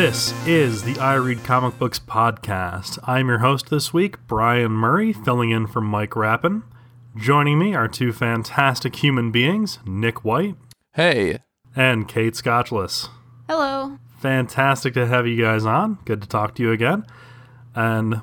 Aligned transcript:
This 0.00 0.32
is 0.46 0.82
the 0.82 0.98
I 0.98 1.12
Read 1.16 1.44
Comic 1.44 1.78
Books 1.78 1.98
podcast. 1.98 2.98
I'm 3.06 3.28
your 3.28 3.40
host 3.40 3.68
this 3.68 3.92
week, 3.92 4.16
Brian 4.26 4.72
Murray, 4.72 5.12
filling 5.12 5.50
in 5.50 5.66
for 5.66 5.82
Mike 5.82 6.16
Rappin. 6.16 6.62
Joining 7.14 7.58
me 7.58 7.74
are 7.74 7.86
two 7.86 8.10
fantastic 8.10 8.96
human 8.96 9.30
beings, 9.30 9.78
Nick 9.84 10.24
White 10.24 10.56
Hey. 10.94 11.40
and 11.76 12.08
Kate 12.08 12.32
Scotchless. 12.32 13.10
Hello. 13.46 13.98
Fantastic 14.16 14.94
to 14.94 15.06
have 15.06 15.26
you 15.26 15.36
guys 15.36 15.66
on. 15.66 15.98
Good 16.06 16.22
to 16.22 16.26
talk 16.26 16.54
to 16.54 16.62
you 16.62 16.72
again. 16.72 17.04
And 17.74 18.22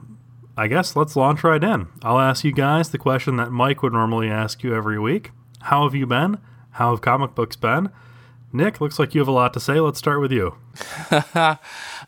I 0.57 0.65
guess 0.65 0.95
let's 0.95 1.15
launch 1.15 1.43
right 1.43 1.63
in. 1.63 1.89
I'll 2.01 2.19
ask 2.19 2.43
you 2.43 2.53
guys 2.53 2.89
the 2.89 2.97
question 2.97 3.35
that 3.35 3.51
Mike 3.51 3.83
would 3.83 3.93
normally 3.93 4.29
ask 4.31 4.63
you 4.63 4.73
every 4.73 4.97
week 4.97 5.29
How 5.61 5.83
have 5.83 5.93
you 5.93 6.07
been? 6.07 6.39
How 6.71 6.89
have 6.89 7.01
comic 7.01 7.35
books 7.35 7.55
been? 7.55 7.91
Nick, 8.53 8.79
looks 8.79 8.97
like 8.97 9.13
you 9.13 9.21
have 9.21 9.27
a 9.27 9.31
lot 9.31 9.53
to 9.53 9.59
say. 9.59 9.79
Let's 9.79 9.99
start 9.99 10.21
with 10.21 10.31
you. 10.31 10.55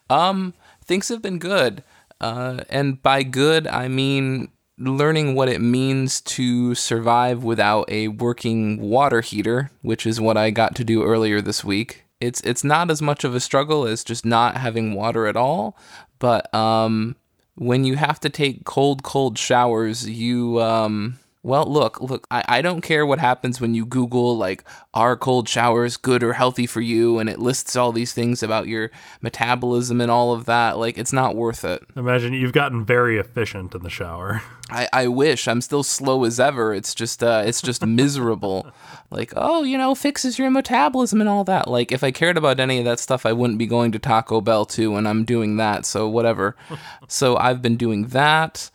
um, 0.10 0.54
things 0.86 1.10
have 1.10 1.22
been 1.22 1.40
good. 1.40 1.84
Uh, 2.22 2.64
and 2.70 3.02
by 3.02 3.24
good, 3.24 3.68
I 3.68 3.88
mean 3.88 4.50
learning 4.78 5.36
what 5.36 5.50
it 5.50 5.60
means 5.60 6.22
to 6.22 6.74
survive 6.74 7.44
without 7.44 7.90
a 7.90 8.08
working 8.08 8.80
water 8.80 9.22
heater, 9.22 9.72
which 9.82 10.06
is 10.06 10.22
what 10.22 10.38
I 10.38 10.52
got 10.52 10.76
to 10.76 10.84
do 10.84 11.04
earlier 11.04 11.42
this 11.42 11.64
week. 11.64 12.06
It's 12.22 12.42
it's 12.42 12.64
not 12.64 12.90
as 12.92 13.02
much 13.02 13.24
of 13.24 13.36
a 13.36 13.40
struggle 13.40 13.86
as 13.86 14.04
just 14.04 14.26
not 14.26 14.58
having 14.58 14.94
water 14.94 15.28
at 15.28 15.38
all, 15.38 15.78
but 16.20 16.54
um, 16.54 17.16
when 17.56 17.84
you 17.84 17.96
have 17.96 18.20
to 18.22 18.30
take 18.30 18.66
cold, 18.66 19.04
cold 19.04 19.38
showers, 19.38 20.10
you 20.10 20.62
um, 20.62 21.20
well, 21.42 21.66
look, 21.66 22.02
look, 22.02 22.28
I, 22.30 22.44
I 22.48 22.62
don't 22.62 22.82
care 22.82 23.06
what 23.06 23.20
happens 23.20 23.62
when 23.62 23.74
you 23.74 23.86
Google, 23.86 24.38
like, 24.38 24.66
are 24.94 25.16
cold 25.16 25.48
showers 25.48 25.96
good 25.96 26.22
or 26.22 26.34
healthy 26.34 26.66
for 26.66 26.82
you? 26.82 27.18
And 27.18 27.30
it 27.30 27.40
lists 27.40 27.78
all 27.78 27.94
these 27.94 28.12
things 28.12 28.44
about 28.44 28.68
your 28.68 28.92
metabolism 29.22 30.02
and 30.02 30.12
all 30.12 30.34
of 30.34 30.46
that. 30.46 30.78
Like, 30.78 30.98
it's 30.98 31.14
not 31.14 31.38
worth 31.38 31.64
it. 31.64 31.82
Imagine 31.96 32.34
you've 32.34 32.52
gotten 32.52 32.84
very 32.84 33.18
efficient 33.18 33.74
in 33.74 33.84
the 33.84 33.90
shower. 33.90 34.42
I, 34.70 34.90
I 34.92 35.08
wish 35.08 35.48
I'm 35.48 35.62
still 35.62 35.82
slow 35.82 36.26
as 36.26 36.42
ever. 36.42 36.74
It's 36.74 36.94
just, 36.94 37.24
uh, 37.24 37.44
it's 37.46 37.62
just 37.62 37.86
miserable. 37.86 38.68
Like, 39.12 39.34
oh, 39.36 39.64
you 39.64 39.76
know, 39.76 39.96
fixes 39.96 40.38
your 40.38 40.52
metabolism 40.52 41.20
and 41.20 41.28
all 41.28 41.44
that. 41.46 41.68
Like, 41.68 41.92
if 41.92 42.04
I 42.04 42.12
cared 42.12 42.38
about 42.38 42.60
any 42.60 42.78
of 42.78 42.86
that 42.86 43.00
stuff, 43.00 43.26
I 43.26 43.34
wouldn't 43.34 43.58
be 43.58 43.66
going 43.66 43.92
to 43.94 43.98
Taco 43.98 44.40
Bell 44.40 44.66
too, 44.66 44.96
and 44.96 45.08
I'm 45.08 45.26
doing 45.26 45.58
that. 45.58 45.84
So, 45.84 46.08
whatever. 46.08 46.56
so, 47.08 47.36
I've 47.36 47.60
been 47.60 47.76
doing 47.76 48.10
that. 48.10 48.70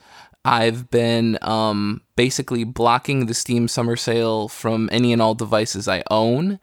I've 0.45 0.91
been 0.91 1.39
um, 1.43 2.03
basically 2.17 2.65
blocking 2.65 3.27
the 3.27 3.35
Steam 3.35 3.67
Summer 3.67 3.97
Sale 3.97 4.49
from 4.49 4.89
any 4.93 5.13
and 5.13 5.23
all 5.23 5.35
devices 5.35 5.89
I 5.89 6.03
own. 6.11 6.61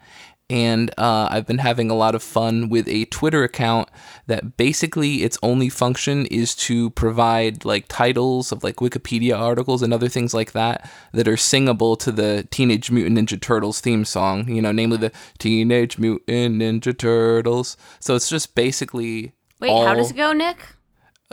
And 0.52 0.92
uh, 0.98 1.30
I've 1.32 1.48
been 1.48 1.60
having 1.60 1.90
a 1.90 1.96
lot 1.96 2.14
of 2.14 2.22
fun 2.22 2.68
with 2.68 2.86
a 2.90 3.06
Twitter 3.06 3.46
account 3.46 3.88
that 4.28 4.58
basically 4.58 5.24
its 5.24 5.38
only 5.42 5.70
function 5.70 6.26
is 6.26 6.54
to 6.56 6.90
provide 6.90 7.64
like 7.64 7.86
titles 7.88 8.52
of 8.52 8.62
like 8.62 8.76
Wikipedia 8.76 9.40
articles 9.40 9.82
and 9.82 9.94
other 9.94 10.10
things 10.10 10.34
like 10.34 10.52
that 10.52 10.92
that 11.14 11.26
are 11.30 11.38
singable 11.38 11.96
to 11.96 12.12
the 12.12 12.46
Teenage 12.52 12.92
Mutant 12.92 13.18
Ninja 13.18 13.40
Turtles 13.40 13.80
theme 13.80 14.04
song, 14.04 14.50
you 14.50 14.62
know, 14.62 14.74
namely 14.74 14.98
the 14.98 15.14
Teenage 15.40 15.98
Mutant 15.98 16.62
Ninja 16.62 16.98
Turtles. 16.98 17.78
So 18.02 18.16
it's 18.16 18.28
just 18.28 18.54
basically. 18.54 19.32
Wait, 19.62 19.70
all... 19.70 19.86
how 19.86 19.96
does 19.96 20.12
it 20.12 20.18
go, 20.18 20.34
Nick? 20.34 20.58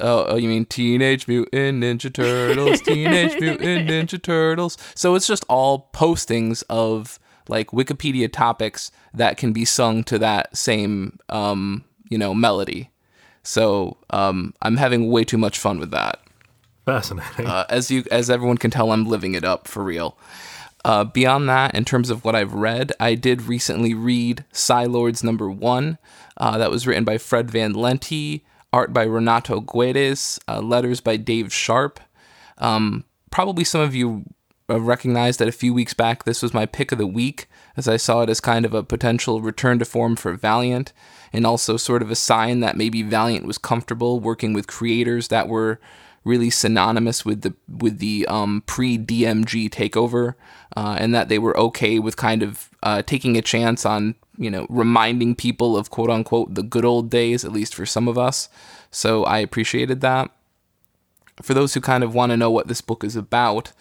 Oh, 0.00 0.26
oh, 0.28 0.36
you 0.36 0.48
mean 0.48 0.64
Teenage 0.64 1.28
Mutant 1.28 1.82
Ninja 1.82 2.12
Turtles, 2.12 2.80
Teenage 2.80 3.32
Mutant 3.40 3.88
Ninja 3.88 4.20
Turtles. 4.20 4.78
So 4.94 5.14
it's 5.14 5.26
just 5.26 5.44
all 5.48 5.90
postings 5.92 6.62
of 6.68 7.18
like 7.48 7.70
Wikipedia 7.70 8.30
topics 8.30 8.90
that 9.14 9.36
can 9.36 9.52
be 9.52 9.64
sung 9.64 10.04
to 10.04 10.18
that 10.18 10.56
same 10.56 11.18
um, 11.28 11.84
you 12.08 12.18
know, 12.18 12.34
melody. 12.34 12.90
So 13.42 13.96
um, 14.10 14.54
I'm 14.62 14.76
having 14.76 15.10
way 15.10 15.24
too 15.24 15.38
much 15.38 15.58
fun 15.58 15.78
with 15.78 15.90
that. 15.90 16.20
Fascinating. 16.84 17.46
Uh, 17.46 17.64
as 17.68 17.90
you 17.90 18.04
as 18.10 18.30
everyone 18.30 18.58
can 18.58 18.70
tell, 18.70 18.92
I'm 18.92 19.06
living 19.06 19.34
it 19.34 19.44
up 19.44 19.68
for 19.68 19.82
real. 19.82 20.18
Uh, 20.84 21.04
beyond 21.04 21.48
that, 21.48 21.74
in 21.74 21.84
terms 21.84 22.08
of 22.08 22.24
what 22.24 22.34
I've 22.34 22.54
read, 22.54 22.92
I 23.00 23.14
did 23.14 23.42
recently 23.42 23.94
read 23.94 24.44
Psi-Lords 24.52 25.24
number 25.24 25.50
one. 25.50 25.98
Uh, 26.36 26.56
that 26.56 26.70
was 26.70 26.86
written 26.86 27.04
by 27.04 27.18
Fred 27.18 27.50
Van 27.50 27.74
Lente, 27.74 28.42
art 28.72 28.92
by 28.92 29.04
Renato 29.04 29.60
Guedes, 29.60 30.38
uh, 30.48 30.60
letters 30.60 31.00
by 31.00 31.16
Dave 31.16 31.52
Sharpe. 31.52 32.00
Um, 32.58 33.04
probably 33.30 33.64
some 33.64 33.80
of 33.80 33.94
you 33.94 34.24
recognized 34.68 35.40
that 35.40 35.48
a 35.48 35.52
few 35.52 35.72
weeks 35.72 35.94
back 35.94 36.24
this 36.24 36.42
was 36.42 36.52
my 36.52 36.66
pick 36.66 36.92
of 36.92 36.98
the 36.98 37.06
week, 37.06 37.48
as 37.76 37.88
I 37.88 37.96
saw 37.96 38.22
it 38.22 38.28
as 38.28 38.40
kind 38.40 38.66
of 38.66 38.74
a 38.74 38.82
potential 38.82 39.40
return 39.40 39.78
to 39.78 39.84
form 39.84 40.16
for 40.16 40.34
Valiant, 40.34 40.92
and 41.32 41.46
also 41.46 41.76
sort 41.76 42.02
of 42.02 42.10
a 42.10 42.16
sign 42.16 42.60
that 42.60 42.76
maybe 42.76 43.02
Valiant 43.02 43.46
was 43.46 43.56
comfortable 43.56 44.20
working 44.20 44.52
with 44.52 44.66
creators 44.66 45.28
that 45.28 45.48
were 45.48 45.80
really 46.24 46.50
synonymous 46.50 47.24
with 47.24 47.40
the 47.40 47.54
with 47.66 47.98
the 47.98 48.26
um, 48.26 48.62
pre 48.66 48.98
DMG 48.98 49.70
takeover, 49.70 50.34
uh, 50.76 50.96
and 51.00 51.14
that 51.14 51.28
they 51.28 51.38
were 51.38 51.56
okay 51.56 51.98
with 51.98 52.16
kind 52.16 52.42
of 52.42 52.68
uh, 52.82 53.00
taking 53.02 53.36
a 53.36 53.42
chance 53.42 53.86
on 53.86 54.14
you 54.38 54.50
know 54.50 54.66
reminding 54.68 55.34
people 55.34 55.76
of 55.76 55.90
quote 55.90 56.10
unquote 56.10 56.54
the 56.54 56.62
good 56.62 56.84
old 56.84 57.10
days, 57.10 57.44
at 57.44 57.52
least 57.52 57.74
for 57.74 57.86
some 57.86 58.08
of 58.08 58.16
us. 58.16 58.48
So 58.90 59.24
I 59.24 59.38
appreciated 59.38 60.00
that. 60.00 60.30
For 61.42 61.54
those 61.54 61.74
who 61.74 61.80
kind 61.80 62.02
of 62.02 62.14
want 62.14 62.30
to 62.30 62.36
know 62.36 62.50
what 62.50 62.68
this 62.68 62.80
book 62.80 63.04
is 63.04 63.14
about, 63.14 63.72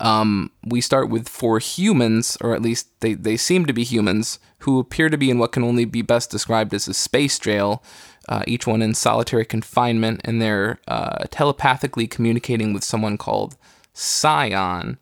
um, 0.00 0.50
we 0.64 0.80
start 0.80 1.08
with 1.10 1.28
four 1.28 1.58
humans, 1.58 2.36
or 2.40 2.54
at 2.54 2.62
least 2.62 2.88
they, 3.00 3.14
they 3.14 3.36
seem 3.36 3.66
to 3.66 3.72
be 3.72 3.84
humans, 3.84 4.38
who 4.60 4.78
appear 4.78 5.08
to 5.08 5.18
be 5.18 5.30
in 5.30 5.38
what 5.38 5.52
can 5.52 5.62
only 5.62 5.84
be 5.84 6.02
best 6.02 6.30
described 6.30 6.72
as 6.72 6.88
a 6.88 6.94
space 6.94 7.38
jail, 7.38 7.82
uh, 8.28 8.42
each 8.46 8.66
one 8.66 8.82
in 8.82 8.94
solitary 8.94 9.44
confinement, 9.44 10.20
and 10.24 10.40
they're 10.40 10.78
uh, 10.88 11.24
telepathically 11.30 12.06
communicating 12.06 12.72
with 12.72 12.84
someone 12.84 13.18
called 13.18 13.56
Psion. 13.94 14.96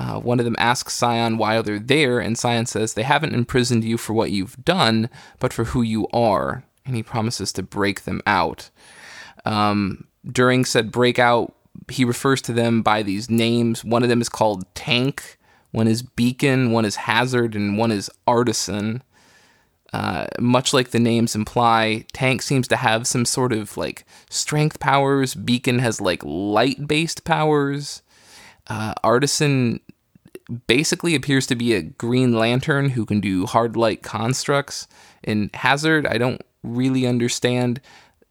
Uh, 0.00 0.18
one 0.18 0.38
of 0.38 0.46
them 0.46 0.56
asks 0.58 0.98
Psion 0.98 1.36
why 1.36 1.60
they're 1.60 1.78
there, 1.78 2.20
and 2.20 2.34
Psion 2.34 2.66
says 2.66 2.94
they 2.94 3.02
haven't 3.02 3.34
imprisoned 3.34 3.84
you 3.84 3.98
for 3.98 4.14
what 4.14 4.30
you've 4.30 4.64
done, 4.64 5.10
but 5.38 5.52
for 5.52 5.64
who 5.64 5.82
you 5.82 6.08
are, 6.08 6.64
and 6.86 6.96
he 6.96 7.02
promises 7.02 7.52
to 7.52 7.62
break 7.62 8.04
them 8.04 8.22
out. 8.26 8.70
Um, 9.44 10.06
during 10.26 10.64
said 10.64 10.90
breakout, 10.90 11.54
he 11.90 12.06
refers 12.06 12.40
to 12.42 12.54
them 12.54 12.80
by 12.80 13.02
these 13.02 13.28
names. 13.28 13.84
One 13.84 14.02
of 14.02 14.08
them 14.08 14.22
is 14.22 14.30
called 14.30 14.64
Tank, 14.74 15.38
one 15.70 15.86
is 15.86 16.00
Beacon, 16.00 16.72
one 16.72 16.86
is 16.86 16.96
Hazard, 16.96 17.54
and 17.54 17.76
one 17.76 17.92
is 17.92 18.10
Artisan. 18.26 19.02
Uh, 19.92 20.28
much 20.38 20.72
like 20.72 20.92
the 20.92 20.98
names 20.98 21.34
imply, 21.34 22.06
Tank 22.14 22.40
seems 22.40 22.66
to 22.68 22.76
have 22.76 23.06
some 23.06 23.26
sort 23.26 23.52
of 23.52 23.76
like 23.76 24.06
strength 24.30 24.80
powers. 24.80 25.34
Beacon 25.34 25.78
has 25.80 26.00
like 26.00 26.22
light 26.24 26.88
based 26.88 27.24
powers. 27.24 28.00
Uh, 28.70 28.94
Artisan 29.02 29.80
basically 30.66 31.14
appears 31.14 31.46
to 31.48 31.56
be 31.56 31.74
a 31.74 31.82
Green 31.82 32.32
Lantern 32.32 32.90
who 32.90 33.04
can 33.04 33.20
do 33.20 33.46
hard 33.46 33.76
light 33.76 34.02
constructs. 34.02 34.86
And 35.24 35.50
Hazard, 35.54 36.06
I 36.06 36.18
don't 36.18 36.40
really 36.62 37.06
understand. 37.06 37.80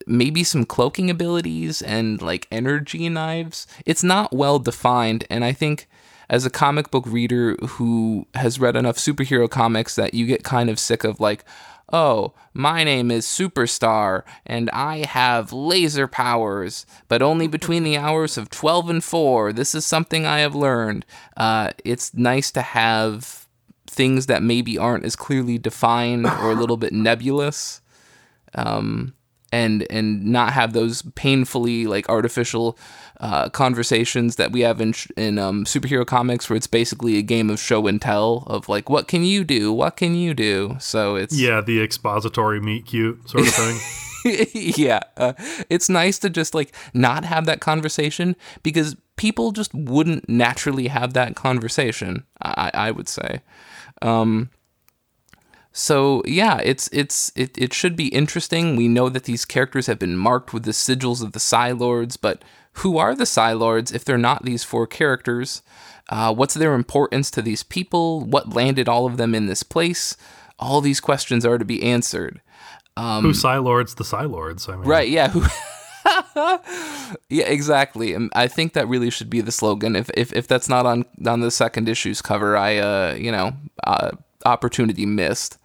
Maybe 0.08 0.44
some 0.44 0.66
cloaking 0.66 1.10
abilities 1.10 1.82
and 1.82 2.22
like 2.22 2.48
energy 2.52 3.10
knives. 3.10 3.68
It's 3.86 4.04
not 4.04 4.34
well 4.34 4.58
defined, 4.58 5.26
and 5.30 5.44
I 5.44 5.52
think 5.52 5.88
as 6.30 6.46
a 6.46 6.50
comic 6.50 6.90
book 6.90 7.04
reader 7.06 7.56
who 7.56 8.26
has 8.36 8.60
read 8.60 8.76
enough 8.76 8.98
superhero 8.98 9.50
comics 9.50 9.96
that 9.96 10.14
you 10.14 10.26
get 10.26 10.44
kind 10.44 10.70
of 10.70 10.80
sick 10.80 11.04
of 11.04 11.20
like, 11.20 11.44
oh, 11.92 12.34
my 12.54 12.84
name 12.84 13.12
is 13.12 13.26
Superstar 13.26 14.24
and 14.46 14.70
I 14.72 15.06
have 15.06 15.54
laser 15.54 16.08
powers, 16.08 16.86
but 17.08 17.22
only 17.22 17.48
between 17.48 17.84
the 17.84 17.98
hours 17.98 18.38
of 18.38 18.50
12 18.50 18.90
and 18.90 19.04
4. 19.04 19.54
This 19.54 19.74
is 19.76 19.86
something 19.86 20.26
I 20.26 20.40
have 20.40 20.56
learned. 20.56 21.06
Uh, 21.38 21.72
it's 21.84 22.14
nice 22.14 22.52
to 22.52 22.62
have 22.62 23.48
things 23.88 24.28
that 24.28 24.44
maybe 24.44 24.78
aren't 24.78 25.06
as 25.06 25.16
clearly 25.16 25.58
defined 25.58 26.26
or 26.26 26.52
a 26.52 26.56
little 26.56 26.78
bit 26.78 26.94
nebulous. 26.94 27.82
Um, 28.54 29.14
and 29.52 29.86
and 29.90 30.26
not 30.26 30.54
have 30.54 30.74
those 30.74 31.02
painfully 31.16 31.88
like 31.88 32.08
artificial 32.10 32.78
uh, 33.20 33.50
conversations 33.50 34.36
that 34.38 34.52
we 34.52 34.62
have 34.62 34.80
in 34.82 34.94
in 35.18 35.38
um, 35.38 35.66
superhero 35.66 36.06
comics, 36.06 36.50
where 36.50 36.58
it's 36.58 36.68
basically 36.68 37.18
a 37.18 37.22
game 37.22 37.50
of 37.50 37.60
show 37.60 37.88
and 37.88 38.02
tell 38.02 38.44
of 38.48 38.70
like, 38.70 38.90
what 38.90 39.08
can 39.08 39.24
you 39.24 39.44
do? 39.44 39.74
What 39.74 39.98
can 39.98 40.16
you 40.16 40.34
do? 40.34 40.78
So 40.80 41.16
it's 41.16 41.40
yeah, 41.40 41.62
the 41.62 41.82
expository 41.82 42.60
meet 42.60 42.86
cute 42.86 43.30
sort 43.30 43.48
of 43.48 43.54
thing. 43.54 43.80
yeah, 44.54 45.00
uh, 45.18 45.34
it's 45.70 45.90
nice 45.90 46.20
to 46.20 46.30
just 46.30 46.54
like 46.54 46.74
not 46.94 47.26
have 47.26 47.46
that 47.46 47.62
conversation 47.62 48.36
because 48.64 48.96
people 49.18 49.52
just 49.52 49.74
wouldn't 49.74 50.28
naturally 50.30 50.88
have 50.88 51.14
that 51.14 51.36
conversation. 51.36 52.26
I, 52.42 52.72
I 52.74 52.92
would 52.92 53.08
say. 53.08 53.42
Um, 54.02 54.50
so 55.72 56.24
yeah, 56.26 56.60
it's 56.64 56.90
it's 56.92 57.32
it, 57.36 57.58
it 57.58 57.74
should 57.74 57.96
be 57.96 58.08
interesting. 58.08 58.76
We 58.76 58.88
know 58.88 59.10
that 59.10 59.26
these 59.26 59.46
characters 59.46 59.88
have 59.88 60.00
been 60.00 60.18
marked 60.18 60.54
with 60.54 60.64
the 60.64 60.72
sigils 60.72 61.24
of 61.24 61.34
the 61.34 61.40
Psi-Lords, 61.40 62.18
but 62.18 62.44
who 62.74 62.98
are 62.98 63.16
the 63.16 63.26
Psi-Lords 63.26 63.92
if 63.92 64.04
they're 64.04 64.18
not 64.18 64.46
these 64.46 64.64
four 64.64 64.88
characters? 64.88 65.62
Uh, 66.10 66.34
what's 66.34 66.56
their 66.56 66.74
importance 66.74 67.30
to 67.32 67.42
these 67.42 67.62
people? 67.62 68.22
What 68.22 68.54
landed 68.54 68.90
all 68.90 69.06
of 69.06 69.18
them 69.18 69.36
in 69.36 69.46
this 69.46 69.64
place? 69.64 70.18
All 70.58 70.82
these 70.82 71.00
questions 71.00 71.46
are 71.46 71.58
to 71.58 71.66
be 71.66 71.84
answered. 71.84 72.42
Um, 72.98 73.24
Who 73.24 73.32
Psylords 73.32 73.96
the 73.96 74.04
Psi-Lords? 74.04 74.68
I 74.68 74.76
mean, 74.76 74.86
Right, 74.88 75.08
yeah. 75.08 75.30
Who 75.30 75.44
Yeah, 77.30 77.46
exactly. 77.46 78.14
And 78.14 78.32
I 78.34 78.48
think 78.48 78.74
that 78.74 78.88
really 78.88 79.10
should 79.10 79.30
be 79.30 79.42
the 79.42 79.52
slogan. 79.52 79.96
If 79.96 80.10
if, 80.16 80.34
if 80.34 80.48
that's 80.48 80.70
not 80.70 80.86
on 80.86 81.06
on 81.26 81.42
the 81.42 81.52
second 81.52 81.88
issue's 81.88 82.22
cover, 82.22 82.58
I 82.58 82.78
uh, 82.78 83.16
you 83.16 83.32
know, 83.32 83.54
uh, 83.84 84.12
opportunity 84.46 85.06
missed. 85.06 85.58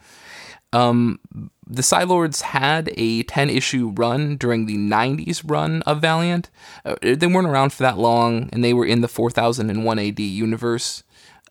Um 0.73 1.21
the 1.67 1.83
Psi-Lords 1.83 2.43
had 2.43 2.91
a 2.97 3.23
10 3.23 3.51
issue 3.51 3.93
run 3.97 4.37
during 4.37 4.67
the 4.67 4.77
90s 4.77 5.43
run 5.45 5.83
of 5.83 6.01
Valiant. 6.01 6.51
Uh, 6.85 6.97
they 7.01 7.27
weren't 7.27 7.49
around 7.49 7.73
for 7.73 7.83
that 7.83 7.99
long, 7.99 8.49
and 8.53 8.63
they 8.63 8.75
were 8.75 8.85
in 8.85 9.01
the 9.01 9.09
4001 9.09 9.99
AD 9.99 10.21
universe 10.21 11.03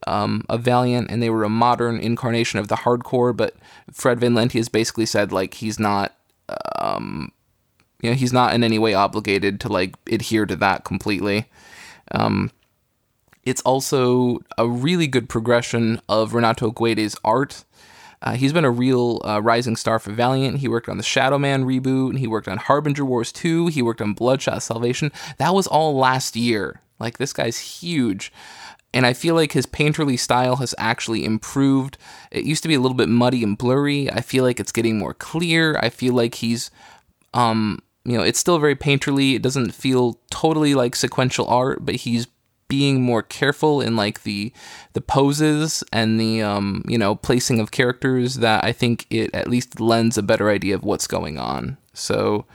um, 0.06 0.44
of 0.50 0.62
Valiant, 0.62 1.10
and 1.10 1.22
they 1.22 1.30
were 1.30 1.44
a 1.44 1.50
modern 1.50 2.00
incarnation 2.00 2.60
of 2.60 2.68
the 2.68 2.76
hardcore. 2.76 3.36
But 3.36 3.56
Fred 3.92 4.20
Van 4.20 4.34
Lente 4.34 4.54
has 4.54 4.70
basically 4.70 5.06
said 5.06 5.32
like 5.32 5.56
he's 5.56 5.80
not, 5.80 6.16
um, 6.80 7.32
you 8.02 8.12
know, 8.12 8.16
he's 8.16 8.34
not 8.34 8.54
in 8.54 8.64
any 8.64 8.78
way 8.80 8.94
obligated 8.94 9.60
to 9.62 9.70
like 9.70 9.96
adhere 10.12 10.46
to 10.46 10.56
that 10.58 10.84
completely. 10.84 11.46
Um, 12.12 12.52
it's 13.46 13.62
also 13.62 14.40
a 14.58 14.68
really 14.68 15.08
good 15.08 15.30
progression 15.30 16.02
of 16.08 16.34
Renato 16.34 16.72
Guedes' 16.72 17.18
art. 17.24 17.66
Uh, 18.22 18.36
he's 18.36 18.54
been 18.54 18.64
a 18.64 18.72
real 18.72 19.22
uh, 19.26 19.42
rising 19.42 19.76
star 19.76 20.00
for 20.00 20.12
Valiant. 20.12 20.60
He 20.60 20.70
worked 20.70 20.88
on 20.88 20.98
the 20.98 21.04
Shadow 21.04 21.38
Man 21.38 21.66
reboot, 21.66 22.12
and 22.12 22.20
he 22.20 22.28
worked 22.28 22.48
on 22.48 22.58
Harbinger 22.58 23.04
Wars 23.04 23.34
2. 23.34 23.68
He 23.68 23.82
worked 23.82 24.02
on 24.02 24.14
Bloodshot 24.14 24.64
Salvation. 24.64 25.12
That 25.38 25.54
was 25.54 25.68
all 25.68 25.98
last 25.98 26.36
year. 26.38 26.80
Like, 27.00 27.18
this 27.18 27.34
guy's 27.34 27.58
huge. 27.58 28.32
And 28.94 29.06
I 29.06 29.14
feel 29.14 29.36
like 29.36 29.52
his 29.52 29.66
painterly 29.66 30.18
style 30.18 30.58
has 30.58 30.76
actually 30.78 31.26
improved. 31.26 31.98
It 32.32 32.46
used 32.46 32.62
to 32.62 32.70
be 32.70 32.76
a 32.76 32.80
little 32.80 32.96
bit 32.96 33.10
muddy 33.10 33.44
and 33.44 33.58
blurry. 33.58 34.10
I 34.10 34.22
feel 34.22 34.44
like 34.44 34.60
it's 34.60 34.72
getting 34.72 35.00
more 35.00 35.16
clear. 35.16 35.78
I 35.82 35.90
feel 35.90 36.14
like 36.14 36.36
he's, 36.36 36.70
um, 37.34 37.80
you 38.06 38.16
know, 38.16 38.24
it's 38.24 38.40
still 38.40 38.60
very 38.60 38.76
painterly. 38.76 39.36
It 39.36 39.42
doesn't 39.42 39.72
feel 39.72 40.20
totally 40.30 40.76
like 40.76 40.96
sequential 40.96 41.48
art, 41.48 41.84
but 41.84 41.96
he's 41.96 42.28
being 42.74 43.04
more 43.04 43.22
careful 43.22 43.82
in 43.82 43.96
like 43.96 44.24
the 44.24 44.52
the 44.94 45.00
poses 45.00 45.84
and 45.94 46.20
the 46.20 46.42
um 46.42 46.84
you 46.88 46.98
know 46.98 47.14
placing 47.14 47.60
of 47.60 47.70
characters 47.70 48.38
that 48.38 48.64
I 48.64 48.72
think 48.72 49.06
it 49.12 49.30
at 49.32 49.48
least 49.48 49.80
lends 49.80 50.18
a 50.18 50.24
better 50.24 50.50
idea 50.50 50.74
of 50.74 50.84
what's 50.84 51.06
going 51.06 51.38
on. 51.38 51.78
So 51.94 52.48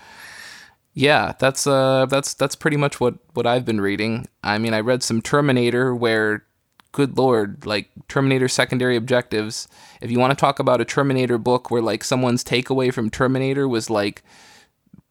yeah, 0.92 1.34
that's 1.38 1.68
uh 1.68 2.06
that's 2.06 2.34
that's 2.34 2.56
pretty 2.56 2.76
much 2.76 2.98
what 2.98 3.14
what 3.34 3.46
I've 3.46 3.64
been 3.64 3.80
reading. 3.80 4.26
I 4.42 4.58
mean, 4.58 4.74
I 4.74 4.80
read 4.80 5.04
some 5.04 5.22
Terminator 5.22 5.94
where 5.94 6.44
good 6.90 7.16
lord, 7.16 7.64
like 7.64 7.88
Terminator 8.08 8.48
secondary 8.48 8.96
objectives. 8.96 9.68
If 10.02 10.10
you 10.10 10.18
want 10.18 10.32
to 10.32 10.40
talk 10.40 10.58
about 10.58 10.80
a 10.80 10.84
Terminator 10.84 11.38
book 11.38 11.70
where 11.70 11.82
like 11.82 12.02
someone's 12.02 12.42
takeaway 12.42 12.92
from 12.92 13.08
Terminator 13.08 13.68
was 13.68 13.88
like 13.88 14.24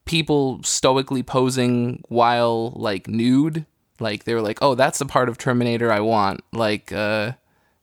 people 0.03 0.61
stoically 0.63 1.23
posing 1.23 2.03
while 2.09 2.71
like 2.75 3.07
nude 3.07 3.65
like 3.99 4.23
they 4.23 4.33
were 4.33 4.41
like, 4.41 4.59
"Oh, 4.61 4.75
that's 4.75 4.99
the 4.99 5.05
part 5.05 5.29
of 5.29 5.37
Terminator 5.37 5.91
I 5.91 5.99
want." 5.99 6.43
Like 6.51 6.91
uh, 6.91 7.33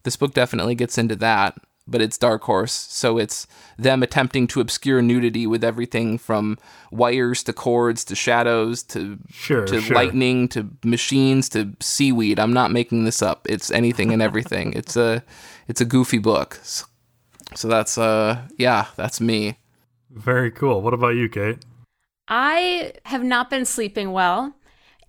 this 0.02 0.16
book 0.16 0.34
definitely 0.34 0.74
gets 0.74 0.98
into 0.98 1.16
that, 1.16 1.58
but 1.86 2.00
it's 2.00 2.18
Dark 2.18 2.42
Horse, 2.42 2.72
so 2.72 3.18
it's 3.18 3.46
them 3.78 4.02
attempting 4.02 4.46
to 4.48 4.60
obscure 4.60 5.02
nudity 5.02 5.46
with 5.46 5.64
everything 5.64 6.18
from 6.18 6.58
wires 6.90 7.42
to 7.44 7.52
cords 7.52 8.04
to 8.06 8.14
shadows 8.14 8.82
to 8.84 9.18
Sure, 9.30 9.66
to 9.66 9.80
sure. 9.80 9.94
lightning 9.94 10.48
to 10.48 10.70
machines 10.84 11.48
to 11.50 11.72
seaweed. 11.80 12.38
I'm 12.38 12.52
not 12.52 12.70
making 12.70 13.04
this 13.04 13.20
up. 13.22 13.46
It's 13.48 13.70
anything 13.70 14.12
and 14.12 14.22
everything. 14.22 14.72
it's 14.76 14.96
a 14.96 15.22
it's 15.68 15.80
a 15.80 15.84
goofy 15.84 16.18
book. 16.18 16.60
So, 16.62 16.86
so 17.54 17.68
that's 17.68 17.98
uh 17.98 18.42
yeah, 18.56 18.86
that's 18.96 19.20
me. 19.20 19.58
Very 20.10 20.50
cool. 20.52 20.80
What 20.80 20.94
about 20.94 21.16
you, 21.16 21.28
Kate? 21.28 21.58
I 22.28 22.92
have 23.04 23.24
not 23.24 23.50
been 23.50 23.64
sleeping 23.66 24.12
well. 24.12 24.54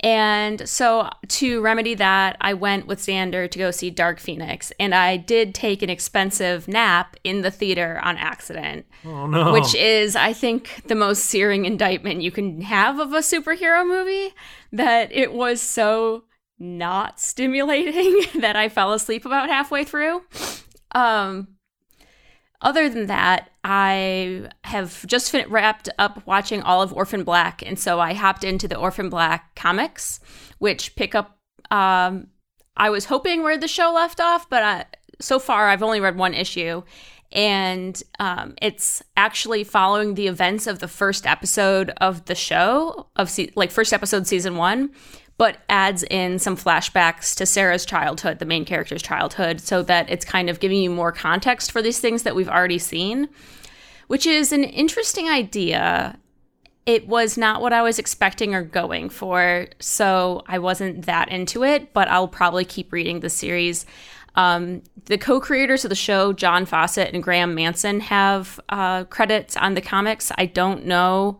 And 0.06 0.70
so 0.70 1.10
to 1.30 1.62
remedy 1.62 1.96
that, 1.96 2.38
I 2.40 2.54
went 2.54 2.86
with 2.86 3.00
Xander 3.00 3.50
to 3.50 3.58
go 3.58 3.72
see 3.72 3.90
Dark 3.90 4.20
Phoenix. 4.20 4.72
And 4.80 4.94
I 4.94 5.18
did 5.18 5.56
take 5.56 5.82
an 5.82 5.90
expensive 5.90 6.68
nap 6.68 7.18
in 7.24 7.42
the 7.42 7.50
theater 7.50 8.00
on 8.04 8.16
accident, 8.18 8.86
Oh 9.04 9.26
no. 9.26 9.52
which 9.52 9.74
is, 9.74 10.16
I 10.16 10.32
think, 10.32 10.84
the 10.86 10.94
most 10.94 11.24
searing 11.24 11.66
indictment 11.66 12.22
you 12.22 12.30
can 12.30 12.62
have 12.62 13.00
of 13.00 13.14
a 13.14 13.20
superhero 13.20 13.84
movie. 13.84 14.32
That 14.72 15.12
it 15.12 15.34
was 15.34 15.60
so 15.60 16.26
not 16.60 17.20
stimulating 17.20 18.22
that 18.42 18.56
I 18.56 18.70
fell 18.70 18.94
asleep 18.94 19.26
about 19.26 19.50
halfway 19.50 19.86
through. 19.86 20.22
Um, 20.94 21.48
other 22.62 22.90
than 22.90 23.08
that, 23.08 23.50
I 23.64 24.50
have 24.64 25.06
just 25.06 25.32
fin- 25.32 25.50
wrapped 25.50 25.90
up 25.98 26.26
watching 26.26 26.62
all 26.62 26.82
of 26.82 26.94
Orphan 26.94 27.24
Black, 27.24 27.62
and 27.66 27.78
so 27.80 28.00
I 28.00 28.14
hopped 28.14 28.44
into 28.44 28.68
the 28.68 28.78
Orphan 28.78 29.10
Black 29.10 29.56
comics, 29.56 30.20
which 30.60 30.96
pick 30.96 31.16
up. 31.16 31.38
Um, 31.72 32.28
I 32.78 32.90
was 32.90 33.06
hoping 33.06 33.44
where 33.44 33.58
the 33.58 33.68
show 33.68 33.92
left 33.94 34.20
off, 34.20 34.50
but 34.50 34.64
I, 34.64 34.86
so 35.20 35.40
far 35.40 35.70
I've 35.70 35.84
only 35.84 36.00
read 36.00 36.18
one 36.18 36.34
issue, 36.34 36.84
and 37.32 38.02
um, 38.20 38.54
it's 38.62 39.02
actually 39.18 39.64
following 39.64 40.16
the 40.16 40.28
events 40.28 40.68
of 40.68 40.80
the 40.80 40.88
first 40.88 41.26
episode 41.26 41.92
of 41.98 42.26
the 42.26 42.36
show 42.36 43.08
of 43.16 43.30
se- 43.30 43.52
like 43.56 43.72
first 43.72 43.94
episode 43.94 44.28
season 44.28 44.56
one 44.56 44.92
but 45.38 45.58
adds 45.68 46.04
in 46.04 46.40
some 46.40 46.56
flashbacks 46.56 47.36
to 47.36 47.46
Sarah's 47.46 47.86
childhood, 47.86 48.40
the 48.40 48.46
main 48.46 48.66
character's 48.66 49.02
childhood, 49.02 49.60
so 49.60 49.84
that 49.84 50.10
it's 50.10 50.24
kind 50.24 50.50
of 50.50 50.60
giving 50.60 50.82
you 50.82 50.90
more 50.90 51.12
context 51.12 51.72
for 51.72 51.82
these 51.82 52.00
things 52.00 52.24
that 52.24 52.36
we've 52.36 52.50
already 52.50 52.80
seen, 52.80 53.28
which 54.08 54.26
is 54.26 54.54
an 54.54 54.64
interesting 54.64 55.30
idea. 55.30 56.18
It 56.86 57.08
was 57.08 57.38
not 57.38 57.62
what 57.62 57.74
I 57.74 57.82
was 57.82 58.00
expecting 58.00 58.56
or 58.56 58.64
going 58.64 59.10
for, 59.10 59.68
so 59.80 60.44
I 60.48 60.60
wasn't 60.60 61.06
that 61.06 61.30
into 61.30 61.64
it, 61.64 61.92
but 61.94 62.08
I'll 62.08 62.28
probably 62.28 62.64
keep 62.64 62.94
reading 62.94 63.20
the 63.20 63.30
series. 63.30 63.86
Um, 64.36 64.84
the 65.06 65.18
co 65.18 65.42
creators 65.42 65.84
of 65.84 65.90
the 65.90 65.96
show, 65.96 66.32
John 66.32 66.66
Fawcett 66.66 67.14
and 67.14 67.24
Graeme 67.24 67.56
Manson, 67.56 68.00
have 68.02 68.60
uh, 68.70 69.06
credits 69.06 69.58
on 69.58 69.74
the 69.74 69.82
comics. 69.82 70.32
I 70.38 70.46
don't 70.46 70.86
know 70.86 71.40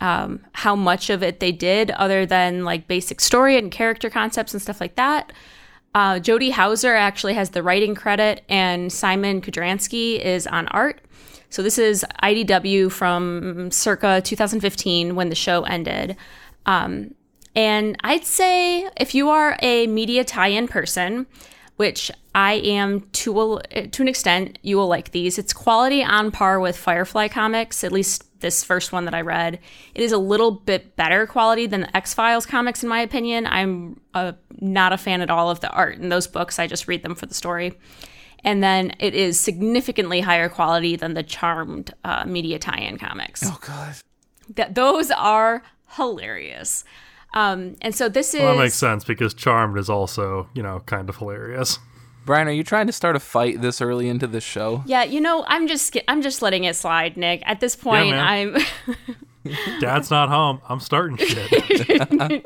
um, 0.00 0.44
how 0.52 0.76
much 0.76 1.10
of 1.10 1.22
it 1.22 1.40
they 1.40 1.52
did, 1.52 1.90
other 1.92 2.26
than 2.26 2.64
like 2.64 2.86
basic 2.88 3.20
story 3.20 3.56
and 3.56 3.70
character 3.70 4.10
concepts 4.10 4.52
and 4.52 4.62
stuff 4.62 4.80
like 4.80 4.96
that. 4.96 5.32
Uh, 5.94 6.18
Jody 6.18 6.50
Houser 6.50 6.94
actually 6.94 7.34
has 7.34 7.50
the 7.50 7.62
writing 7.62 7.94
credit, 7.94 8.44
and 8.48 8.90
Szymon 8.90 9.42
Kudranski 9.42 10.20
is 10.20 10.46
on 10.46 10.68
art. 10.68 11.00
So 11.50 11.62
this 11.62 11.78
is 11.78 12.04
IDW 12.22 12.92
from 12.92 13.70
circa 13.70 14.20
2015 14.20 15.14
when 15.14 15.30
the 15.30 15.34
show 15.34 15.62
ended. 15.62 16.16
Um, 16.66 17.14
and 17.56 17.96
I'd 18.04 18.24
say 18.24 18.88
if 18.98 19.14
you 19.14 19.30
are 19.30 19.56
a 19.62 19.86
media 19.86 20.24
tie-in 20.24 20.68
person, 20.68 21.26
which 21.76 22.10
I 22.38 22.52
am 22.52 23.00
to 23.00 23.58
a, 23.72 23.88
to 23.88 24.02
an 24.02 24.06
extent, 24.06 24.60
you 24.62 24.76
will 24.76 24.86
like 24.86 25.10
these. 25.10 25.38
It's 25.38 25.52
quality 25.52 26.04
on 26.04 26.30
par 26.30 26.60
with 26.60 26.76
Firefly 26.76 27.26
comics, 27.26 27.82
at 27.82 27.90
least 27.90 28.26
this 28.38 28.62
first 28.62 28.92
one 28.92 29.06
that 29.06 29.14
I 29.14 29.22
read. 29.22 29.58
It 29.96 30.02
is 30.02 30.12
a 30.12 30.18
little 30.18 30.52
bit 30.52 30.94
better 30.94 31.26
quality 31.26 31.66
than 31.66 31.80
the 31.80 31.96
X 31.96 32.14
Files 32.14 32.46
comics, 32.46 32.84
in 32.84 32.88
my 32.88 33.00
opinion. 33.00 33.48
I'm 33.48 34.00
uh, 34.14 34.34
not 34.60 34.92
a 34.92 34.98
fan 34.98 35.20
at 35.20 35.30
all 35.30 35.50
of 35.50 35.58
the 35.58 35.68
art 35.70 35.96
in 35.96 36.10
those 36.10 36.28
books. 36.28 36.60
I 36.60 36.68
just 36.68 36.86
read 36.86 37.02
them 37.02 37.16
for 37.16 37.26
the 37.26 37.34
story. 37.34 37.76
And 38.44 38.62
then 38.62 38.92
it 39.00 39.16
is 39.16 39.40
significantly 39.40 40.20
higher 40.20 40.48
quality 40.48 40.94
than 40.94 41.14
the 41.14 41.24
Charmed 41.24 41.92
uh, 42.04 42.24
media 42.24 42.60
tie-in 42.60 42.98
comics. 42.98 43.42
Oh 43.44 43.58
god. 43.60 43.96
That 44.54 44.76
those 44.76 45.10
are 45.10 45.64
hilarious. 45.96 46.84
Um, 47.34 47.74
and 47.82 47.96
so 47.96 48.08
this 48.08 48.32
is 48.32 48.42
Well, 48.42 48.54
that 48.54 48.62
makes 48.62 48.76
sense 48.76 49.02
because 49.02 49.34
Charmed 49.34 49.76
is 49.76 49.90
also, 49.90 50.48
you 50.54 50.62
know, 50.62 50.78
kind 50.86 51.08
of 51.08 51.16
hilarious. 51.16 51.80
Brian, 52.28 52.46
are 52.46 52.52
you 52.52 52.62
trying 52.62 52.86
to 52.86 52.92
start 52.92 53.16
a 53.16 53.20
fight 53.20 53.62
this 53.62 53.80
early 53.80 54.06
into 54.06 54.26
the 54.26 54.42
show? 54.42 54.82
Yeah, 54.84 55.02
you 55.02 55.18
know, 55.18 55.46
I'm 55.48 55.66
just 55.66 55.96
I'm 56.08 56.20
just 56.20 56.42
letting 56.42 56.64
it 56.64 56.76
slide, 56.76 57.16
Nick. 57.16 57.42
At 57.46 57.60
this 57.60 57.74
point, 57.74 58.10
man. 58.10 58.54
I'm 59.46 59.54
Dad's 59.80 60.10
not 60.10 60.28
home. 60.28 60.60
I'm 60.68 60.78
starting 60.78 61.16
shit. 61.16 62.02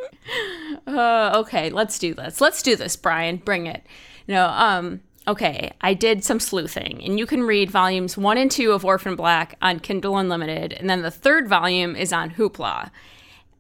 uh, 0.87 1.33
okay. 1.35 1.71
Let's 1.71 1.99
do 1.99 2.15
this. 2.15 2.41
Let's 2.41 2.63
do 2.63 2.77
this, 2.77 2.95
Brian. 2.95 3.39
Bring 3.39 3.67
it. 3.67 3.85
No, 4.29 4.47
um, 4.51 5.01
okay. 5.27 5.73
I 5.81 5.95
did 5.95 6.23
some 6.23 6.39
sleuthing, 6.39 7.03
and 7.05 7.19
you 7.19 7.27
can 7.27 7.43
read 7.43 7.69
volumes 7.69 8.17
one 8.17 8.39
and 8.39 8.53
two 8.53 8.71
of 8.71 8.85
Orphan 8.85 9.17
Black 9.17 9.57
on 9.61 9.81
Kindle 9.81 10.17
Unlimited, 10.17 10.75
and 10.75 10.89
then 10.89 11.03
the 11.03 11.11
third 11.11 11.49
volume 11.49 11.97
is 11.97 12.13
on 12.13 12.31
Hoopla, 12.31 12.93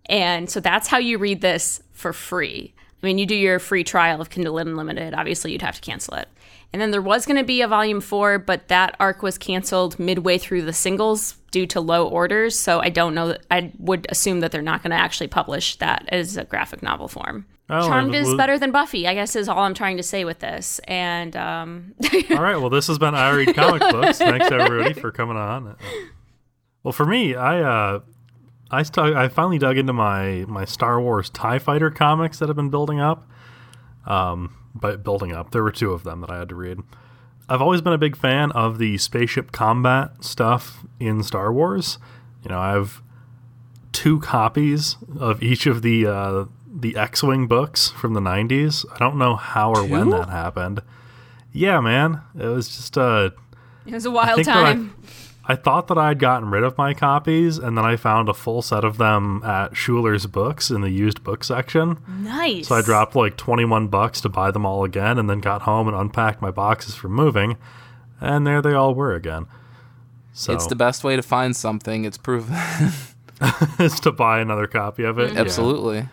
and 0.06 0.48
so 0.48 0.60
that's 0.60 0.86
how 0.86 0.98
you 0.98 1.18
read 1.18 1.40
this 1.40 1.82
for 1.90 2.12
free. 2.12 2.74
I 3.02 3.06
mean, 3.06 3.18
you 3.18 3.26
do 3.26 3.34
your 3.34 3.58
free 3.58 3.84
trial 3.84 4.20
of 4.20 4.30
Kindle 4.30 4.58
Unlimited. 4.58 5.14
Obviously, 5.14 5.52
you'd 5.52 5.62
have 5.62 5.74
to 5.74 5.80
cancel 5.80 6.14
it. 6.14 6.28
And 6.72 6.80
then 6.80 6.90
there 6.90 7.02
was 7.02 7.26
going 7.26 7.36
to 7.36 7.44
be 7.44 7.60
a 7.60 7.68
volume 7.68 8.00
four, 8.00 8.38
but 8.38 8.68
that 8.68 8.96
arc 8.98 9.22
was 9.22 9.36
canceled 9.36 9.98
midway 9.98 10.38
through 10.38 10.62
the 10.62 10.72
singles 10.72 11.36
due 11.50 11.66
to 11.66 11.80
low 11.80 12.08
orders. 12.08 12.58
So 12.58 12.80
I 12.80 12.88
don't 12.88 13.14
know. 13.14 13.36
I 13.50 13.72
would 13.78 14.06
assume 14.08 14.40
that 14.40 14.52
they're 14.52 14.62
not 14.62 14.82
going 14.82 14.92
to 14.92 14.96
actually 14.96 15.26
publish 15.26 15.76
that 15.76 16.06
as 16.08 16.36
a 16.36 16.44
graphic 16.44 16.82
novel 16.82 17.08
form. 17.08 17.46
Oh, 17.68 17.86
Charmed 17.88 18.14
is 18.14 18.34
better 18.34 18.58
than 18.58 18.70
Buffy, 18.70 19.06
I 19.06 19.14
guess, 19.14 19.34
is 19.34 19.48
all 19.48 19.60
I'm 19.60 19.74
trying 19.74 19.96
to 19.96 20.02
say 20.02 20.24
with 20.24 20.40
this. 20.40 20.78
And 20.80 21.34
um, 21.36 21.94
All 22.30 22.42
right. 22.42 22.56
Well, 22.56 22.70
this 22.70 22.86
has 22.86 22.98
been 22.98 23.14
I 23.14 23.30
Read 23.30 23.54
Comic 23.54 23.80
Books. 23.80 24.18
Thanks, 24.18 24.50
everybody, 24.50 24.92
for 24.94 25.10
coming 25.10 25.36
on. 25.36 25.76
Well, 26.84 26.90
for 26.90 27.06
me, 27.06 27.36
I 27.36 27.60
uh, 27.60 28.00
I 28.72 28.82
stu- 28.82 29.14
I 29.16 29.28
finally 29.28 29.58
dug 29.58 29.76
into 29.78 29.92
my 29.92 30.44
my 30.48 30.64
Star 30.64 31.00
Wars 31.00 31.28
Tie 31.30 31.58
Fighter 31.58 31.90
comics 31.90 32.38
that 32.38 32.48
have 32.48 32.56
been 32.56 32.70
building 32.70 32.98
up. 33.00 33.28
Um, 34.06 34.54
but 34.74 35.04
building 35.04 35.32
up, 35.32 35.50
there 35.50 35.62
were 35.62 35.70
two 35.70 35.92
of 35.92 36.02
them 36.02 36.22
that 36.22 36.30
I 36.30 36.38
had 36.38 36.48
to 36.48 36.54
read. 36.54 36.80
I've 37.48 37.60
always 37.60 37.82
been 37.82 37.92
a 37.92 37.98
big 37.98 38.16
fan 38.16 38.50
of 38.52 38.78
the 38.78 38.96
spaceship 38.98 39.52
combat 39.52 40.24
stuff 40.24 40.84
in 40.98 41.22
Star 41.22 41.52
Wars. 41.52 41.98
You 42.42 42.48
know, 42.50 42.58
I 42.58 42.70
have 42.72 43.02
two 43.92 44.18
copies 44.20 44.96
of 45.18 45.42
each 45.42 45.66
of 45.66 45.82
the 45.82 46.06
uh, 46.06 46.44
the 46.74 46.96
X-wing 46.96 47.46
books 47.46 47.88
from 47.90 48.14
the 48.14 48.20
'90s. 48.20 48.86
I 48.92 48.98
don't 48.98 49.18
know 49.18 49.36
how 49.36 49.72
or 49.74 49.84
when 49.84 50.10
that 50.10 50.30
happened. 50.30 50.80
Yeah, 51.52 51.80
man, 51.80 52.22
it 52.38 52.46
was 52.46 52.68
just 52.68 52.96
uh, 52.96 53.30
It 53.84 53.92
was 53.92 54.06
a 54.06 54.10
wild 54.10 54.40
I- 54.40 54.42
time. 54.44 54.94
I 55.44 55.56
thought 55.56 55.88
that 55.88 55.98
I 55.98 56.08
had 56.08 56.18
gotten 56.20 56.50
rid 56.50 56.62
of 56.62 56.78
my 56.78 56.94
copies, 56.94 57.58
and 57.58 57.76
then 57.76 57.84
I 57.84 57.96
found 57.96 58.28
a 58.28 58.34
full 58.34 58.62
set 58.62 58.84
of 58.84 58.96
them 58.96 59.42
at 59.44 59.76
Schuler's 59.76 60.26
Books 60.26 60.70
in 60.70 60.82
the 60.82 60.90
used 60.90 61.24
book 61.24 61.42
section. 61.42 61.98
nice. 62.06 62.68
So 62.68 62.76
I 62.76 62.82
dropped 62.82 63.16
like 63.16 63.36
21 63.36 63.88
bucks 63.88 64.20
to 64.20 64.28
buy 64.28 64.50
them 64.52 64.64
all 64.64 64.84
again, 64.84 65.18
and 65.18 65.28
then 65.28 65.40
got 65.40 65.62
home 65.62 65.88
and 65.88 65.96
unpacked 65.96 66.40
my 66.40 66.50
boxes 66.52 66.94
for 66.94 67.08
moving, 67.08 67.56
and 68.20 68.46
there 68.46 68.62
they 68.62 68.72
all 68.72 68.94
were 68.94 69.14
again. 69.14 69.46
So 70.32 70.52
It's 70.52 70.66
the 70.66 70.76
best 70.76 71.02
way 71.04 71.16
to 71.16 71.22
find 71.22 71.54
something. 71.56 72.04
It's 72.04 72.16
proven. 72.18 72.54
is 73.78 73.98
to 74.00 74.12
buy 74.12 74.40
another 74.40 74.66
copy 74.66 75.04
of 75.04 75.18
it. 75.18 75.32
Yeah. 75.32 75.40
Absolutely. 75.40 76.08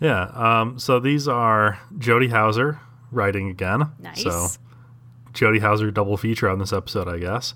Yeah. 0.00 0.30
Um, 0.34 0.78
so 0.78 0.98
these 0.98 1.28
are 1.28 1.78
Jody 1.98 2.28
Houser 2.28 2.80
writing 3.12 3.48
again. 3.50 3.90
Nice. 3.98 4.22
So 4.22 4.48
Jody 5.32 5.58
Houser 5.58 5.90
double 5.90 6.16
feature 6.16 6.48
on 6.48 6.58
this 6.58 6.72
episode, 6.72 7.08
I 7.08 7.18
guess. 7.18 7.54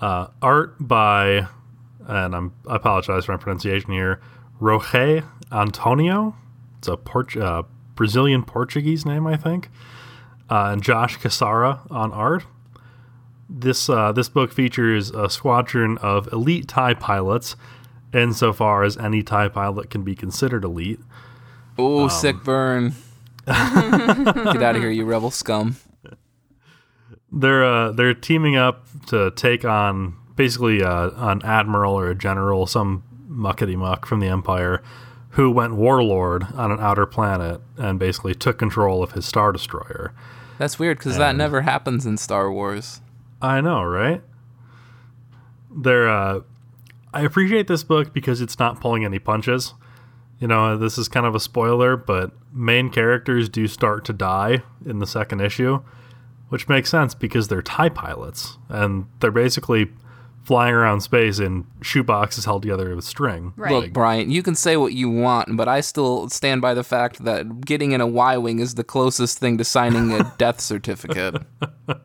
Uh, 0.00 0.28
art 0.40 0.74
by, 0.80 1.46
and 2.06 2.34
I'm, 2.34 2.52
I 2.66 2.76
apologize 2.76 3.26
for 3.26 3.32
my 3.32 3.38
pronunciation 3.38 3.92
here, 3.92 4.20
Roge 4.60 5.24
Antonio. 5.52 6.34
It's 6.78 6.88
a 6.88 6.96
Port- 6.96 7.36
uh, 7.36 7.64
Brazilian 7.94 8.42
Portuguese 8.42 9.04
name, 9.04 9.26
I 9.26 9.36
think. 9.36 9.68
Uh, 10.48 10.70
and 10.72 10.82
Josh 10.82 11.18
Casara 11.18 11.80
on 11.90 12.12
art. 12.12 12.44
This 13.48 13.88
uh, 13.90 14.12
this 14.12 14.28
book 14.28 14.52
features 14.52 15.10
a 15.10 15.28
squadron 15.28 15.98
of 15.98 16.32
elite 16.32 16.68
TIE 16.68 16.94
pilots, 16.94 17.56
insofar 18.14 18.84
as 18.84 18.96
any 18.96 19.22
TIE 19.22 19.48
pilot 19.48 19.90
can 19.90 20.02
be 20.02 20.14
considered 20.14 20.64
elite. 20.64 21.00
Oh, 21.76 22.04
Um, 22.04 22.10
sick 22.10 22.42
burn. 22.44 22.94
Get 23.46 23.56
out 24.62 24.76
of 24.76 24.82
here, 24.82 24.90
you 24.90 25.04
rebel 25.04 25.30
scum. 25.32 25.76
They're 27.32 27.64
uh, 27.64 27.92
they're 27.92 28.14
teaming 28.14 28.56
up 28.56 28.86
to 29.06 29.30
take 29.32 29.64
on 29.64 30.16
basically 30.36 30.82
uh, 30.82 31.10
an 31.16 31.42
admiral 31.44 31.94
or 31.94 32.10
a 32.10 32.14
general, 32.14 32.66
some 32.66 33.02
muckety 33.28 33.76
muck 33.76 34.06
from 34.06 34.20
the 34.20 34.26
Empire, 34.26 34.82
who 35.30 35.50
went 35.50 35.74
warlord 35.74 36.44
on 36.54 36.72
an 36.72 36.80
outer 36.80 37.06
planet 37.06 37.60
and 37.76 37.98
basically 37.98 38.34
took 38.34 38.58
control 38.58 39.02
of 39.02 39.12
his 39.12 39.24
star 39.24 39.52
destroyer. 39.52 40.12
That's 40.58 40.78
weird 40.78 40.98
because 40.98 41.16
that 41.16 41.36
never 41.36 41.62
happens 41.62 42.04
in 42.04 42.18
Star 42.18 42.52
Wars. 42.52 43.00
I 43.40 43.60
know, 43.60 43.82
right? 43.82 44.22
They're. 45.70 46.08
Uh, 46.08 46.40
I 47.12 47.22
appreciate 47.22 47.66
this 47.66 47.82
book 47.82 48.12
because 48.12 48.40
it's 48.40 48.58
not 48.58 48.80
pulling 48.80 49.04
any 49.04 49.18
punches. 49.18 49.74
You 50.38 50.48
know, 50.48 50.76
this 50.76 50.96
is 50.96 51.08
kind 51.08 51.26
of 51.26 51.34
a 51.34 51.40
spoiler, 51.40 51.96
but 51.96 52.32
main 52.52 52.90
characters 52.90 53.48
do 53.48 53.66
start 53.66 54.04
to 54.06 54.12
die 54.12 54.62
in 54.86 54.98
the 54.98 55.06
second 55.06 55.40
issue, 55.40 55.82
which 56.50 56.68
makes 56.68 56.90
sense 56.90 57.14
because 57.14 57.48
they're 57.48 57.62
TIE 57.62 57.88
pilots 57.88 58.58
and 58.68 59.06
they're 59.20 59.30
basically 59.30 59.90
flying 60.42 60.74
around 60.74 61.00
space 61.00 61.38
in 61.38 61.64
shoeboxes 61.80 62.44
held 62.44 62.62
together 62.62 62.94
with 62.94 63.04
string. 63.04 63.52
Right. 63.56 63.72
Look, 63.72 63.92
Brian, 63.92 64.30
you 64.30 64.42
can 64.42 64.54
say 64.54 64.76
what 64.76 64.92
you 64.92 65.08
want, 65.08 65.56
but 65.56 65.68
I 65.68 65.80
still 65.80 66.28
stand 66.28 66.60
by 66.60 66.74
the 66.74 66.82
fact 66.82 67.24
that 67.24 67.62
getting 67.62 67.92
in 67.92 68.00
a 68.00 68.06
Y 68.06 68.36
Wing 68.36 68.58
is 68.58 68.74
the 68.74 68.84
closest 68.84 69.38
thing 69.38 69.58
to 69.58 69.64
signing 69.64 70.12
a 70.12 70.34
death 70.38 70.60
certificate. 70.60 71.42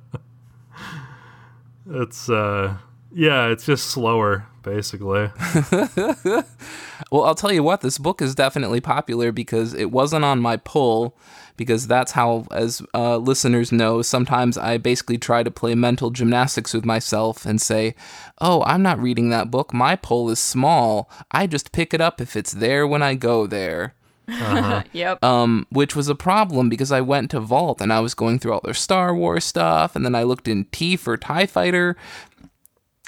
It's, 1.87 2.31
uh, 2.31 2.77
yeah, 3.13 3.49
it's 3.49 3.63
just 3.63 3.91
slower, 3.91 4.47
basically. 4.63 5.29
Well, 7.11 7.23
I'll 7.23 7.35
tell 7.35 7.51
you 7.51 7.63
what, 7.63 7.81
this 7.81 7.97
book 7.97 8.21
is 8.21 8.35
definitely 8.35 8.81
popular 8.81 9.31
because 9.31 9.73
it 9.73 9.91
wasn't 9.91 10.25
on 10.25 10.39
my 10.39 10.57
pull. 10.57 11.17
Because 11.57 11.87
that's 11.87 12.11
how, 12.11 12.45
as 12.51 12.81
uh, 12.93 13.17
listeners 13.17 13.71
know, 13.71 14.01
sometimes 14.01 14.57
I 14.57 14.77
basically 14.77 15.17
try 15.17 15.41
to 15.43 15.51
play 15.51 15.73
mental 15.73 16.11
gymnastics 16.11 16.73
with 16.73 16.85
myself 16.85 17.45
and 17.45 17.61
say, 17.61 17.95
Oh, 18.41 18.63
I'm 18.63 18.81
not 18.81 18.99
reading 18.99 19.29
that 19.29 19.51
book. 19.51 19.73
My 19.73 19.95
pull 19.95 20.29
is 20.29 20.39
small. 20.39 21.09
I 21.31 21.47
just 21.47 21.71
pick 21.71 21.93
it 21.93 22.01
up 22.01 22.19
if 22.19 22.35
it's 22.35 22.51
there 22.51 22.85
when 22.85 23.01
I 23.01 23.15
go 23.15 23.47
there. 23.47 23.93
Yep. 24.93 25.23
um, 25.23 25.67
which 25.69 25.95
was 25.95 26.09
a 26.09 26.15
problem 26.15 26.69
because 26.69 26.91
I 26.91 27.01
went 27.01 27.29
to 27.31 27.39
Vault 27.39 27.79
and 27.81 27.93
I 27.93 27.99
was 27.99 28.13
going 28.13 28.39
through 28.39 28.53
all 28.53 28.61
their 28.63 28.73
Star 28.73 29.13
Wars 29.15 29.45
stuff, 29.45 29.95
and 29.95 30.03
then 30.03 30.15
I 30.15 30.23
looked 30.23 30.47
in 30.47 30.65
T 30.71 30.95
for 30.95 31.15
Tie 31.15 31.45
Fighter. 31.45 31.95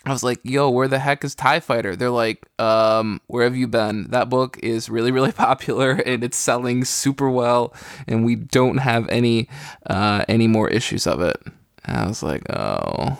I 0.07 0.11
was 0.13 0.23
like, 0.23 0.39
"Yo, 0.43 0.69
where 0.69 0.87
the 0.87 0.99
heck 0.99 1.23
is 1.23 1.35
Tie 1.35 1.59
Fighter?" 1.59 1.95
They're 1.95 2.09
like, 2.09 2.45
"Um, 2.59 3.21
where 3.27 3.43
have 3.43 3.55
you 3.55 3.67
been? 3.67 4.09
That 4.11 4.29
book 4.29 4.57
is 4.63 4.89
really, 4.89 5.11
really 5.11 5.31
popular 5.47 5.91
and 5.91 6.23
it's 6.23 6.37
selling 6.37 6.85
super 6.85 7.29
well, 7.29 7.73
and 8.07 8.25
we 8.25 8.35
don't 8.35 8.77
have 8.77 9.07
any 9.09 9.49
uh, 9.89 10.23
any 10.27 10.47
more 10.47 10.69
issues 10.69 11.05
of 11.07 11.21
it." 11.21 11.37
And 11.85 11.97
I 11.97 12.07
was 12.07 12.23
like, 12.23 12.43
"Oh," 12.49 13.17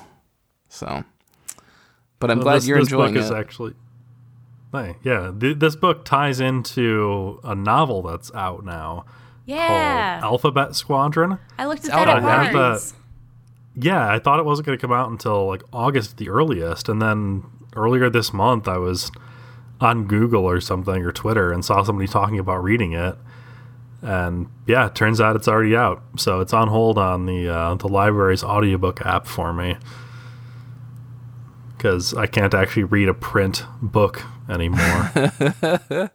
so. 0.70 1.03
But 2.20 2.32
I'm 2.32 2.38
Well, 2.39 2.46
glad 2.46 2.56
this, 2.58 2.67
you're 2.67 2.79
this 2.79 2.88
enjoying 2.88 3.13
book 3.13 3.22
it. 3.22 3.25
is 3.25 3.32
actually 3.32 3.74
Hey, 4.72 4.96
yeah 5.03 5.32
th- 5.39 5.60
this 5.60 5.75
book 5.75 6.03
ties 6.03 6.39
into 6.39 7.39
a 7.44 7.53
novel 7.53 8.01
that's 8.01 8.34
out 8.34 8.65
now 8.65 9.06
yeah. 9.46 10.20
called 10.20 10.34
alphabet 10.34 10.75
squadron 10.75 11.38
I 11.60 11.65
looked 11.67 11.86
at 11.86 11.91
out 11.91 12.06
that 12.08 12.17
at 12.17 12.24
on 12.24 12.25
Amazon. 12.25 12.53
Barnes. 12.53 12.94
Yeah 13.80 14.12
i 14.12 14.20
thought 14.20 14.40
it 14.40 14.46
wasn't 14.46 14.66
going 14.66 14.78
to 14.78 14.82
come 14.82 14.92
out 14.92 15.10
until 15.10 15.48
like 15.48 15.62
august 15.72 16.12
at 16.12 16.18
the 16.18 16.30
earliest 16.30 16.90
and 16.90 17.02
then 17.02 17.44
earlier 17.76 18.10
this 18.10 18.34
month 18.34 18.68
i 18.68 18.78
was 18.78 19.12
on 19.80 20.06
google 20.08 20.44
or 20.44 20.60
something 20.60 21.04
or 21.04 21.12
twitter 21.12 21.52
and 21.52 21.64
saw 21.64 21.84
somebody 21.84 22.08
talking 22.08 22.40
about 22.40 22.64
reading 22.64 22.94
it. 22.94 23.16
And 24.02 24.48
yeah 24.68 24.88
it 24.88 24.96
turns 24.96 25.20
out 25.20 25.36
it's 25.36 25.48
already 25.48 25.76
out. 25.76 26.02
So 26.18 26.40
it's 26.40 26.54
on 26.54 26.68
hold 26.68 26.98
on 26.98 27.26
the 27.26 27.50
uh, 27.50 27.76
the 27.76 27.88
library's 27.88 28.44
audiobook 28.44 29.02
app 29.06 29.26
for 29.26 29.54
me. 29.54 29.78
Because 31.76 32.14
i 32.14 32.26
can't 32.26 32.54
actually 32.54 32.84
read 32.86 33.10
a 33.10 33.14
print 33.14 33.64
book 33.82 34.24
anymore. 34.50 35.12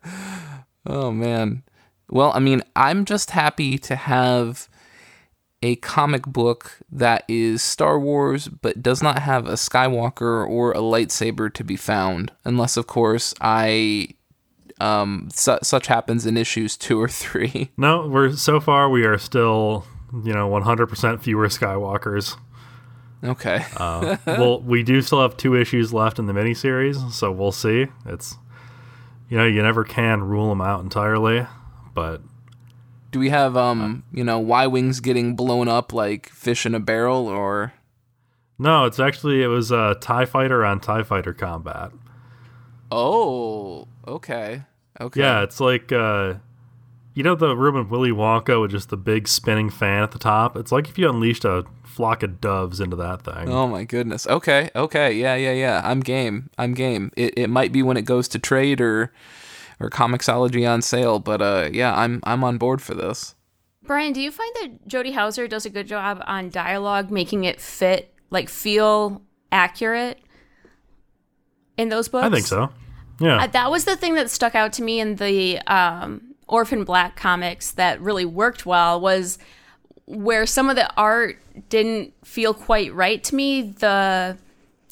Oh 0.84 1.12
man. 1.12 1.62
Well, 2.10 2.32
I 2.34 2.40
mean, 2.40 2.62
I'm 2.74 3.04
just 3.04 3.30
happy 3.30 3.78
to 3.78 3.94
have 3.94 4.68
a 5.62 5.76
comic 5.76 6.24
book 6.26 6.78
that 6.90 7.24
is 7.28 7.62
Star 7.62 7.98
Wars 7.98 8.48
but 8.48 8.82
does 8.82 9.02
not 9.02 9.20
have 9.20 9.46
a 9.46 9.52
Skywalker 9.52 10.48
or 10.48 10.72
a 10.72 10.78
lightsaber 10.78 11.52
to 11.54 11.64
be 11.64 11.76
found, 11.76 12.32
unless 12.44 12.76
of 12.76 12.86
course 12.86 13.34
I 13.40 14.08
um 14.80 15.28
su- 15.32 15.58
such 15.62 15.86
happens 15.86 16.26
in 16.26 16.36
issues 16.36 16.76
2 16.76 17.00
or 17.00 17.08
3. 17.08 17.70
no 17.76 18.08
we're 18.08 18.32
so 18.32 18.58
far 18.58 18.88
we 18.88 19.04
are 19.04 19.18
still 19.18 19.86
you 20.24 20.32
know 20.32 20.50
100% 20.50 21.20
fewer 21.20 21.46
skywalkers 21.48 22.36
Okay. 23.24 23.64
Uh, 23.76 24.16
well, 24.26 24.60
we 24.60 24.82
do 24.82 25.00
still 25.00 25.22
have 25.22 25.36
two 25.36 25.54
issues 25.54 25.92
left 25.92 26.18
in 26.18 26.26
the 26.26 26.32
miniseries, 26.32 27.12
so 27.12 27.30
we'll 27.30 27.52
see. 27.52 27.86
It's 28.06 28.36
you 29.28 29.36
know 29.36 29.46
you 29.46 29.62
never 29.62 29.84
can 29.84 30.24
rule 30.24 30.48
them 30.48 30.60
out 30.60 30.82
entirely, 30.82 31.46
but 31.94 32.20
Do 33.12 33.18
we 33.18 33.28
have 33.28 33.56
um, 33.56 34.02
you 34.12 34.24
know, 34.24 34.38
Y-wings 34.38 35.00
getting 35.00 35.36
blown 35.36 35.68
up 35.68 35.92
like 35.92 36.28
fish 36.30 36.66
in 36.66 36.74
a 36.74 36.80
barrel 36.80 37.28
or 37.28 37.74
no, 38.58 38.84
it's 38.84 38.98
actually 38.98 39.42
it 39.42 39.48
was 39.48 39.70
a 39.70 39.96
Tie 40.00 40.24
Fighter 40.24 40.64
on 40.64 40.80
Tie 40.80 41.02
Fighter 41.02 41.32
combat. 41.32 41.92
Oh, 42.90 43.88
okay. 44.06 44.62
Okay. 45.00 45.20
Yeah, 45.20 45.42
it's 45.42 45.60
like 45.60 45.92
uh, 45.92 46.34
you 47.14 47.22
know 47.22 47.34
the 47.34 47.56
room 47.56 47.76
in 47.76 47.88
Willy 47.88 48.10
Wonka 48.10 48.60
with 48.60 48.70
just 48.70 48.88
the 48.88 48.96
big 48.96 49.28
spinning 49.28 49.68
fan 49.68 50.02
at 50.02 50.12
the 50.12 50.18
top. 50.18 50.56
It's 50.56 50.72
like 50.72 50.88
if 50.88 50.98
you 50.98 51.08
unleashed 51.08 51.44
a 51.44 51.64
flock 51.84 52.22
of 52.22 52.40
doves 52.40 52.80
into 52.80 52.96
that 52.96 53.22
thing. 53.22 53.48
Oh 53.50 53.66
my 53.66 53.84
goodness. 53.84 54.26
Okay. 54.26 54.70
Okay. 54.74 55.12
Yeah. 55.12 55.34
Yeah. 55.34 55.52
Yeah. 55.52 55.82
I'm 55.84 56.00
game. 56.00 56.48
I'm 56.56 56.72
game. 56.72 57.10
It, 57.16 57.34
it 57.36 57.50
might 57.50 57.72
be 57.72 57.82
when 57.82 57.96
it 57.96 58.04
goes 58.06 58.28
to 58.28 58.38
trade 58.38 58.80
or 58.80 59.12
or 59.82 59.90
Comixology 59.90 60.68
on 60.68 60.80
sale, 60.80 61.18
but 61.18 61.42
uh, 61.42 61.68
yeah, 61.72 61.94
I'm 61.94 62.20
I'm 62.24 62.44
on 62.44 62.56
board 62.58 62.80
for 62.80 62.94
this. 62.94 63.34
Brian, 63.84 64.12
do 64.12 64.20
you 64.20 64.30
find 64.30 64.54
that 64.60 64.86
Jody 64.86 65.10
Houser 65.10 65.48
does 65.48 65.66
a 65.66 65.70
good 65.70 65.88
job 65.88 66.22
on 66.26 66.50
dialogue, 66.50 67.10
making 67.10 67.44
it 67.44 67.60
fit, 67.60 68.14
like 68.30 68.48
feel 68.48 69.22
accurate 69.50 70.20
in 71.76 71.88
those 71.88 72.08
books? 72.08 72.24
I 72.24 72.30
think 72.30 72.46
so. 72.46 72.70
Yeah, 73.20 73.42
Uh, 73.42 73.46
that 73.48 73.70
was 73.70 73.84
the 73.84 73.96
thing 73.96 74.14
that 74.14 74.30
stuck 74.30 74.54
out 74.54 74.72
to 74.74 74.82
me 74.82 75.00
in 75.00 75.16
the 75.16 75.58
um, 75.66 76.34
Orphan 76.48 76.84
Black 76.84 77.16
comics 77.16 77.72
that 77.72 78.00
really 78.00 78.24
worked 78.24 78.64
well 78.66 79.00
was 79.00 79.38
where 80.06 80.46
some 80.46 80.70
of 80.70 80.76
the 80.76 80.92
art 80.96 81.38
didn't 81.68 82.14
feel 82.24 82.54
quite 82.54 82.94
right 82.94 83.22
to 83.24 83.34
me. 83.34 83.62
The 83.62 84.38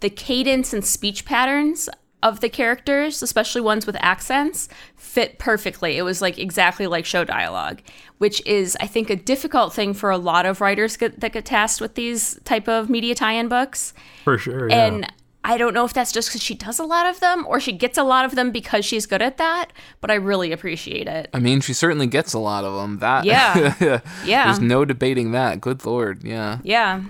the 0.01 0.11
cadence 0.11 0.73
and 0.73 0.85
speech 0.85 1.25
patterns 1.25 1.89
of 2.23 2.41
the 2.41 2.49
characters, 2.49 3.23
especially 3.23 3.61
ones 3.61 3.87
with 3.87 3.97
accents, 4.01 4.69
fit 4.97 5.39
perfectly. 5.39 5.97
It 5.97 6.03
was 6.03 6.21
like 6.21 6.39
exactly 6.39 6.87
like 6.87 7.05
show 7.05 7.25
dialogue, 7.25 7.81
which 8.19 8.45
is 8.47 8.77
I 8.81 8.87
think 8.87 9.11
a 9.11 9.17
difficult 9.17 9.73
thing 9.73 9.95
for 9.95 10.11
a 10.11 10.19
lot 10.19 10.47
of 10.47 10.61
writers 10.61 10.97
get, 10.97 11.21
that 11.21 11.33
get 11.33 11.45
tasked 11.45 11.81
with 11.81 11.95
these 11.95 12.39
type 12.45 12.69
of 12.69 12.91
media 12.91 13.15
tie-in 13.15 13.49
books. 13.49 13.95
For 14.25 14.37
sure. 14.39 14.69
Yeah. 14.69 14.87
And 14.87 15.13
I 15.43 15.57
don't 15.57 15.73
know 15.73 15.87
if 15.87 15.95
that's 15.95 16.13
just 16.13 16.29
because 16.29 16.43
she 16.43 16.55
does 16.55 16.79
a 16.79 16.85
lot 16.85 17.07
of 17.07 17.21
them 17.21 17.47
or 17.49 17.61
she 17.61 17.73
gets 17.73 17.97
a 17.97 18.03
lot 18.03 18.27
of 18.27 18.35
them 18.35 18.51
because 18.51 18.85
she's 18.85 19.07
good 19.07 19.23
at 19.23 19.39
that, 19.39 19.73
but 20.03 20.11
I 20.11 20.15
really 20.15 20.53
appreciate 20.53 21.09
it. 21.09 21.31
I 21.33 21.41
mean, 21.41 21.63
she 21.63 21.73
certainly 21.73 22.07
gets 22.07 22.35
a 22.35 22.39
lot 22.39 22.65
of 22.65 22.75
them. 22.75 22.99
That 22.99 23.25
Yeah. 23.25 24.01
Yeah. 24.25 24.45
There's 24.45 24.61
no 24.61 24.85
debating 24.85 25.33
that. 25.33 25.63
Good 25.63 25.87
lord, 25.87 26.25
yeah. 26.25 26.59
Yeah. 26.63 27.05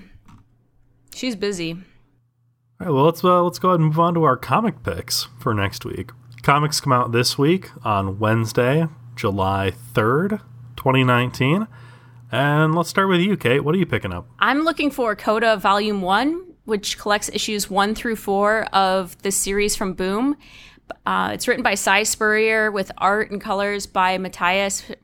She's 1.13 1.35
busy. 1.35 1.79
All 2.81 2.87
right, 2.87 2.95
well, 2.95 3.05
let's 3.05 3.23
uh, 3.23 3.43
let's 3.43 3.59
go 3.59 3.69
ahead 3.69 3.81
and 3.81 3.91
move 3.91 4.01
on 4.01 4.15
to 4.15 4.23
our 4.23 4.39
comic 4.39 4.83
picks 4.83 5.29
for 5.39 5.53
next 5.53 5.85
week. 5.85 6.13
Comics 6.43 6.81
come 6.81 6.95
out 6.95 7.13
this 7.13 7.37
week 7.37 7.69
on 7.85 8.19
Wednesday, 8.19 8.87
July 9.17 9.71
third, 9.71 10.41
twenty 10.77 11.05
nineteen. 11.05 11.67
And 12.33 12.75
let's 12.75 12.89
start 12.89 13.11
with 13.11 13.21
you, 13.21 13.37
Kate. 13.37 13.61
What 13.61 13.75
are 13.75 13.79
you 13.79 13.85
picking 13.85 14.15
up? 14.15 14.29
I'm 14.39 14.61
looking 14.63 14.91
for 14.91 15.15
Coda 15.15 15.59
Volume 15.59 16.01
1, 16.01 16.55
which 16.65 16.97
collects 16.97 17.29
issues 17.29 17.69
1 17.69 17.97
through 17.97 18.15
4 18.15 18.67
of 18.73 19.21
the 19.23 19.33
series 19.33 19.75
from 19.75 19.95
Boom. 19.95 20.37
Uh, 21.05 21.31
it's 21.35 21.49
written 21.49 21.65
by 21.65 21.75
Si 21.75 22.05
Spurrier 22.05 22.71
with 22.71 22.93
art 22.99 23.33
and 23.33 23.41
colors 23.41 23.87
by 23.87 24.17
Matías 24.17 24.95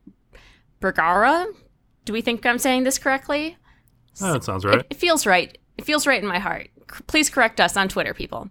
Bergara. 0.79 1.49
Do 2.05 2.13
we 2.13 2.21
think 2.21 2.47
I'm 2.47 2.61
saying 2.61 2.85
this 2.85 2.97
correctly? 2.97 3.57
Oh, 4.21 4.33
that 4.33 4.45
sounds 4.45 4.65
right. 4.65 4.79
It, 4.79 4.87
it 4.91 4.97
feels 4.97 5.27
right. 5.27 5.59
It 5.77 5.85
feels 5.85 6.07
right 6.07 6.23
in 6.23 6.29
my 6.29 6.39
heart. 6.39 6.71
Please 7.07 7.31
correct 7.31 7.61
us 7.61 7.77
on 7.77 7.89
Twitter, 7.89 8.15
people. 8.15 8.51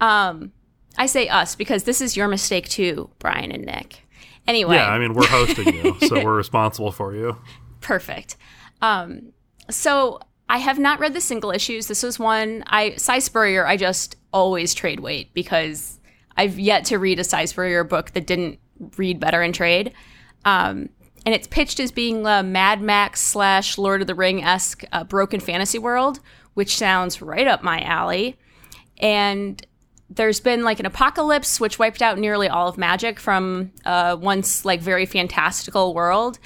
Um, 0.00 0.52
I 0.96 1.06
say 1.06 1.28
us 1.28 1.54
because 1.54 1.84
this 1.84 2.00
is 2.00 2.16
your 2.16 2.28
mistake 2.28 2.68
too, 2.68 3.10
Brian 3.18 3.52
and 3.52 3.64
Nick. 3.64 4.04
Anyway, 4.46 4.76
Yeah, 4.76 4.88
I 4.90 4.98
mean, 4.98 5.14
we're 5.14 5.26
hosting 5.26 5.74
you, 5.74 5.96
so 6.08 6.24
we're 6.24 6.36
responsible 6.44 6.90
for 6.90 7.14
you. 7.14 7.36
perfect. 7.80 8.36
Um, 8.80 9.32
so 9.70 10.20
I 10.48 10.58
have 10.58 10.78
not 10.78 10.98
read 11.00 11.12
the 11.14 11.20
single 11.20 11.50
issues. 11.50 11.86
This 11.88 12.02
was 12.02 12.18
one 12.18 12.64
I 12.66 12.94
Si 12.96 13.20
Spurrier. 13.20 13.66
I 13.66 13.76
just 13.76 14.16
always 14.32 14.72
trade 14.74 15.00
weight 15.00 15.34
because 15.34 16.00
I've 16.36 16.58
yet 16.58 16.84
to 16.86 16.98
read 16.98 17.18
a 17.18 17.24
Si 17.24 17.46
Spurrier 17.46 17.84
book 17.84 18.12
that 18.12 18.26
didn't 18.26 18.58
read 18.96 19.20
better 19.20 19.42
in 19.42 19.52
trade. 19.52 19.92
Um, 20.44 20.88
and 21.26 21.34
it's 21.34 21.46
pitched 21.48 21.78
as 21.80 21.92
being 21.92 22.26
a 22.26 22.42
Mad 22.42 22.80
Max 22.80 23.20
slash 23.20 23.76
Lord 23.76 24.00
of 24.00 24.06
the 24.06 24.14
Ring 24.14 24.42
esque 24.42 24.84
uh, 24.92 25.04
broken 25.04 25.40
fantasy 25.40 25.78
world, 25.78 26.20
which 26.58 26.76
sounds 26.76 27.22
right 27.22 27.46
up 27.46 27.62
my 27.62 27.80
alley. 27.82 28.36
And 28.96 29.64
there's 30.10 30.40
been 30.40 30.64
like 30.64 30.80
an 30.80 30.86
apocalypse 30.86 31.60
which 31.60 31.78
wiped 31.78 32.02
out 32.02 32.18
nearly 32.18 32.48
all 32.48 32.66
of 32.66 32.76
magic 32.76 33.20
from 33.20 33.70
uh, 33.84 34.16
once 34.20 34.64
like 34.64 34.80
very 34.80 35.06
fantastical 35.06 35.94
world. 35.94 36.40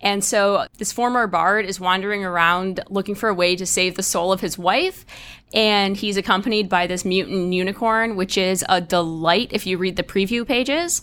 And 0.00 0.24
so 0.24 0.66
this 0.78 0.90
former 0.90 1.28
bard 1.28 1.64
is 1.64 1.78
wandering 1.78 2.24
around 2.24 2.80
looking 2.88 3.14
for 3.14 3.28
a 3.28 3.34
way 3.34 3.54
to 3.54 3.64
save 3.64 3.94
the 3.94 4.02
soul 4.02 4.32
of 4.32 4.40
his 4.40 4.58
wife. 4.58 5.06
And 5.54 5.96
he's 5.96 6.16
accompanied 6.16 6.68
by 6.68 6.88
this 6.88 7.04
mutant 7.04 7.52
unicorn, 7.52 8.16
which 8.16 8.36
is 8.36 8.64
a 8.68 8.80
delight 8.80 9.50
if 9.52 9.64
you 9.64 9.78
read 9.78 9.94
the 9.94 10.02
preview 10.02 10.44
pages. 10.44 11.02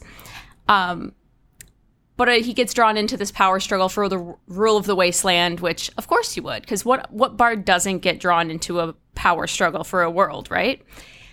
Um, 0.68 1.14
but 2.20 2.28
uh, 2.28 2.34
he 2.34 2.54
gets 2.54 2.74
drawn 2.74 2.98
into 2.98 3.16
this 3.16 3.32
power 3.32 3.62
struggle 3.62 3.88
for 3.88 4.10
the 4.10 4.36
rule 4.48 4.76
of 4.76 4.86
the 4.86 4.94
wasteland, 4.94 5.62
which 5.62 5.90
of 5.98 6.08
course 6.08 6.36
you 6.36 6.44
would, 6.44 6.62
because 6.62 6.84
what 6.84 7.10
what 7.14 7.38
bard 7.38 7.64
doesn't 7.64 8.00
get 8.00 8.20
drawn 8.20 8.52
into 8.52 8.82
a 8.82 8.94
power 9.16 9.48
struggle 9.48 9.86
for 9.86 10.04
a 10.04 10.12
world, 10.12 10.52
right? 10.52 10.86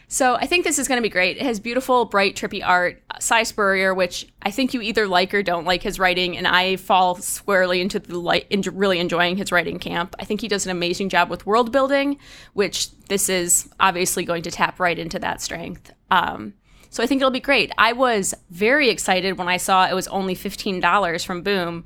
So 0.06 0.36
I 0.36 0.46
think 0.46 0.64
this 0.64 0.78
is 0.78 0.86
going 0.86 0.98
to 0.98 1.02
be 1.02 1.08
great. 1.08 1.38
It 1.38 1.42
has 1.42 1.58
beautiful, 1.58 2.04
bright, 2.04 2.36
trippy 2.36 2.64
art. 2.64 3.02
Si 3.18 3.44
Spurrier, 3.44 3.94
which 3.94 4.28
I 4.42 4.52
think 4.52 4.74
you 4.74 4.80
either 4.80 5.08
like 5.08 5.34
or 5.34 5.42
don't 5.42 5.64
like 5.64 5.82
his 5.82 5.98
writing, 5.98 6.36
and 6.36 6.46
I 6.46 6.76
fall 6.76 7.16
squarely 7.16 7.80
into 7.80 7.98
the 7.98 8.18
light, 8.18 8.46
into 8.48 8.70
really 8.70 9.00
enjoying 9.00 9.36
his 9.36 9.50
writing 9.50 9.80
camp. 9.80 10.14
I 10.20 10.24
think 10.24 10.40
he 10.40 10.46
does 10.46 10.66
an 10.66 10.70
amazing 10.70 11.08
job 11.08 11.30
with 11.30 11.46
world 11.46 11.72
building, 11.72 12.18
which 12.52 12.96
this 13.08 13.28
is 13.28 13.68
obviously 13.80 14.24
going 14.24 14.44
to 14.44 14.52
tap 14.52 14.78
right 14.78 14.96
into 14.96 15.18
that 15.18 15.42
strength. 15.42 15.92
Um, 16.12 16.54
so 16.96 17.02
I 17.02 17.06
think 17.06 17.20
it'll 17.20 17.30
be 17.30 17.40
great. 17.40 17.70
I 17.76 17.92
was 17.92 18.32
very 18.48 18.88
excited 18.88 19.36
when 19.36 19.48
I 19.48 19.58
saw 19.58 19.86
it 19.86 19.92
was 19.94 20.08
only 20.08 20.34
fifteen 20.34 20.80
dollars 20.80 21.22
from 21.22 21.42
Boom, 21.42 21.84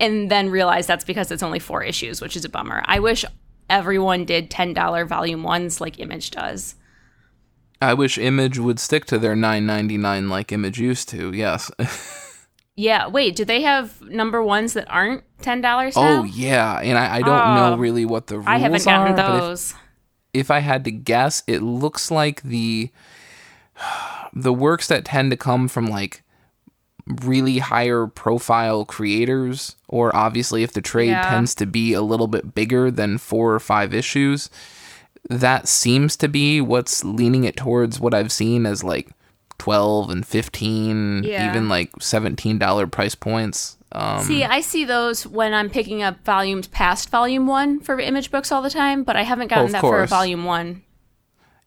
and 0.00 0.28
then 0.28 0.50
realized 0.50 0.88
that's 0.88 1.04
because 1.04 1.30
it's 1.30 1.44
only 1.44 1.60
four 1.60 1.84
issues, 1.84 2.20
which 2.20 2.34
is 2.36 2.44
a 2.44 2.48
bummer. 2.48 2.82
I 2.86 2.98
wish 2.98 3.24
everyone 3.70 4.24
did 4.24 4.50
ten 4.50 4.74
dollar 4.74 5.04
volume 5.04 5.44
ones 5.44 5.80
like 5.80 6.00
Image 6.00 6.32
does. 6.32 6.74
I 7.80 7.94
wish 7.94 8.18
Image 8.18 8.58
would 8.58 8.80
stick 8.80 9.04
to 9.04 9.18
their 9.20 9.36
9.99 9.36 10.28
like 10.28 10.50
Image 10.50 10.80
used 10.80 11.08
to. 11.10 11.32
Yes. 11.32 11.70
Yeah, 12.80 13.08
wait, 13.08 13.34
do 13.34 13.44
they 13.44 13.62
have 13.62 14.00
number 14.02 14.40
ones 14.40 14.74
that 14.74 14.88
aren't 14.88 15.24
ten 15.42 15.60
dollars 15.60 15.96
now? 15.96 16.20
oh 16.20 16.22
yeah, 16.22 16.78
and 16.78 16.96
I, 16.96 17.16
I 17.16 17.22
don't 17.22 17.54
know 17.56 17.72
Oh, 17.74 17.76
really 17.76 18.04
what 18.04 18.28
the 18.28 18.36
rules 18.36 18.46
I 18.46 18.58
haven't 18.58 18.84
gotten 18.84 19.14
are, 19.14 19.16
but 19.16 19.34
if- 19.34 19.40
those. 19.40 19.74
if 20.32 20.50
I 20.52 20.60
had 20.60 20.84
to 20.84 20.92
guess, 20.92 21.42
it 21.48 21.60
looks 21.60 22.12
like 22.12 22.40
the 22.42 22.92
the 24.32 24.52
works 24.52 24.88
that 24.88 25.04
tend 25.04 25.30
to 25.30 25.36
come 25.36 25.68
from 25.68 25.86
like 25.86 26.22
really 27.22 27.58
higher 27.58 28.06
profile 28.06 28.84
creators, 28.84 29.76
or 29.88 30.14
obviously 30.14 30.62
if 30.62 30.72
the 30.72 30.82
trade 30.82 31.08
Yeah. 31.10 31.28
tends 31.30 31.54
to 31.56 31.66
be 31.66 31.92
a 31.94 32.02
little 32.02 32.26
bit 32.28 32.54
bigger 32.54 32.90
than 32.90 33.16
four 33.18 33.54
or 33.54 33.60
five 33.60 33.94
issues, 33.94 34.50
that 35.30 35.68
seems 35.68 36.16
to 36.16 36.28
be 36.28 36.60
what's 36.60 37.04
leaning 37.04 37.44
it 37.44 37.56
towards 37.56 37.98
what 37.98 38.12
I've 38.14 38.32
seen 38.32 38.66
as 38.66 38.84
like 38.84 39.08
twelve 39.58 40.10
and 40.10 40.26
fifteen, 40.26 41.24
Yeah. 41.24 41.48
even 41.50 41.68
like 41.68 41.90
seventeen 42.00 42.58
dollar 42.58 42.86
price 42.86 43.14
points. 43.14 43.76
Um, 43.90 44.22
See, 44.22 44.44
I 44.44 44.60
see 44.60 44.84
those 44.84 45.26
when 45.26 45.54
I'm 45.54 45.70
picking 45.70 46.02
up 46.02 46.22
volumes 46.24 46.66
past 46.68 47.08
volume 47.08 47.46
one 47.46 47.80
for 47.80 47.98
image 47.98 48.30
books 48.30 48.52
all 48.52 48.60
the 48.60 48.68
time, 48.68 49.02
but 49.02 49.16
I 49.16 49.22
haven't 49.22 49.48
gotten 49.48 49.72
that 49.72 49.80
for 49.80 49.90
course. 49.90 50.10
volume 50.10 50.44
one. 50.44 50.82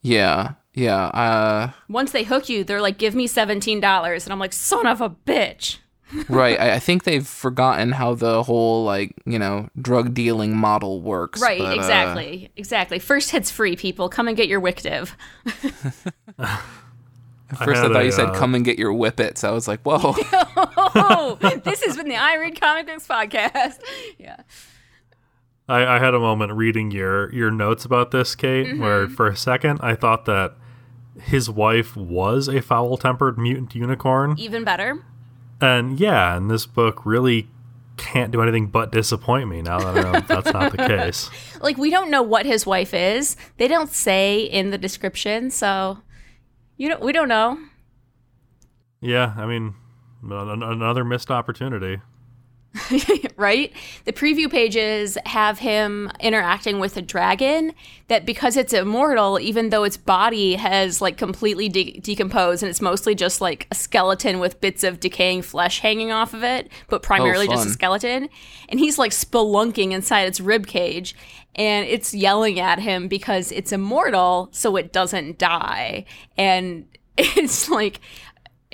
yeah, 0.04 0.54
yeah. 0.74 1.06
Uh, 1.06 1.72
Once 1.90 2.12
they 2.12 2.24
hook 2.24 2.50
you, 2.50 2.64
they're 2.64 2.82
like, 2.82 2.98
"Give 2.98 3.16
me 3.16 3.28
seventeen 3.28 3.80
dollars," 3.80 4.26
and 4.26 4.34
I'm 4.34 4.40
like, 4.40 4.54
"Son 4.54 4.88
of 4.88 5.02
a 5.02 5.10
bitch!" 5.10 5.78
right. 6.30 6.60
I, 6.60 6.76
I 6.76 6.80
think 6.80 7.04
they've 7.04 7.26
forgotten 7.26 7.94
how 7.94 8.16
the 8.16 8.44
whole 8.44 8.84
like 8.84 9.14
you 9.26 9.40
know 9.40 9.70
drug 9.80 10.14
dealing 10.14 10.56
model 10.56 11.02
works. 11.02 11.42
Right? 11.42 11.60
but, 11.60 11.74
uh, 11.74 11.76
exactly, 11.76 12.52
exactly. 12.56 13.00
First 13.00 13.32
hits 13.32 13.52
free, 13.52 13.76
people. 13.76 14.10
Come 14.10 14.28
and 14.28 14.38
get 14.38 14.48
your 14.48 14.62
Wictive. 14.62 15.12
at 16.40 16.60
first, 17.58 17.80
I, 17.80 17.84
had 17.84 17.92
thought 17.92 18.02
a, 18.02 18.06
you 18.06 18.12
said 18.12 18.30
uh, 18.30 18.34
come 18.34 18.56
and 18.56 18.64
get 18.64 18.78
your 18.78 18.94
whippets. 18.94 19.44
I 19.44 19.52
was 19.52 19.68
like, 19.68 19.82
whoa. 19.82 20.00
oh, 20.04 21.38
this 21.64 21.84
has 21.84 21.98
been 21.98 22.08
the 22.08 22.16
I 22.16 22.36
Read 22.36 22.60
Comic 22.60 22.88
Books 22.88 23.08
podcast. 23.08 23.80
Yeah. 24.18 24.38
I, 25.70 25.96
I 25.96 26.00
had 26.00 26.14
a 26.14 26.20
moment 26.20 26.52
reading 26.54 26.92
your 26.92 27.34
your 27.34 27.52
notes 27.52 27.86
about 27.86 28.12
this, 28.12 28.36
Kate, 28.36 28.78
where 28.78 29.08
for 29.08 29.28
a 29.28 29.36
second 29.38 29.80
I 29.82 29.96
thought 29.96 30.26
that 30.26 30.56
his 31.20 31.50
wife 31.50 31.96
was 31.96 32.48
a 32.48 32.62
foul 32.62 32.98
tempered 32.98 33.38
mutant 33.38 33.76
unicorn. 33.76 34.36
Even 34.38 34.64
better. 34.64 35.04
And 35.60 36.00
yeah, 36.00 36.36
and 36.36 36.50
this 36.50 36.66
book 36.66 37.06
really 37.06 37.50
can't 37.98 38.32
do 38.32 38.42
anything 38.42 38.68
but 38.68 38.92
disappoint 38.92 39.48
me 39.48 39.62
now 39.62 39.80
that 39.80 39.98
I 39.98 40.12
know 40.12 40.20
that's 40.22 40.52
not 40.54 40.72
the 40.72 40.78
case. 40.88 41.30
Like 41.62 41.78
we 41.78 41.90
don't 41.90 42.10
know 42.10 42.24
what 42.24 42.46
his 42.46 42.66
wife 42.66 42.94
is. 42.94 43.36
They 43.58 43.68
don't 43.68 43.92
say 43.92 44.42
in 44.42 44.72
the 44.72 44.78
description, 44.78 45.52
so 45.52 46.00
you 46.78 46.90
don't. 46.90 47.02
We 47.02 47.12
don't 47.12 47.28
know. 47.28 47.60
Yeah, 49.02 49.34
I 49.36 49.46
mean, 49.46 49.76
another 50.24 51.04
missed 51.04 51.32
opportunity. 51.32 52.02
right? 53.36 53.74
The 54.06 54.14
preview 54.14 54.50
pages 54.50 55.18
have 55.26 55.60
him 55.60 56.10
interacting 56.22 56.80
with 56.80 56.96
a 56.96 57.02
dragon 57.02 57.74
that 58.08 58.26
because 58.26 58.56
it's 58.56 58.72
immortal, 58.72 59.40
even 59.40 59.70
though 59.70 59.84
its 59.84 59.98
body 59.98 60.56
has 60.56 61.02
like 61.02 61.18
completely 61.18 61.68
de- 61.68 62.00
decomposed 62.00 62.64
and 62.64 62.70
it's 62.70 62.82
mostly 62.82 63.14
just 63.14 63.42
like 63.42 63.68
a 63.72 63.76
skeleton 63.76 64.40
with 64.40 64.62
bits 64.62 64.86
of 64.86 65.02
decaying 65.02 65.42
flesh 65.42 65.80
hanging 65.82 66.12
off 66.12 66.34
of 66.34 66.44
it, 66.44 66.72
but 66.88 66.98
oh, 66.98 67.00
primarily 67.00 67.48
just 67.48 67.68
a 67.68 67.72
skeleton. 67.72 68.30
And 68.70 68.80
he's 68.80 68.98
like 68.98 69.12
spelunking 69.12 69.92
inside 69.92 70.28
its 70.28 70.40
rib 70.40 70.66
cage 70.66 71.14
and 71.56 71.86
it's 71.88 72.14
yelling 72.14 72.60
at 72.60 72.80
him 72.80 73.10
because 73.10 73.52
it's 73.52 73.74
immortal, 73.74 74.48
so 74.54 74.78
it 74.78 74.94
doesn't 74.94 75.38
die. 75.38 76.06
And 76.38 76.86
it's 77.18 77.70
like 77.70 78.00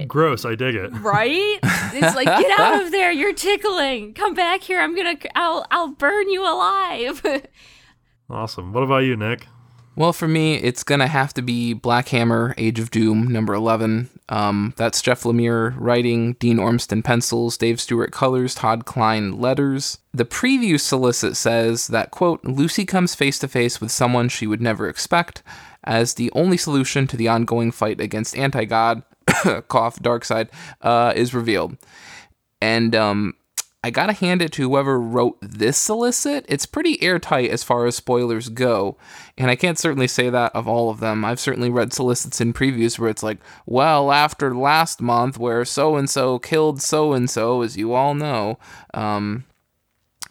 Gross, 0.05 0.45
I 0.45 0.55
dig 0.55 0.75
it. 0.75 0.89
right? 1.01 1.59
It's 1.93 2.15
like 2.15 2.27
get 2.27 2.59
out 2.59 2.83
of 2.83 2.91
there, 2.91 3.11
you're 3.11 3.33
tickling. 3.33 4.13
Come 4.13 4.33
back 4.35 4.61
here. 4.61 4.79
I'm 4.79 4.93
going 4.95 5.17
to 5.17 5.37
I'll 5.37 5.65
I'll 5.71 5.87
burn 5.89 6.29
you 6.29 6.43
alive. 6.43 7.25
Awesome. 8.29 8.73
What 8.73 8.83
about 8.83 9.05
you, 9.05 9.15
Nick? 9.15 9.47
Well, 9.95 10.11
for 10.13 10.27
me, 10.27 10.55
it's 10.55 10.83
gonna 10.83 11.07
have 11.07 11.33
to 11.35 11.41
be 11.41 11.71
Black 11.73 12.09
Hammer: 12.09 12.53
Age 12.57 12.77
of 12.79 12.91
Doom, 12.91 13.29
number 13.29 13.53
eleven. 13.53 14.09
Um, 14.29 14.73
that's 14.75 15.01
Jeff 15.01 15.23
Lemire 15.23 15.73
writing, 15.77 16.33
Dean 16.33 16.57
Ormston 16.59 17.01
pencils, 17.03 17.57
Dave 17.57 17.79
Stewart 17.79 18.11
colors, 18.11 18.53
Todd 18.53 18.83
Klein 18.85 19.39
letters. 19.39 19.99
The 20.13 20.25
preview 20.25 20.77
solicit 20.79 21.37
says 21.37 21.87
that 21.87 22.11
quote 22.11 22.43
Lucy 22.43 22.85
comes 22.85 23.15
face 23.15 23.39
to 23.39 23.47
face 23.47 23.79
with 23.79 23.91
someone 23.91 24.27
she 24.29 24.45
would 24.45 24.61
never 24.61 24.89
expect. 24.89 25.41
as 25.85 26.15
the 26.15 26.29
only 26.33 26.57
solution 26.57 27.07
to 27.07 27.15
the 27.15 27.29
ongoing 27.29 27.71
fight 27.71 28.01
against 28.01 28.35
anti 28.37 28.65
god, 28.65 29.03
cough, 29.67 29.99
dark 30.01 30.25
side, 30.25 30.49
uh, 30.81 31.13
is 31.15 31.33
revealed. 31.33 31.77
And 32.61 32.95
um, 32.95 33.35
I 33.83 33.89
gotta 33.89 34.13
hand 34.13 34.41
it 34.41 34.51
to 34.53 34.63
whoever 34.63 34.99
wrote 34.99 35.37
this 35.41 35.77
solicit. 35.77 36.45
It's 36.49 36.65
pretty 36.65 37.01
airtight 37.01 37.51
as 37.51 37.63
far 37.63 37.85
as 37.85 37.95
spoilers 37.95 38.49
go, 38.49 38.97
and 39.37 39.51
I 39.51 39.55
can't 39.55 39.77
certainly 39.77 40.07
say 40.07 40.29
that 40.29 40.53
of 40.55 40.67
all 40.67 40.89
of 40.89 40.99
them. 40.99 41.23
I've 41.23 41.39
certainly 41.39 41.69
read 41.69 41.93
solicits 41.93 42.41
in 42.41 42.53
previews 42.53 42.97
where 42.97 43.09
it's 43.09 43.23
like, 43.23 43.37
well, 43.65 44.11
after 44.11 44.55
last 44.55 44.99
month 44.99 45.37
where 45.37 45.63
so 45.63 45.95
and 45.95 46.09
so 46.09 46.39
killed 46.39 46.81
so 46.81 47.13
and 47.13 47.29
so, 47.29 47.61
as 47.61 47.77
you 47.77 47.93
all 47.93 48.15
know. 48.15 48.57
Um, 48.93 49.45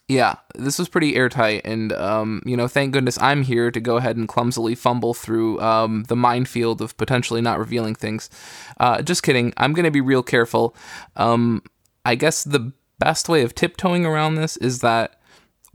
yeah, 0.09 0.37
this 0.55 0.79
was 0.79 0.89
pretty 0.89 1.17
airtight, 1.17 1.63
and 1.65 1.93
um, 1.93 2.41
you 2.45 2.57
know, 2.57 2.69
thank 2.69 2.93
goodness 2.93 3.19
I'm 3.21 3.43
here 3.43 3.73
to 3.73 3.81
go 3.81 3.97
ahead 3.97 4.17
and 4.17 4.29
clumsily 4.29 4.77
fumble 4.77 5.15
through 5.15 5.61
um, 5.61 6.05
the 6.05 6.15
minefield 6.15 6.81
of 6.81 6.97
potentially 6.97 7.41
not 7.41 7.59
revealing 7.59 7.97
things. 7.97 8.31
Uh, 8.79 9.03
just 9.03 9.25
kidding. 9.25 9.53
I'm 9.57 9.73
gonna 9.73 9.91
be 9.91 10.01
real 10.01 10.23
careful. 10.23 10.77
Um, 11.17 11.63
I 12.05 12.15
guess 12.15 12.45
the 12.45 12.73
best 13.01 13.29
way 13.29 13.43
of 13.43 13.55
tiptoeing 13.55 14.07
around 14.07 14.37
this 14.37 14.57
is 14.59 14.81
that 14.81 15.19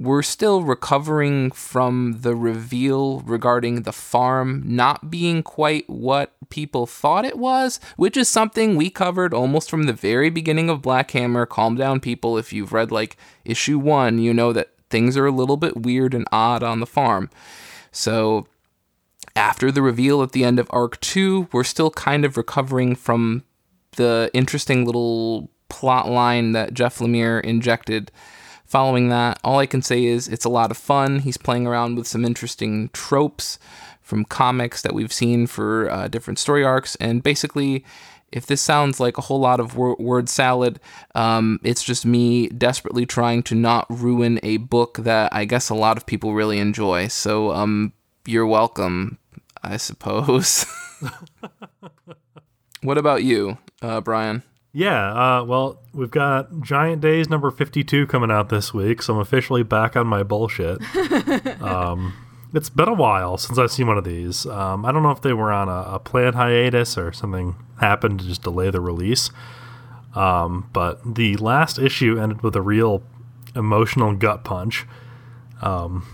we're 0.01 0.23
still 0.23 0.63
recovering 0.63 1.51
from 1.51 2.21
the 2.21 2.35
reveal 2.35 3.19
regarding 3.19 3.83
the 3.83 3.91
farm 3.91 4.63
not 4.65 5.11
being 5.11 5.43
quite 5.43 5.87
what 5.87 6.33
people 6.49 6.87
thought 6.87 7.23
it 7.23 7.37
was, 7.37 7.79
which 7.97 8.17
is 8.17 8.27
something 8.27 8.75
we 8.75 8.89
covered 8.89 9.31
almost 9.31 9.69
from 9.69 9.83
the 9.83 9.93
very 9.93 10.31
beginning 10.31 10.71
of 10.71 10.81
Black 10.81 11.11
Hammer. 11.11 11.45
Calm 11.45 11.75
down, 11.75 11.99
people. 11.99 12.35
If 12.39 12.51
you've 12.51 12.73
read 12.73 12.91
like 12.91 13.15
issue 13.45 13.77
one, 13.77 14.17
you 14.17 14.33
know 14.33 14.51
that 14.53 14.71
things 14.89 15.15
are 15.15 15.27
a 15.27 15.31
little 15.31 15.57
bit 15.57 15.77
weird 15.77 16.15
and 16.15 16.27
odd 16.31 16.63
on 16.63 16.79
the 16.79 16.87
farm. 16.87 17.29
So, 17.91 18.47
after 19.35 19.71
the 19.71 19.83
reveal 19.83 20.23
at 20.23 20.31
the 20.31 20.43
end 20.43 20.57
of 20.57 20.67
Arc 20.71 20.99
2, 21.01 21.49
we're 21.51 21.63
still 21.63 21.91
kind 21.91 22.25
of 22.25 22.37
recovering 22.37 22.95
from 22.95 23.43
the 23.97 24.31
interesting 24.33 24.83
little 24.83 25.51
plot 25.69 26.09
line 26.09 26.53
that 26.53 26.73
Jeff 26.73 26.97
Lemire 26.97 27.39
injected. 27.41 28.11
Following 28.71 29.09
that, 29.09 29.37
all 29.43 29.59
I 29.59 29.65
can 29.65 29.81
say 29.81 30.05
is 30.05 30.29
it's 30.29 30.45
a 30.45 30.49
lot 30.49 30.71
of 30.71 30.77
fun. 30.77 31.19
He's 31.19 31.35
playing 31.35 31.67
around 31.67 31.97
with 31.97 32.07
some 32.07 32.23
interesting 32.23 32.87
tropes 32.93 33.59
from 34.01 34.23
comics 34.23 34.81
that 34.81 34.93
we've 34.93 35.11
seen 35.11 35.45
for 35.45 35.89
uh, 35.89 36.07
different 36.07 36.39
story 36.39 36.63
arcs. 36.63 36.95
And 37.01 37.21
basically, 37.21 37.83
if 38.31 38.45
this 38.45 38.61
sounds 38.61 38.97
like 38.97 39.17
a 39.17 39.23
whole 39.23 39.41
lot 39.41 39.59
of 39.59 39.75
wor- 39.75 39.97
word 39.99 40.29
salad, 40.29 40.79
um, 41.15 41.59
it's 41.63 41.83
just 41.83 42.05
me 42.05 42.47
desperately 42.47 43.05
trying 43.05 43.43
to 43.43 43.55
not 43.55 43.87
ruin 43.89 44.39
a 44.41 44.55
book 44.55 44.99
that 44.99 45.33
I 45.33 45.43
guess 45.43 45.69
a 45.69 45.75
lot 45.75 45.97
of 45.97 46.05
people 46.05 46.33
really 46.33 46.57
enjoy. 46.57 47.09
So, 47.09 47.51
um, 47.51 47.91
you're 48.25 48.47
welcome, 48.47 49.17
I 49.61 49.75
suppose. 49.75 50.65
what 52.83 52.97
about 52.97 53.25
you, 53.25 53.57
uh, 53.81 53.99
Brian? 53.99 54.43
Yeah, 54.73 55.39
uh, 55.39 55.43
well, 55.43 55.81
we've 55.93 56.11
got 56.11 56.61
Giant 56.61 57.01
Days 57.01 57.29
number 57.29 57.51
52 57.51 58.07
coming 58.07 58.31
out 58.31 58.47
this 58.49 58.73
week, 58.73 59.01
so 59.01 59.15
I'm 59.15 59.19
officially 59.19 59.63
back 59.63 59.97
on 59.97 60.07
my 60.07 60.23
bullshit. 60.23 60.79
um, 61.61 62.13
it's 62.53 62.69
been 62.69 62.87
a 62.87 62.93
while 62.93 63.37
since 63.37 63.57
I've 63.57 63.71
seen 63.71 63.87
one 63.87 63.97
of 63.97 64.05
these. 64.05 64.45
Um, 64.45 64.85
I 64.85 64.93
don't 64.93 65.03
know 65.03 65.11
if 65.11 65.21
they 65.21 65.33
were 65.33 65.51
on 65.51 65.67
a, 65.67 65.95
a 65.95 65.99
planned 65.99 66.35
hiatus 66.35 66.97
or 66.97 67.11
something 67.11 67.55
happened 67.81 68.19
to 68.19 68.25
just 68.25 68.43
delay 68.43 68.69
the 68.69 68.79
release. 68.79 69.29
Um, 70.15 70.69
but 70.71 71.15
the 71.15 71.35
last 71.37 71.77
issue 71.77 72.17
ended 72.17 72.41
with 72.41 72.55
a 72.55 72.61
real 72.61 73.03
emotional 73.55 74.13
gut 74.15 74.45
punch. 74.45 74.85
Um, 75.61 76.05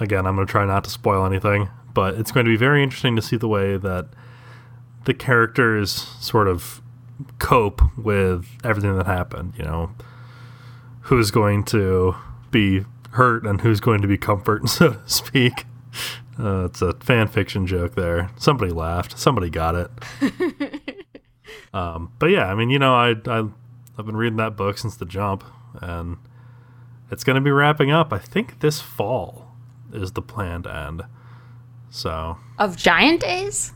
again, 0.00 0.26
I'm 0.26 0.34
going 0.34 0.46
to 0.46 0.50
try 0.50 0.64
not 0.64 0.82
to 0.84 0.90
spoil 0.90 1.24
anything, 1.24 1.68
but 1.94 2.14
it's 2.14 2.32
going 2.32 2.44
to 2.44 2.50
be 2.50 2.56
very 2.56 2.82
interesting 2.82 3.14
to 3.14 3.22
see 3.22 3.36
the 3.36 3.48
way 3.48 3.76
that 3.76 4.08
the 5.04 5.14
characters 5.14 5.92
sort 6.20 6.48
of 6.48 6.82
cope 7.38 7.80
with 7.96 8.46
everything 8.64 8.96
that 8.96 9.06
happened. 9.06 9.54
You 9.56 9.64
know, 9.64 9.90
who's 11.02 11.30
going 11.30 11.64
to 11.64 12.14
be 12.50 12.84
hurt 13.12 13.44
and 13.44 13.60
who's 13.60 13.80
going 13.80 14.02
to 14.02 14.08
be 14.08 14.18
comfort, 14.18 14.68
so 14.68 14.92
to 14.92 15.00
speak. 15.06 15.64
Uh, 16.38 16.66
it's 16.66 16.80
a 16.82 16.92
fan 16.94 17.26
fiction 17.26 17.66
joke 17.66 17.94
there. 17.96 18.30
Somebody 18.36 18.70
laughed. 18.70 19.18
Somebody 19.18 19.50
got 19.50 19.74
it. 19.74 19.90
um, 21.74 22.12
but 22.18 22.26
yeah, 22.26 22.46
I 22.46 22.54
mean, 22.54 22.70
you 22.70 22.78
know, 22.78 22.94
I, 22.94 23.14
I 23.26 23.48
I've 23.98 24.06
been 24.06 24.16
reading 24.16 24.36
that 24.36 24.56
book 24.56 24.78
since 24.78 24.96
the 24.96 25.04
jump, 25.04 25.42
and 25.82 26.18
it's 27.10 27.24
going 27.24 27.34
to 27.34 27.40
be 27.40 27.50
wrapping 27.50 27.90
up. 27.90 28.12
I 28.12 28.18
think 28.18 28.60
this 28.60 28.80
fall 28.80 29.48
is 29.92 30.12
the 30.12 30.22
planned 30.22 30.66
end. 30.68 31.02
So 31.90 32.36
Of 32.58 32.76
Giant 32.76 33.20
Days? 33.22 33.72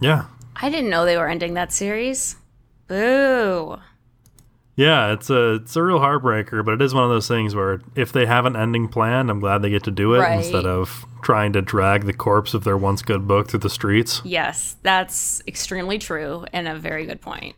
yeah, 0.00 0.24
I 0.56 0.70
didn't 0.70 0.90
know 0.90 1.04
they 1.04 1.16
were 1.16 1.28
ending 1.28 1.54
that 1.54 1.72
series. 1.72 2.36
Boo. 2.86 3.76
Yeah, 4.76 5.12
it's 5.12 5.30
a 5.30 5.54
it's 5.54 5.76
a 5.76 5.82
real 5.84 6.00
heartbreaker, 6.00 6.64
but 6.64 6.74
it 6.74 6.82
is 6.82 6.92
one 6.92 7.04
of 7.04 7.10
those 7.10 7.28
things 7.28 7.54
where 7.54 7.80
if 7.94 8.12
they 8.12 8.26
have 8.26 8.44
an 8.44 8.56
ending 8.56 8.88
planned, 8.88 9.30
I'm 9.30 9.38
glad 9.38 9.62
they 9.62 9.70
get 9.70 9.84
to 9.84 9.92
do 9.92 10.14
it 10.14 10.18
Right. 10.18 10.38
instead 10.38 10.66
of 10.66 11.06
trying 11.22 11.52
to 11.52 11.62
drag 11.62 12.06
the 12.06 12.12
corpse 12.12 12.54
of 12.54 12.64
their 12.64 12.76
once 12.76 13.00
good 13.02 13.28
book 13.28 13.48
through 13.50 13.60
the 13.60 13.70
streets. 13.70 14.20
Yes, 14.24 14.76
that's 14.82 15.40
extremely 15.46 15.98
true 15.98 16.44
and 16.52 16.66
a 16.66 16.74
very 16.74 17.06
good 17.06 17.20
point. 17.20 17.54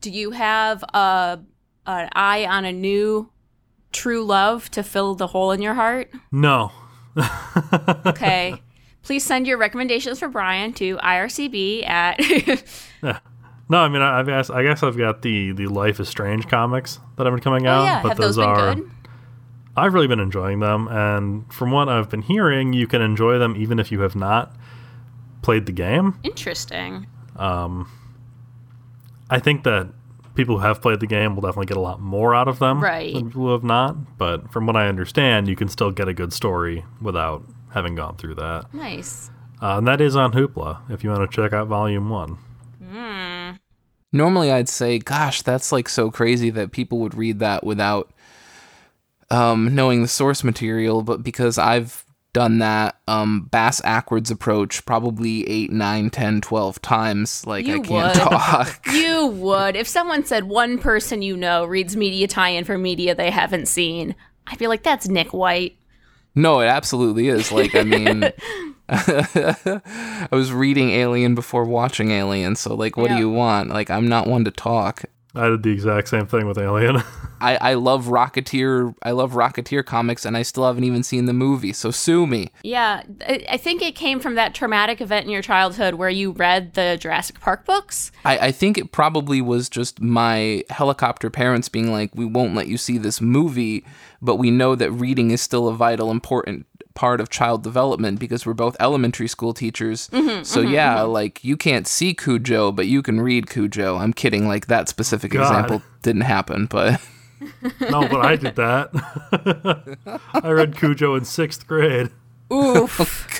Do 0.00 0.10
you 0.10 0.30
have 0.30 0.82
a 0.94 1.40
an 1.86 2.08
eye 2.14 2.46
on 2.46 2.64
a 2.64 2.72
new 2.72 3.30
true 3.92 4.24
love 4.24 4.70
to 4.70 4.82
fill 4.82 5.14
the 5.14 5.26
hole 5.26 5.52
in 5.52 5.60
your 5.60 5.74
heart? 5.74 6.10
No. 6.32 6.72
Okay. 8.06 8.62
Please 9.02 9.22
send 9.24 9.46
your 9.46 9.56
recommendations 9.58 10.18
for 10.18 10.28
Brian 10.28 10.72
to 10.74 10.96
ircb 10.96 11.86
at 11.88 12.18
No, 13.68 13.78
I 13.78 13.88
mean 13.88 14.02
I, 14.02 14.20
I've 14.20 14.26
guess 14.26 14.48
I 14.50 14.62
guess 14.62 14.82
I've 14.82 14.96
got 14.96 15.22
the 15.22 15.52
the 15.52 15.66
Life 15.66 15.98
is 16.00 16.08
Strange 16.08 16.46
comics 16.48 17.00
that 17.16 17.26
have 17.26 17.34
been 17.34 17.42
coming 17.42 17.66
out, 17.66 17.80
Oh 17.82 17.84
yeah, 17.84 18.02
but 18.02 18.08
have 18.10 18.18
those 18.18 18.36
those 18.36 18.44
been 18.44 18.48
are 18.48 18.74
good? 18.76 18.90
I've 19.76 19.92
really 19.92 20.06
been 20.06 20.20
enjoying 20.20 20.60
them, 20.60 20.88
and 20.88 21.52
from 21.52 21.70
what 21.70 21.88
I've 21.88 22.08
been 22.08 22.22
hearing, 22.22 22.72
you 22.72 22.86
can 22.86 23.02
enjoy 23.02 23.38
them 23.38 23.54
even 23.56 23.78
if 23.78 23.92
you 23.92 24.00
have 24.00 24.16
not 24.16 24.56
played 25.42 25.66
the 25.66 25.72
game. 25.72 26.18
Interesting. 26.22 27.06
Um, 27.36 27.90
I 29.28 29.38
think 29.38 29.64
that 29.64 29.88
people 30.34 30.58
who 30.58 30.62
have 30.66 30.80
played 30.80 31.00
the 31.00 31.06
game 31.06 31.34
will 31.34 31.42
definitely 31.42 31.66
get 31.66 31.76
a 31.76 31.80
lot 31.80 32.00
more 32.00 32.34
out 32.34 32.48
of 32.48 32.58
them 32.58 32.82
Right. 32.82 33.12
than 33.14 33.26
people 33.26 33.42
who 33.42 33.52
have 33.52 33.64
not. 33.64 34.16
But 34.18 34.50
from 34.50 34.66
what 34.66 34.76
I 34.76 34.88
understand, 34.88 35.46
you 35.48 35.56
can 35.56 35.68
still 35.68 35.90
get 35.90 36.08
a 36.08 36.14
good 36.14 36.32
story 36.32 36.84
without 37.00 37.44
having 37.72 37.94
gone 37.96 38.16
through 38.16 38.36
that. 38.36 38.72
Nice. 38.72 39.30
Uh, 39.60 39.76
and 39.78 39.86
that 39.86 40.00
is 40.00 40.16
on 40.16 40.32
Hoopla 40.32 40.90
if 40.90 41.04
you 41.04 41.10
want 41.10 41.30
to 41.30 41.34
check 41.34 41.52
out 41.52 41.66
Volume 41.68 42.08
1. 42.08 42.38
Normally, 44.16 44.50
I'd 44.50 44.68
say, 44.68 44.98
gosh, 44.98 45.42
that's 45.42 45.72
like 45.72 45.88
so 45.88 46.10
crazy 46.10 46.50
that 46.50 46.72
people 46.72 46.98
would 47.00 47.14
read 47.14 47.38
that 47.40 47.64
without 47.64 48.10
um, 49.30 49.74
knowing 49.74 50.02
the 50.02 50.08
source 50.08 50.42
material. 50.42 51.02
But 51.02 51.22
because 51.22 51.58
I've 51.58 52.04
done 52.32 52.58
that 52.58 52.96
um, 53.08 53.48
bass 53.50 53.80
backwards 53.80 54.30
approach 54.30 54.84
probably 54.84 55.48
8, 55.48 55.72
9, 55.72 56.10
10, 56.10 56.40
12 56.42 56.82
times, 56.82 57.46
like 57.46 57.66
I 57.66 57.78
can't 57.78 57.88
would. 57.90 58.14
talk. 58.14 58.86
You 58.92 59.26
would. 59.26 59.74
If 59.74 59.88
someone 59.88 60.24
said 60.24 60.44
one 60.44 60.78
person 60.78 61.22
you 61.22 61.36
know 61.36 61.64
reads 61.64 61.96
media 61.96 62.26
tie 62.26 62.50
in 62.50 62.64
for 62.64 62.76
media 62.76 63.14
they 63.14 63.30
haven't 63.30 63.68
seen, 63.68 64.14
I'd 64.46 64.58
be 64.58 64.66
like, 64.66 64.82
that's 64.82 65.08
Nick 65.08 65.32
White. 65.32 65.76
No, 66.34 66.60
it 66.60 66.66
absolutely 66.66 67.28
is. 67.28 67.50
Like, 67.50 67.74
I 67.74 67.82
mean, 67.84 68.30
I 68.88 70.28
was 70.30 70.52
reading 70.52 70.90
Alien 70.90 71.34
before 71.34 71.64
watching 71.64 72.10
Alien, 72.10 72.56
so 72.56 72.74
like, 72.74 72.96
what 72.96 73.10
Yeah. 73.10 73.16
do 73.16 73.22
you 73.22 73.30
want? 73.30 73.70
Like, 73.70 73.90
I'm 73.90 74.08
not 74.08 74.26
one 74.26 74.44
to 74.44 74.50
talk. 74.50 75.04
I 75.34 75.50
did 75.50 75.62
the 75.64 75.70
exact 75.70 76.08
same 76.08 76.26
thing 76.26 76.46
with 76.46 76.56
Alien. 76.56 77.02
I, 77.42 77.56
I 77.56 77.74
love 77.74 78.06
Rocketeer. 78.06 78.94
I 79.02 79.10
love 79.10 79.32
Rocketeer 79.32 79.84
comics, 79.84 80.24
and 80.24 80.34
I 80.34 80.40
still 80.40 80.64
haven't 80.66 80.84
even 80.84 81.02
seen 81.02 81.26
the 81.26 81.34
movie. 81.34 81.74
So 81.74 81.90
sue 81.90 82.26
me. 82.26 82.48
Yeah, 82.62 83.02
I, 83.28 83.44
I 83.50 83.56
think 83.58 83.82
it 83.82 83.94
came 83.94 84.18
from 84.18 84.36
that 84.36 84.54
traumatic 84.54 85.02
event 85.02 85.26
in 85.26 85.30
your 85.30 85.42
childhood 85.42 85.94
where 85.96 86.08
you 86.08 86.30
read 86.30 86.72
the 86.72 86.96
Jurassic 86.98 87.38
Park 87.40 87.66
books. 87.66 88.10
I, 88.24 88.38
I 88.46 88.52
think 88.52 88.78
it 88.78 88.92
probably 88.92 89.42
was 89.42 89.68
just 89.68 90.00
my 90.00 90.64
helicopter 90.70 91.28
parents 91.28 91.68
being 91.68 91.92
like, 91.92 92.10
"We 92.14 92.24
won't 92.24 92.54
let 92.54 92.68
you 92.68 92.78
see 92.78 92.96
this 92.96 93.20
movie, 93.20 93.84
but 94.22 94.36
we 94.36 94.50
know 94.50 94.74
that 94.74 94.90
reading 94.90 95.32
is 95.32 95.42
still 95.42 95.68
a 95.68 95.74
vital, 95.74 96.10
important 96.10 96.64
part 96.96 97.20
of 97.20 97.30
child 97.30 97.62
development 97.62 98.18
because 98.18 98.44
we're 98.44 98.54
both 98.54 98.76
elementary 98.80 99.28
school 99.28 99.54
teachers. 99.54 100.08
Mm-hmm, 100.08 100.42
so 100.42 100.62
mm-hmm, 100.62 100.72
yeah, 100.72 100.96
mm-hmm. 100.96 101.12
like 101.12 101.44
you 101.44 101.56
can't 101.56 101.86
see 101.86 102.12
Cujo, 102.12 102.72
but 102.72 102.88
you 102.88 103.02
can 103.02 103.20
read 103.20 103.48
Cujo. 103.48 103.96
I'm 103.96 104.12
kidding. 104.12 104.48
Like 104.48 104.66
that 104.66 104.88
specific 104.88 105.30
God. 105.30 105.42
example 105.42 105.82
didn't 106.02 106.22
happen, 106.22 106.66
but." 106.66 107.00
no, 107.80 108.08
but 108.08 108.24
I 108.24 108.36
did 108.36 108.56
that. 108.56 110.00
I 110.42 110.50
read 110.50 110.76
Cujo 110.76 111.14
in 111.14 111.24
sixth 111.24 111.68
grade. 111.68 112.10
Oof. 112.52 113.00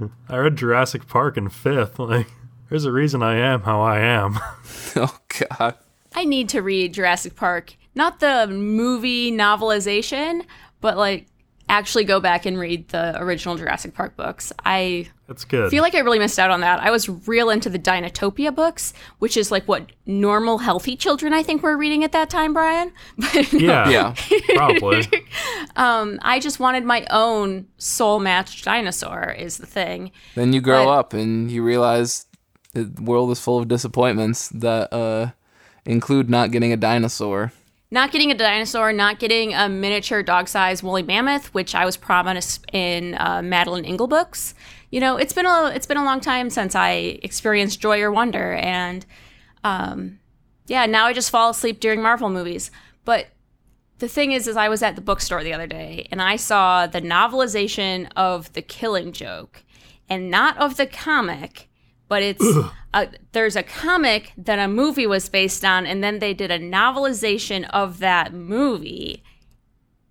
Oh, 0.00 0.08
God. 0.08 0.10
I 0.28 0.36
read 0.36 0.56
Jurassic 0.56 1.06
Park 1.06 1.36
in 1.36 1.48
fifth. 1.48 1.98
Like, 1.98 2.26
there's 2.68 2.84
a 2.84 2.92
reason 2.92 3.22
I 3.22 3.36
am 3.36 3.62
how 3.62 3.82
I 3.82 4.00
am. 4.00 4.38
Oh 4.96 5.18
God. 5.28 5.76
I 6.14 6.24
need 6.24 6.48
to 6.50 6.60
read 6.60 6.94
Jurassic 6.94 7.36
Park. 7.36 7.76
Not 7.94 8.20
the 8.20 8.46
movie 8.46 9.30
novelization, 9.30 10.44
but 10.80 10.96
like 10.96 11.26
actually 11.72 12.04
go 12.04 12.20
back 12.20 12.44
and 12.44 12.58
read 12.58 12.86
the 12.88 13.16
original 13.18 13.56
Jurassic 13.56 13.94
Park 13.94 14.14
books. 14.14 14.52
I 14.62 15.08
That's 15.26 15.44
good. 15.46 15.70
feel 15.70 15.82
like 15.82 15.94
I 15.94 16.00
really 16.00 16.18
missed 16.18 16.38
out 16.38 16.50
on 16.50 16.60
that. 16.60 16.80
I 16.80 16.90
was 16.90 17.08
real 17.26 17.48
into 17.48 17.70
the 17.70 17.78
Dinotopia 17.78 18.54
books, 18.54 18.92
which 19.20 19.38
is 19.38 19.50
like 19.50 19.66
what 19.66 19.90
normal, 20.04 20.58
healthy 20.58 20.96
children 20.96 21.32
I 21.32 21.42
think 21.42 21.62
were 21.62 21.74
reading 21.76 22.04
at 22.04 22.12
that 22.12 22.28
time, 22.28 22.52
Brian. 22.52 22.92
But 23.16 23.52
yeah, 23.54 23.88
Yeah. 23.88 24.14
probably. 24.54 25.08
um, 25.76 26.18
I 26.22 26.40
just 26.40 26.60
wanted 26.60 26.84
my 26.84 27.06
own 27.10 27.66
soul 27.78 28.20
matched 28.20 28.64
dinosaur, 28.66 29.30
is 29.32 29.56
the 29.56 29.66
thing. 29.66 30.12
Then 30.34 30.52
you 30.52 30.60
grow 30.60 30.84
But- 30.84 30.98
up 30.98 31.12
and 31.14 31.50
you 31.50 31.62
realize 31.62 32.26
the 32.74 32.90
world 33.00 33.30
is 33.30 33.40
full 33.40 33.58
of 33.58 33.68
disappointments 33.68 34.50
that 34.50 34.92
uh, 34.92 35.30
include 35.86 36.28
not 36.28 36.50
getting 36.50 36.72
a 36.72 36.76
dinosaur. 36.76 37.50
Not 37.92 38.10
getting 38.10 38.30
a 38.30 38.34
dinosaur, 38.34 38.90
not 38.90 39.18
getting 39.18 39.52
a 39.52 39.68
miniature 39.68 40.22
dog-sized 40.22 40.82
woolly 40.82 41.02
mammoth, 41.02 41.52
which 41.52 41.74
I 41.74 41.84
was 41.84 41.98
promised 41.98 42.64
in 42.72 43.14
uh, 43.16 43.42
Madeleine 43.44 43.84
L'Engle 43.84 44.06
books. 44.06 44.54
You 44.90 44.98
know, 44.98 45.18
it's 45.18 45.34
been 45.34 45.44
a 45.44 45.70
it's 45.74 45.84
been 45.84 45.98
a 45.98 46.04
long 46.04 46.18
time 46.18 46.48
since 46.48 46.74
I 46.74 47.20
experienced 47.22 47.80
joy 47.80 48.00
or 48.00 48.10
wonder, 48.10 48.54
and 48.54 49.04
um, 49.62 50.20
yeah, 50.68 50.86
now 50.86 51.04
I 51.04 51.12
just 51.12 51.30
fall 51.30 51.50
asleep 51.50 51.80
during 51.80 52.00
Marvel 52.00 52.30
movies. 52.30 52.70
But 53.04 53.26
the 53.98 54.08
thing 54.08 54.32
is, 54.32 54.48
is 54.48 54.56
I 54.56 54.70
was 54.70 54.82
at 54.82 54.96
the 54.96 55.02
bookstore 55.02 55.44
the 55.44 55.52
other 55.52 55.66
day 55.66 56.08
and 56.10 56.22
I 56.22 56.36
saw 56.36 56.86
the 56.86 57.02
novelization 57.02 58.10
of 58.16 58.50
The 58.54 58.62
Killing 58.62 59.12
Joke, 59.12 59.64
and 60.08 60.30
not 60.30 60.56
of 60.56 60.78
the 60.78 60.86
comic, 60.86 61.68
but 62.12 62.22
it's 62.22 62.44
a, 62.92 63.08
there's 63.32 63.56
a 63.56 63.62
comic 63.62 64.34
that 64.36 64.58
a 64.58 64.68
movie 64.68 65.06
was 65.06 65.30
based 65.30 65.64
on, 65.64 65.86
and 65.86 66.04
then 66.04 66.18
they 66.18 66.34
did 66.34 66.50
a 66.50 66.58
novelization 66.58 67.66
of 67.70 68.00
that 68.00 68.34
movie, 68.34 69.22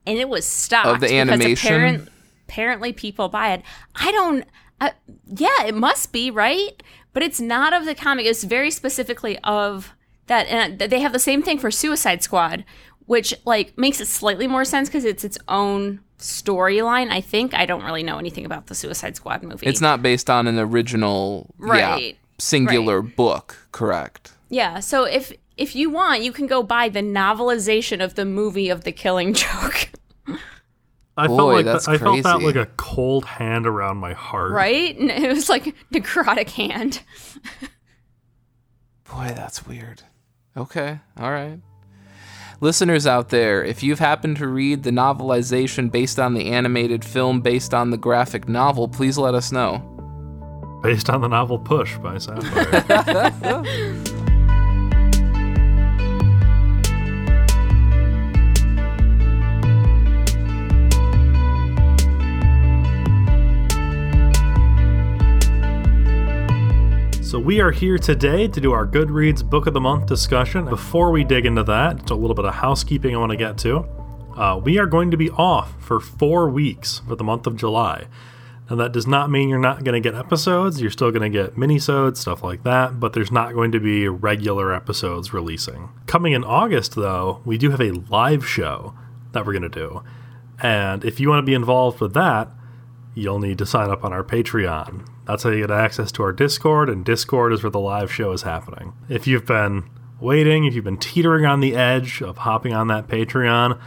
and 0.08 0.18
it 0.18 0.28
was 0.28 0.44
stopped 0.44 0.88
Of 0.88 1.00
the 1.02 1.16
animation? 1.16 1.52
apparent- 1.52 2.10
apparently 2.50 2.92
people 2.92 3.30
buy 3.30 3.54
it. 3.54 3.62
I 3.94 4.12
don't. 4.12 4.46
Uh, 4.80 4.90
yeah, 5.28 5.64
it 5.68 5.76
must 5.76 6.12
be 6.12 6.32
right, 6.32 6.82
but 7.14 7.22
it's 7.22 7.40
not 7.40 7.72
of 7.72 7.86
the 7.86 7.94
comic. 7.94 8.26
It's 8.26 8.44
very 8.44 8.72
specifically 8.72 9.38
of 9.44 9.94
that, 10.26 10.48
and 10.48 10.80
they 10.80 11.02
have 11.02 11.14
the 11.14 11.20
same 11.20 11.44
thing 11.44 11.60
for 11.60 11.70
Suicide 11.70 12.24
Squad, 12.24 12.66
which 13.06 13.32
like 13.46 13.78
makes 13.78 14.02
it 14.02 14.08
slightly 14.08 14.48
more 14.48 14.66
sense 14.66 14.90
because 14.90 15.06
it's 15.06 15.24
its 15.24 15.38
own 15.48 16.00
storyline. 16.21 17.12
I 17.12 17.19
think 17.21 17.53
I 17.53 17.65
don't 17.65 17.84
really 17.84 18.03
know 18.03 18.17
anything 18.17 18.45
about 18.45 18.67
the 18.67 18.75
Suicide 18.75 19.15
Squad 19.15 19.43
movie. 19.43 19.67
It's 19.67 19.81
not 19.81 20.01
based 20.01 20.29
on 20.29 20.47
an 20.47 20.57
original, 20.57 21.53
yeah, 21.60 21.93
Right. 21.93 22.17
singular 22.39 23.01
book, 23.01 23.67
correct? 23.71 24.31
Yeah, 24.49 24.79
so 24.79 25.03
if 25.03 25.34
if 25.57 25.75
you 25.75 25.89
want, 25.89 26.23
you 26.23 26.31
can 26.31 26.47
go 26.47 26.63
buy 26.63 26.89
the 26.89 27.01
novelization 27.01 28.03
of 28.03 28.15
the 28.15 28.25
movie 28.25 28.69
of 28.69 28.84
the 28.84 28.91
Killing 28.91 29.34
Joke. 29.34 29.89
I 31.17 31.27
felt 31.27 31.38
Boy, 31.39 31.53
like 31.55 31.65
that's 31.65 31.86
that, 31.88 31.91
I 31.91 31.97
felt 31.97 32.23
that 32.23 32.41
like 32.41 32.55
a 32.55 32.67
cold 32.77 33.25
hand 33.25 33.67
around 33.67 33.97
my 33.97 34.13
heart. 34.13 34.51
right? 34.51 34.97
And 34.97 35.12
it 35.25 35.27
was 35.29 35.49
like 35.49 35.75
necrotic 35.93 36.49
hand. 36.51 37.01
Boy, 39.12 39.34
that's 39.36 39.67
weird. 39.67 40.03
Okay, 40.55 40.99
all 41.19 41.31
right. 41.31 41.60
Listeners 42.63 43.08
out 43.08 43.30
there, 43.30 43.63
if 43.63 43.82
you've 43.82 43.97
happened 43.97 44.38
to 44.38 44.47
read 44.47 44.84
the 44.84 44.91
novelization 44.91 45.89
based 45.89 46.19
on 46.19 46.36
the 46.36 46.52
animated 46.52 47.04
film 47.04 47.41
based 47.41 47.74
on 47.74 47.89
the 47.89 47.97
graphic 47.97 48.47
novel, 48.47 48.88
please 48.88 49.17
let 49.17 49.34
us 49.34 49.52
know. 49.52 49.80
Based 50.84 51.10
on 51.10 51.21
the 51.21 51.28
novel 51.28 51.58
Push 51.58 51.97
by 51.97 52.19
Sapphire. 52.19 53.63
So, 67.32 67.39
we 67.39 67.62
are 67.62 67.72
here 67.72 67.98
today 67.98 68.50
to 68.50 68.60
do 68.60 68.74
our 68.74 68.86
Goodreads 68.86 69.41
Book 69.50 69.65
of 69.65 69.74
the 69.74 69.80
Month 69.80 70.06
discussion. 70.06 70.65
Before 70.65 71.12
we 71.12 71.24
dig 71.24 71.46
into 71.46 71.63
that, 71.63 72.00
just 72.00 72.10
a 72.10 72.15
little 72.15 72.36
bit 72.36 72.44
of 72.44 72.56
housekeeping 72.56 73.15
I 73.15 73.20
want 73.20 73.32
to 73.32 73.38
get 73.38 73.58
to. 73.60 73.88
Uh, 74.36 74.60
we 74.62 74.78
are 74.78 74.86
going 74.86 75.12
to 75.12 75.15
be 75.15 75.30
off 75.30 75.82
for 75.82 76.02
four 76.02 76.50
weeks 76.50 77.00
for 77.08 77.15
the 77.15 77.24
month 77.24 77.48
of 77.48 77.56
July. 77.56 78.08
Now, 78.70 78.76
that 78.76 78.91
does 78.91 79.08
not 79.08 79.32
mean 79.32 79.48
you're 79.48 79.60
not 79.60 79.86
going 79.86 79.94
to 79.94 80.02
get 80.02 80.13
episodes. 80.13 80.82
You're 80.82 80.91
still 80.91 81.10
going 81.10 81.22
to 81.22 81.30
get 81.30 81.56
minisodes, 81.56 82.17
stuff 82.17 82.44
like 82.44 82.63
that, 82.63 83.00
but 83.00 83.13
there's 83.13 83.32
not 83.32 83.54
going 83.54 83.72
to 83.72 83.80
be 83.80 84.10
regular 84.10 84.74
episodes 84.74 85.32
releasing. 85.32 85.88
Coming 86.08 86.34
in 86.34 86.44
August, 86.44 86.96
though, 86.96 87.41
we 87.46 87.58
do 87.58 87.72
have 87.72 87.80
a 87.80 87.91
live 87.91 88.46
show 88.46 88.94
that 89.32 89.46
we're 89.46 89.54
going 89.54 89.62
to 89.62 89.70
do. 89.70 90.04
And 90.62 91.06
if 91.06 91.22
you 91.22 91.30
want 91.30 91.39
to 91.39 91.50
be 91.50 91.54
involved 91.54 92.02
with 92.02 92.13
that, 92.13 92.50
you'll 93.13 93.39
need 93.39 93.58
to 93.58 93.65
sign 93.65 93.89
up 93.89 94.04
on 94.04 94.13
our 94.13 94.24
Patreon. 94.24 95.08
That's 95.26 95.43
how 95.43 95.50
you 95.50 95.62
get 95.62 95.71
access 95.71 96.12
to 96.13 96.24
our 96.24 96.32
Discord, 96.34 96.89
and 96.89 97.06
Discord 97.06 97.54
is 97.54 97.63
where 97.63 97.69
the 97.69 97.80
live 97.80 98.12
show 98.12 98.32
is 98.32 98.41
happening. 98.43 98.93
If 99.10 99.28
you've 99.28 99.45
been 99.45 99.89
waiting, 100.19 100.65
if 100.65 100.74
you've 100.76 100.84
been 100.86 100.97
teetering 100.97 101.45
on 101.45 101.60
the 101.60 101.76
edge 101.76 102.21
of 102.21 102.38
hopping 102.39 102.74
on 102.74 102.88
that 102.88 103.08
Patreon, 103.08 103.80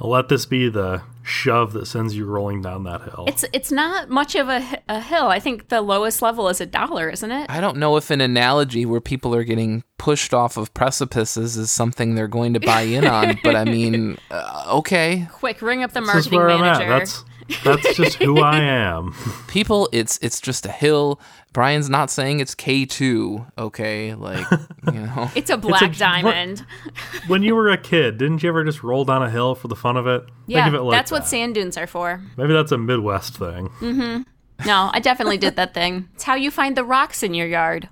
let 0.00 0.28
this 0.28 0.46
be 0.46 0.68
the 0.68 1.02
shove 1.22 1.74
that 1.74 1.86
sends 1.86 2.16
you 2.16 2.24
rolling 2.24 2.62
down 2.62 2.84
that 2.84 3.02
hill. 3.02 3.24
It's 3.28 3.44
it's 3.52 3.70
not 3.70 4.08
much 4.08 4.34
of 4.34 4.48
a, 4.48 4.82
a 4.88 5.00
hill. 5.00 5.28
I 5.28 5.38
think 5.38 5.68
the 5.68 5.82
lowest 5.82 6.22
level 6.22 6.48
is 6.48 6.60
a 6.60 6.66
dollar, 6.66 7.10
isn't 7.10 7.30
it? 7.30 7.50
I 7.50 7.60
don't 7.60 7.76
know 7.76 7.96
if 7.96 8.10
an 8.10 8.20
analogy 8.22 8.86
where 8.86 9.00
people 9.02 9.34
are 9.34 9.44
getting 9.44 9.84
pushed 9.98 10.32
off 10.32 10.56
of 10.56 10.72
precipices 10.72 11.56
is 11.58 11.70
something 11.70 12.14
they're 12.14 12.28
going 12.28 12.54
to 12.54 12.60
buy 12.60 12.82
in 12.82 13.06
on, 13.06 13.38
but 13.44 13.54
I 13.54 13.64
mean, 13.64 14.16
uh, 14.30 14.66
okay. 14.78 15.28
Quick, 15.30 15.60
ring 15.60 15.82
up 15.82 15.92
the 15.92 16.00
This 16.00 16.08
is 16.26 16.30
marketing 16.32 16.38
where 16.38 16.50
I'm 16.50 16.62
at. 16.64 16.78
manager. 16.78 16.88
That's 16.98 17.24
that's 17.64 17.96
just 17.96 18.16
who 18.22 18.40
I 18.40 18.58
am. 18.60 19.14
People, 19.48 19.88
it's 19.92 20.18
it's 20.22 20.40
just 20.40 20.66
a 20.66 20.72
hill. 20.72 21.20
Brian's 21.52 21.90
not 21.90 22.10
saying 22.10 22.38
it's 22.38 22.54
K2, 22.54 23.50
okay? 23.58 24.14
Like, 24.14 24.46
you 24.86 24.92
know. 25.00 25.30
It's 25.34 25.50
a 25.50 25.56
black 25.56 25.82
what- 25.82 25.98
diamond. 25.98 26.64
when 27.26 27.42
you 27.42 27.56
were 27.56 27.68
a 27.70 27.76
kid, 27.78 28.18
didn't 28.18 28.42
you 28.42 28.48
ever 28.50 28.62
just 28.64 28.82
roll 28.84 29.04
down 29.04 29.22
a 29.22 29.30
hill 29.30 29.54
for 29.56 29.66
the 29.68 29.74
fun 29.74 29.96
of 29.96 30.06
it? 30.06 30.22
Yeah, 30.46 30.64
Think 30.64 30.74
of 30.76 30.80
it 30.80 30.84
like 30.84 30.96
that's 30.96 31.10
what 31.10 31.22
that. 31.22 31.28
sand 31.28 31.54
dunes 31.56 31.76
are 31.76 31.86
for. 31.88 32.20
Maybe 32.36 32.52
that's 32.52 32.70
a 32.72 32.78
Midwest 32.78 33.36
thing. 33.36 33.68
Mm-hmm. 33.80 34.22
No, 34.66 34.90
I 34.92 35.00
definitely 35.00 35.38
did 35.38 35.56
that 35.56 35.72
thing. 35.74 36.08
It's 36.14 36.24
how 36.24 36.34
you 36.34 36.50
find 36.50 36.76
the 36.76 36.84
rocks 36.84 37.22
in 37.22 37.32
your 37.34 37.46
yard. 37.48 37.88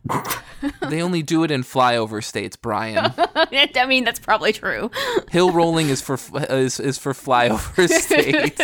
They 0.89 1.03
only 1.03 1.23
do 1.23 1.45
it 1.45 1.51
in 1.51 1.63
flyover 1.63 2.25
states, 2.25 2.57
Brian. 2.57 3.13
I 3.19 3.87
mean, 3.87 4.05
that's 4.05 4.19
probably 4.19 4.53
true. 4.53 4.91
Hill 5.31 5.53
rolling 5.53 5.89
is 5.89 6.01
for 6.01 6.19
is, 6.51 6.81
is 6.81 6.99
for 6.99 7.13
flyover 7.13 7.89
states. 7.89 8.61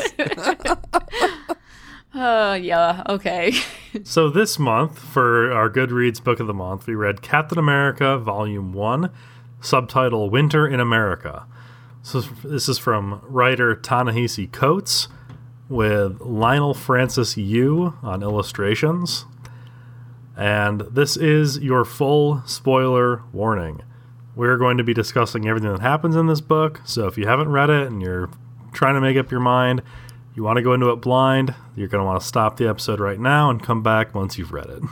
Oh, 2.15 2.55
yeah, 2.55 3.03
okay. 3.09 3.53
So 4.05 4.31
this 4.31 4.59
month, 4.59 4.99
for 4.99 5.53
our 5.53 5.69
Goodreads 5.69 6.23
Book 6.23 6.39
of 6.39 6.47
the 6.47 6.55
Month, 6.55 6.87
we 6.87 6.95
read 6.95 7.23
Captain 7.23 7.59
America 7.59 8.17
Volume 8.19 8.73
1, 8.73 9.11
subtitle 9.61 10.31
Winter 10.31 10.67
in 10.67 10.79
America. 10.79 11.47
So 12.03 12.21
this 12.21 12.69
is 12.69 12.79
from 12.79 13.21
writer 13.25 13.75
Ta-Nehisi 13.75 14.51
Coates 14.53 15.09
with 15.69 16.21
Leinil 16.21 16.77
Francis 16.77 17.37
Yu 17.37 17.95
on 18.03 18.23
illustrations. 18.23 19.27
And 20.37 20.81
this 20.91 21.17
is 21.17 21.59
your 21.59 21.85
full 21.85 22.43
spoiler 22.47 23.23
warning. 23.33 23.83
We're 24.35 24.59
going 24.59 24.79
to 24.79 24.85
be 24.85 24.95
discussing 24.95 25.47
everything 25.47 25.71
that 25.71 25.81
happens 25.81 26.17
in 26.17 26.27
this 26.27 26.41
book, 26.41 26.81
so 26.85 27.07
if 27.07 27.17
you 27.17 27.27
haven't 27.27 27.51
read 27.51 27.71
it 27.71 27.87
and 27.87 28.03
you're 28.03 28.31
trying 28.73 28.95
to 28.95 29.01
make 29.01 29.17
up 29.17 29.31
your 29.31 29.41
mind, 29.41 29.83
you 30.35 30.43
want 30.43 30.57
to 30.57 30.63
go 30.63 30.73
into 30.73 30.91
it 30.91 30.97
blind, 30.97 31.55
you're 31.77 31.87
going 31.87 32.01
to 32.01 32.05
want 32.05 32.21
to 32.21 32.27
stop 32.27 32.57
the 32.57 32.69
episode 32.69 32.99
right 32.99 33.21
now 33.21 33.49
and 33.49 33.63
come 33.63 33.83
back 33.83 34.15
once 34.15 34.37
you've 34.37 34.53
read 34.53 34.69
it. 34.69 34.83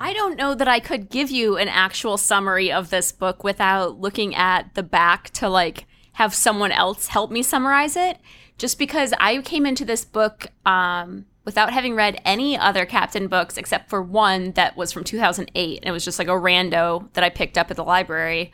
I 0.00 0.12
don't 0.14 0.36
know 0.36 0.56
that 0.56 0.66
I 0.66 0.80
could 0.80 1.10
give 1.10 1.30
you 1.30 1.56
an 1.56 1.68
actual 1.68 2.16
summary 2.16 2.72
of 2.72 2.90
this 2.90 3.12
book 3.12 3.44
without 3.44 4.00
looking 4.00 4.34
at 4.34 4.74
the 4.74 4.82
back 4.82 5.30
to 5.30 5.48
like 5.48 5.86
have 6.14 6.34
someone 6.34 6.72
else 6.72 7.06
help 7.06 7.30
me 7.30 7.44
summarize 7.44 7.96
it. 7.96 8.18
Just 8.58 8.78
because 8.78 9.14
I 9.20 9.40
came 9.42 9.64
into 9.64 9.84
this 9.84 10.04
book 10.04 10.48
um, 10.66 11.26
without 11.44 11.72
having 11.72 11.94
read 11.94 12.20
any 12.24 12.56
other 12.56 12.86
Captain 12.86 13.28
books 13.28 13.56
except 13.56 13.90
for 13.90 14.02
one 14.02 14.52
that 14.52 14.76
was 14.76 14.92
from 14.92 15.04
2008. 15.04 15.78
And 15.78 15.88
it 15.88 15.92
was 15.92 16.04
just 16.04 16.18
like 16.18 16.28
a 16.28 16.32
rando 16.32 17.12
that 17.14 17.24
I 17.24 17.30
picked 17.30 17.58
up 17.58 17.70
at 17.70 17.76
the 17.76 17.84
library. 17.84 18.52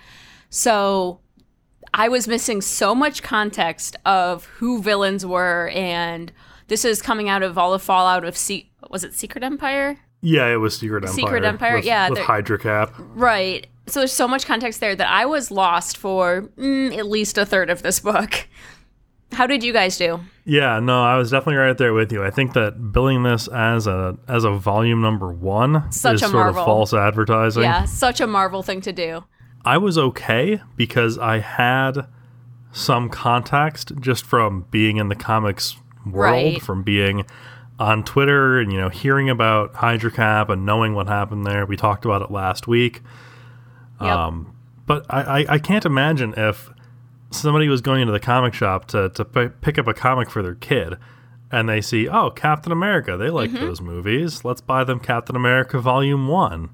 So 0.51 1.20
I 1.92 2.09
was 2.09 2.29
missing 2.29 2.61
so 2.61 2.94
much 2.94 3.22
context 3.22 3.96
of 4.05 4.44
who 4.44 4.83
villains 4.83 5.24
were, 5.24 5.70
and 5.74 6.33
this 6.68 6.85
is 6.85 7.03
coming 7.03 7.29
out 7.29 7.42
of 7.42 7.57
all 7.59 7.72
the 7.72 7.79
fallout 7.79 8.24
of 8.24 8.37
Se- 8.37 8.70
was 8.90 9.05
it 9.05 9.14
Secret 9.14 9.42
Empire? 9.44 9.98
Yeah, 10.20 10.46
it 10.48 10.57
was 10.57 10.77
Secret 10.79 11.05
Empire. 11.05 11.14
Secret 11.14 11.44
Empire, 11.44 11.77
with, 11.77 11.85
yeah, 11.85 12.09
With 12.11 12.18
Hydra 12.18 12.59
Cap. 12.59 12.94
Right. 12.98 13.66
So 13.87 14.01
there's 14.01 14.12
so 14.12 14.29
much 14.29 14.46
context 14.46 14.81
there 14.81 14.94
that 14.96 15.09
I 15.09 15.27
was 15.27 15.51
lost 15.51 15.96
for 15.96 16.51
mm, 16.59 16.96
at 16.96 17.07
least 17.07 17.38
a 17.38 17.46
third 17.46 17.70
of 17.70 17.83
this 17.83 18.01
book. 18.01 18.48
How 19.32 19.46
did 19.46 19.62
you 19.62 19.72
guys 19.72 19.96
do? 19.98 20.20
Yeah, 20.44 20.80
no, 20.80 21.02
I 21.02 21.16
was 21.18 21.30
definitely 21.30 21.56
right 21.56 21.76
there 21.76 21.92
with 21.92 22.10
you. 22.12 22.24
I 22.24 22.30
think 22.30 22.54
that 22.54 22.92
billing 22.92 23.22
this 23.22 23.46
as 23.48 23.86
a 23.86 24.16
as 24.26 24.44
a 24.44 24.50
volume 24.52 25.00
number 25.02 25.30
one 25.32 25.90
Such 25.92 26.14
is 26.14 26.20
sort 26.22 26.32
marvel. 26.32 26.60
of 26.60 26.66
false 26.66 26.94
advertising. 26.94 27.62
Yeah, 27.64 27.84
such 27.84 28.20
a 28.20 28.26
Marvel 28.26 28.62
thing 28.62 28.80
to 28.82 28.92
do. 28.92 29.24
I 29.64 29.76
was 29.78 29.98
okay 29.98 30.60
because 30.76 31.18
I 31.18 31.40
had 31.40 32.06
some 32.72 33.08
context 33.10 33.92
just 34.00 34.24
from 34.24 34.66
being 34.70 34.96
in 34.96 35.08
the 35.08 35.14
comics 35.14 35.76
world 36.06 36.32
Right. 36.32 36.62
from 36.62 36.82
being 36.82 37.26
on 37.78 38.02
Twitter 38.04 38.58
and 38.58 38.72
you 38.72 38.78
know 38.80 38.88
hearing 38.88 39.28
about 39.28 39.74
Hydra 39.74 40.10
Cap 40.10 40.48
and 40.48 40.64
knowing 40.64 40.94
what 40.94 41.06
happened 41.06 41.46
there. 41.46 41.66
We 41.66 41.76
talked 41.76 42.04
about 42.06 42.22
it 42.22 42.30
last 42.30 42.66
week. 42.66 43.02
Yep. 44.00 44.10
Um, 44.10 44.54
but 44.86 45.04
I, 45.10 45.20
I, 45.40 45.46
I 45.54 45.58
can't 45.58 45.84
imagine 45.84 46.32
if 46.36 46.70
somebody 47.30 47.68
was 47.68 47.80
going 47.80 48.00
into 48.00 48.12
the 48.12 48.20
comic 48.20 48.54
shop 48.54 48.86
to, 48.88 49.08
to 49.10 49.24
p- 49.24 49.48
pick 49.60 49.78
up 49.78 49.86
a 49.86 49.94
comic 49.94 50.30
for 50.30 50.42
their 50.42 50.54
kid 50.54 50.94
and 51.50 51.68
they 51.68 51.80
see, 51.80 52.08
oh, 52.08 52.30
Captain 52.30 52.72
America, 52.72 53.16
they 53.16 53.30
like 53.30 53.50
Mm-hmm. 53.50 53.64
those 53.66 53.80
movies. 53.80 54.44
Let's 54.44 54.60
buy 54.60 54.84
them 54.84 55.00
Captain 55.00 55.34
America 55.36 55.78
Volume 55.78 56.28
1. 56.28 56.68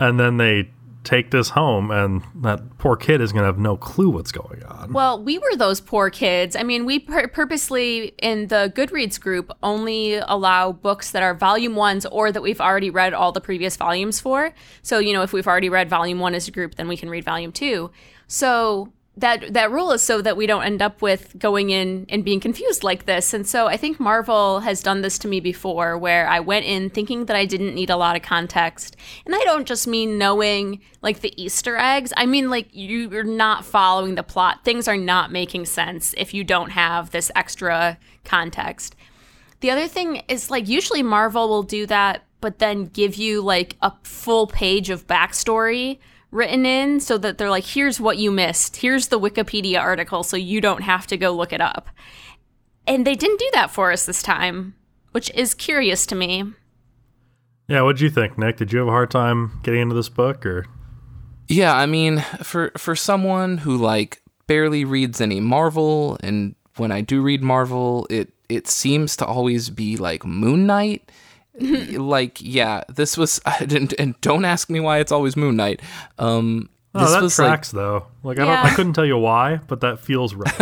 And 0.00 0.20
then 0.20 0.36
they 0.36 0.70
take 1.04 1.30
this 1.30 1.50
home 1.50 1.90
and 1.90 2.22
that 2.34 2.78
poor 2.78 2.96
kid 2.96 3.20
is 3.20 3.30
going 3.32 3.42
to 3.42 3.46
have 3.46 3.58
no 3.58 3.76
clue 3.76 4.08
what's 4.08 4.32
going 4.32 4.62
on. 4.64 4.92
Well, 4.92 5.22
we 5.22 5.36
were 5.38 5.54
those 5.56 5.78
poor 5.80 6.08
kids. 6.08 6.56
I 6.56 6.62
mean, 6.62 6.86
we 6.86 6.98
pur- 6.98 7.28
purposely 7.28 8.14
in 8.22 8.48
the 8.48 8.72
Goodreads 8.74 9.20
group 9.20 9.52
only 9.62 10.14
allow 10.16 10.72
books 10.72 11.10
that 11.10 11.22
are 11.22 11.34
volume 11.34 11.74
ones 11.76 12.06
or 12.06 12.32
that 12.32 12.42
we've 12.42 12.60
already 12.60 12.88
read 12.90 13.12
all 13.12 13.32
the 13.32 13.40
previous 13.42 13.76
volumes 13.76 14.18
for. 14.18 14.52
So, 14.82 14.98
you 14.98 15.12
know, 15.12 15.20
if 15.22 15.32
we've 15.34 15.46
already 15.46 15.68
read 15.68 15.90
volume 15.90 16.20
one 16.20 16.34
as 16.34 16.48
a 16.48 16.50
group, 16.50 16.76
then 16.76 16.88
we 16.88 16.96
can 16.96 17.10
read 17.10 17.24
volume 17.24 17.52
two. 17.52 17.90
So 18.26 18.92
that 19.16 19.54
that 19.54 19.70
rule 19.70 19.92
is 19.92 20.02
so 20.02 20.20
that 20.22 20.36
we 20.36 20.46
don't 20.46 20.64
end 20.64 20.82
up 20.82 21.00
with 21.00 21.38
going 21.38 21.70
in 21.70 22.04
and 22.08 22.24
being 22.24 22.40
confused 22.40 22.82
like 22.82 23.04
this. 23.06 23.32
And 23.32 23.46
so 23.46 23.68
I 23.68 23.76
think 23.76 24.00
Marvel 24.00 24.60
has 24.60 24.82
done 24.82 25.02
this 25.02 25.18
to 25.20 25.28
me 25.28 25.38
before 25.38 25.96
where 25.96 26.26
I 26.26 26.40
went 26.40 26.66
in 26.66 26.90
thinking 26.90 27.26
that 27.26 27.36
I 27.36 27.44
didn't 27.44 27.74
need 27.74 27.90
a 27.90 27.96
lot 27.96 28.16
of 28.16 28.22
context. 28.22 28.96
And 29.24 29.34
I 29.34 29.38
don't 29.44 29.68
just 29.68 29.86
mean 29.86 30.18
knowing 30.18 30.80
like 31.00 31.20
the 31.20 31.40
Easter 31.40 31.76
eggs. 31.76 32.12
I 32.16 32.26
mean 32.26 32.50
like 32.50 32.68
you're 32.72 33.22
not 33.22 33.64
following 33.64 34.16
the 34.16 34.24
plot. 34.24 34.64
Things 34.64 34.88
are 34.88 34.96
not 34.96 35.30
making 35.30 35.66
sense 35.66 36.14
if 36.18 36.34
you 36.34 36.42
don't 36.42 36.70
have 36.70 37.10
this 37.10 37.30
extra 37.36 37.98
context. 38.24 38.96
The 39.60 39.70
other 39.70 39.86
thing 39.86 40.22
is 40.26 40.50
like 40.50 40.68
usually 40.68 41.04
Marvel 41.04 41.48
will 41.48 41.62
do 41.62 41.86
that, 41.86 42.24
but 42.40 42.58
then 42.58 42.86
give 42.86 43.14
you 43.14 43.42
like 43.42 43.76
a 43.80 43.92
full 44.02 44.48
page 44.48 44.90
of 44.90 45.06
backstory 45.06 46.00
written 46.34 46.66
in 46.66 47.00
so 47.00 47.16
that 47.18 47.38
they're 47.38 47.50
like, 47.50 47.64
here's 47.64 48.00
what 48.00 48.18
you 48.18 48.30
missed. 48.30 48.76
Here's 48.76 49.08
the 49.08 49.20
Wikipedia 49.20 49.80
article 49.80 50.22
so 50.22 50.36
you 50.36 50.60
don't 50.60 50.82
have 50.82 51.06
to 51.06 51.16
go 51.16 51.30
look 51.30 51.52
it 51.52 51.60
up. 51.60 51.88
And 52.86 53.06
they 53.06 53.14
didn't 53.14 53.38
do 53.38 53.50
that 53.54 53.70
for 53.70 53.92
us 53.92 54.04
this 54.04 54.22
time, 54.22 54.74
which 55.12 55.30
is 55.34 55.54
curious 55.54 56.04
to 56.06 56.14
me. 56.14 56.52
Yeah, 57.68 57.80
what'd 57.82 58.00
you 58.00 58.10
think, 58.10 58.36
Nick? 58.36 58.58
Did 58.58 58.72
you 58.72 58.80
have 58.80 58.88
a 58.88 58.92
hard 58.92 59.10
time 59.10 59.58
getting 59.62 59.80
into 59.80 59.94
this 59.94 60.10
book 60.10 60.44
or 60.44 60.66
Yeah, 61.48 61.74
I 61.74 61.86
mean, 61.86 62.20
for 62.42 62.72
for 62.76 62.94
someone 62.94 63.58
who 63.58 63.76
like 63.76 64.20
barely 64.46 64.84
reads 64.84 65.20
any 65.20 65.40
Marvel, 65.40 66.18
and 66.20 66.54
when 66.76 66.92
I 66.92 67.00
do 67.00 67.22
read 67.22 67.42
Marvel, 67.42 68.06
it 68.10 68.32
it 68.50 68.66
seems 68.66 69.16
to 69.16 69.24
always 69.24 69.70
be 69.70 69.96
like 69.96 70.26
Moon 70.26 70.66
Knight. 70.66 71.10
Like, 71.60 72.40
yeah, 72.40 72.84
this 72.88 73.16
was, 73.16 73.40
and, 73.60 73.94
and 73.98 74.20
don't 74.20 74.44
ask 74.44 74.70
me 74.70 74.80
why 74.80 74.98
it's 74.98 75.12
always 75.12 75.36
Moon 75.36 75.56
Knight. 75.56 75.80
Um, 76.18 76.68
Oh, 76.96 77.00
this 77.00 77.10
that 77.10 77.22
was 77.22 77.34
tracks 77.34 77.72
though. 77.72 78.06
Like 78.22 78.38
I 78.38 78.44
don't, 78.44 78.56
I 78.56 78.72
couldn't 78.72 78.92
tell 78.92 79.04
you 79.04 79.18
why, 79.18 79.58
but 79.66 79.80
that 79.80 79.98
feels 79.98 80.32
right. 80.32 80.54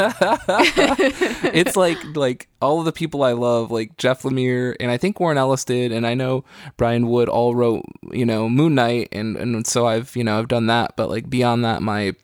it's 1.52 1.76
like 1.76 1.98
like 2.16 2.48
all 2.62 2.78
of 2.78 2.86
the 2.86 2.92
people 2.92 3.22
I 3.22 3.32
love, 3.32 3.70
like 3.70 3.98
Jeff 3.98 4.22
Lemire, 4.22 4.74
and 4.80 4.90
I 4.90 4.96
think 4.96 5.20
Warren 5.20 5.36
Ellis 5.36 5.62
did, 5.66 5.92
and 5.92 6.06
I 6.06 6.14
know 6.14 6.44
Brian 6.78 7.06
Wood 7.08 7.28
all 7.28 7.54
wrote, 7.54 7.84
you 8.12 8.24
know, 8.24 8.48
Moon 8.48 8.74
Knight, 8.74 9.08
and 9.12 9.36
and 9.36 9.66
so 9.66 9.86
I've 9.86 10.16
you 10.16 10.24
know 10.24 10.38
I've 10.38 10.48
done 10.48 10.68
that, 10.68 10.96
but 10.96 11.10
like 11.10 11.28
beyond 11.28 11.66
that, 11.66 11.82
my 11.82 12.14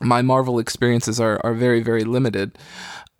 my 0.00 0.22
Marvel 0.22 0.58
experiences 0.58 1.20
are 1.20 1.40
are 1.44 1.54
very 1.54 1.82
very 1.84 2.02
limited. 2.02 2.58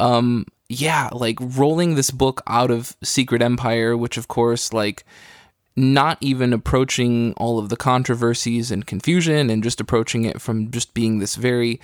Um, 0.00 0.44
yeah, 0.70 1.08
like 1.12 1.36
rolling 1.40 1.96
this 1.96 2.12
book 2.12 2.42
out 2.46 2.70
of 2.70 2.96
Secret 3.02 3.42
Empire, 3.42 3.96
which 3.96 4.16
of 4.16 4.28
course 4.28 4.72
like 4.72 5.04
not 5.74 6.16
even 6.20 6.52
approaching 6.52 7.34
all 7.36 7.58
of 7.58 7.70
the 7.70 7.76
controversies 7.76 8.70
and 8.70 8.86
confusion 8.86 9.50
and 9.50 9.64
just 9.64 9.80
approaching 9.80 10.24
it 10.24 10.40
from 10.40 10.70
just 10.70 10.94
being 10.94 11.18
this 11.18 11.34
very 11.34 11.80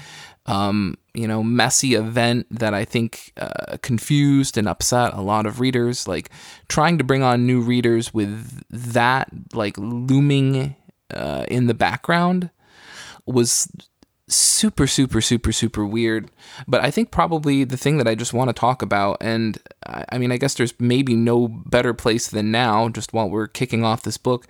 um, 0.46 0.96
you 1.14 1.26
know 1.26 1.42
messy 1.42 1.94
event 1.94 2.46
that 2.50 2.74
i 2.74 2.84
think 2.84 3.32
uh, 3.40 3.76
confused 3.82 4.56
and 4.56 4.68
upset 4.68 5.12
a 5.14 5.20
lot 5.20 5.46
of 5.46 5.58
readers 5.58 6.06
like 6.06 6.30
trying 6.68 6.98
to 6.98 7.04
bring 7.04 7.22
on 7.22 7.46
new 7.46 7.60
readers 7.60 8.14
with 8.14 8.62
that 8.70 9.28
like 9.52 9.76
looming 9.78 10.76
uh, 11.12 11.44
in 11.48 11.66
the 11.66 11.74
background 11.74 12.50
was 13.24 13.66
super 14.28 14.86
super 14.88 15.20
super 15.20 15.52
super 15.52 15.86
weird 15.86 16.30
but 16.66 16.82
i 16.84 16.90
think 16.90 17.12
probably 17.12 17.62
the 17.62 17.76
thing 17.76 17.96
that 17.98 18.08
i 18.08 18.14
just 18.14 18.32
want 18.32 18.48
to 18.48 18.52
talk 18.52 18.82
about 18.82 19.16
and 19.20 19.58
I, 19.86 20.04
I 20.12 20.18
mean 20.18 20.32
i 20.32 20.36
guess 20.36 20.54
there's 20.54 20.74
maybe 20.80 21.14
no 21.14 21.46
better 21.46 21.94
place 21.94 22.26
than 22.28 22.50
now 22.50 22.88
just 22.88 23.12
while 23.12 23.30
we're 23.30 23.46
kicking 23.46 23.84
off 23.84 24.02
this 24.02 24.16
book 24.18 24.46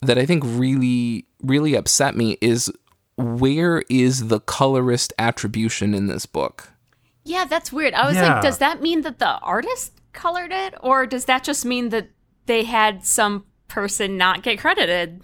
that 0.00 0.16
i 0.16 0.24
think 0.24 0.42
really 0.46 1.26
really 1.42 1.74
upset 1.74 2.16
me 2.16 2.38
is 2.40 2.72
where 3.16 3.82
is 3.90 4.28
the 4.28 4.40
colorist 4.40 5.12
attribution 5.18 5.92
in 5.92 6.06
this 6.06 6.24
book 6.24 6.70
Yeah, 7.24 7.44
that's 7.44 7.70
weird. 7.70 7.92
I 7.92 8.06
was 8.06 8.16
Yeah. 8.16 8.32
like, 8.34 8.42
does 8.42 8.56
that 8.58 8.80
mean 8.80 9.02
that 9.02 9.18
the 9.18 9.36
artist 9.40 9.92
colored 10.14 10.50
it? 10.52 10.74
Or 10.80 11.04
does 11.04 11.26
that 11.26 11.44
just 11.44 11.66
mean 11.66 11.90
that 11.90 12.08
they 12.46 12.64
had 12.64 13.04
some 13.04 13.44
person 13.68 14.16
not 14.16 14.42
get 14.42 14.58
credited? 14.58 15.20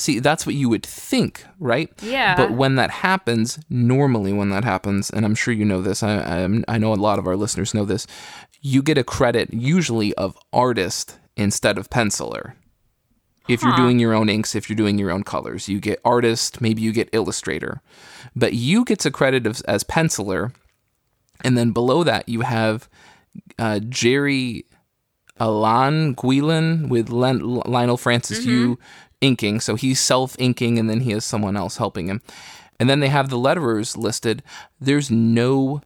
See, 0.00 0.18
that's 0.18 0.46
what 0.46 0.54
you 0.54 0.70
would 0.70 0.86
think, 0.86 1.44
right? 1.58 1.90
Yeah. 2.02 2.34
But 2.34 2.52
when 2.52 2.76
that 2.76 2.90
happens, 2.90 3.58
normally 3.68 4.32
when 4.32 4.48
that 4.48 4.64
happens, 4.64 5.10
and 5.10 5.26
I'm 5.26 5.34
sure 5.34 5.52
you 5.52 5.66
know 5.66 5.82
this, 5.82 6.02
I, 6.02 6.18
I, 6.18 6.62
I 6.68 6.78
know 6.78 6.94
a 6.94 6.96
lot 6.96 7.18
of 7.18 7.26
our 7.26 7.36
listeners 7.36 7.74
know 7.74 7.84
this, 7.84 8.06
you 8.62 8.82
get 8.82 8.96
a 8.96 9.04
credit 9.04 9.52
usually 9.52 10.14
of 10.14 10.38
artist 10.54 11.18
instead 11.36 11.76
of 11.76 11.90
penciler. 11.90 12.54
If 13.46 13.62
you're 13.62 13.76
doing 13.76 13.98
your 13.98 14.14
own 14.14 14.28
inks, 14.28 14.54
if 14.54 14.70
you're 14.70 14.76
doing 14.76 14.96
your 14.96 15.10
own 15.10 15.22
colors, 15.22 15.68
you 15.68 15.80
get 15.80 16.00
artist, 16.04 16.60
maybe 16.60 16.80
you 16.82 16.92
get 16.92 17.08
illustrator. 17.12 17.82
But 18.34 18.54
you 18.54 18.84
gets 18.84 19.04
a 19.04 19.10
credit 19.10 19.46
of, 19.46 19.60
as 19.66 19.84
penciler, 19.84 20.54
and 21.44 21.58
then 21.58 21.72
below 21.72 22.04
that 22.04 22.28
you 22.28 22.42
have 22.42 22.88
uh, 23.58 23.80
Jerry 23.80 24.64
Alan 25.40 26.14
Guilin 26.14 26.88
with 26.88 27.10
Len- 27.10 27.40
Leinil 27.40 27.98
Francis 27.98 28.44
Yu 28.46 28.78
inking. 29.20 29.60
So 29.60 29.74
he's 29.74 30.00
self 30.00 30.36
inking 30.38 30.78
and 30.78 30.88
then 30.88 31.00
he 31.00 31.10
has 31.12 31.24
someone 31.24 31.56
else 31.56 31.76
helping 31.76 32.06
him. 32.08 32.20
And 32.78 32.88
then 32.88 33.00
they 33.00 33.08
have 33.08 33.28
the 33.28 33.36
letterers 33.36 33.96
listed. 33.96 34.42
There's 34.80 35.10
no 35.10 35.82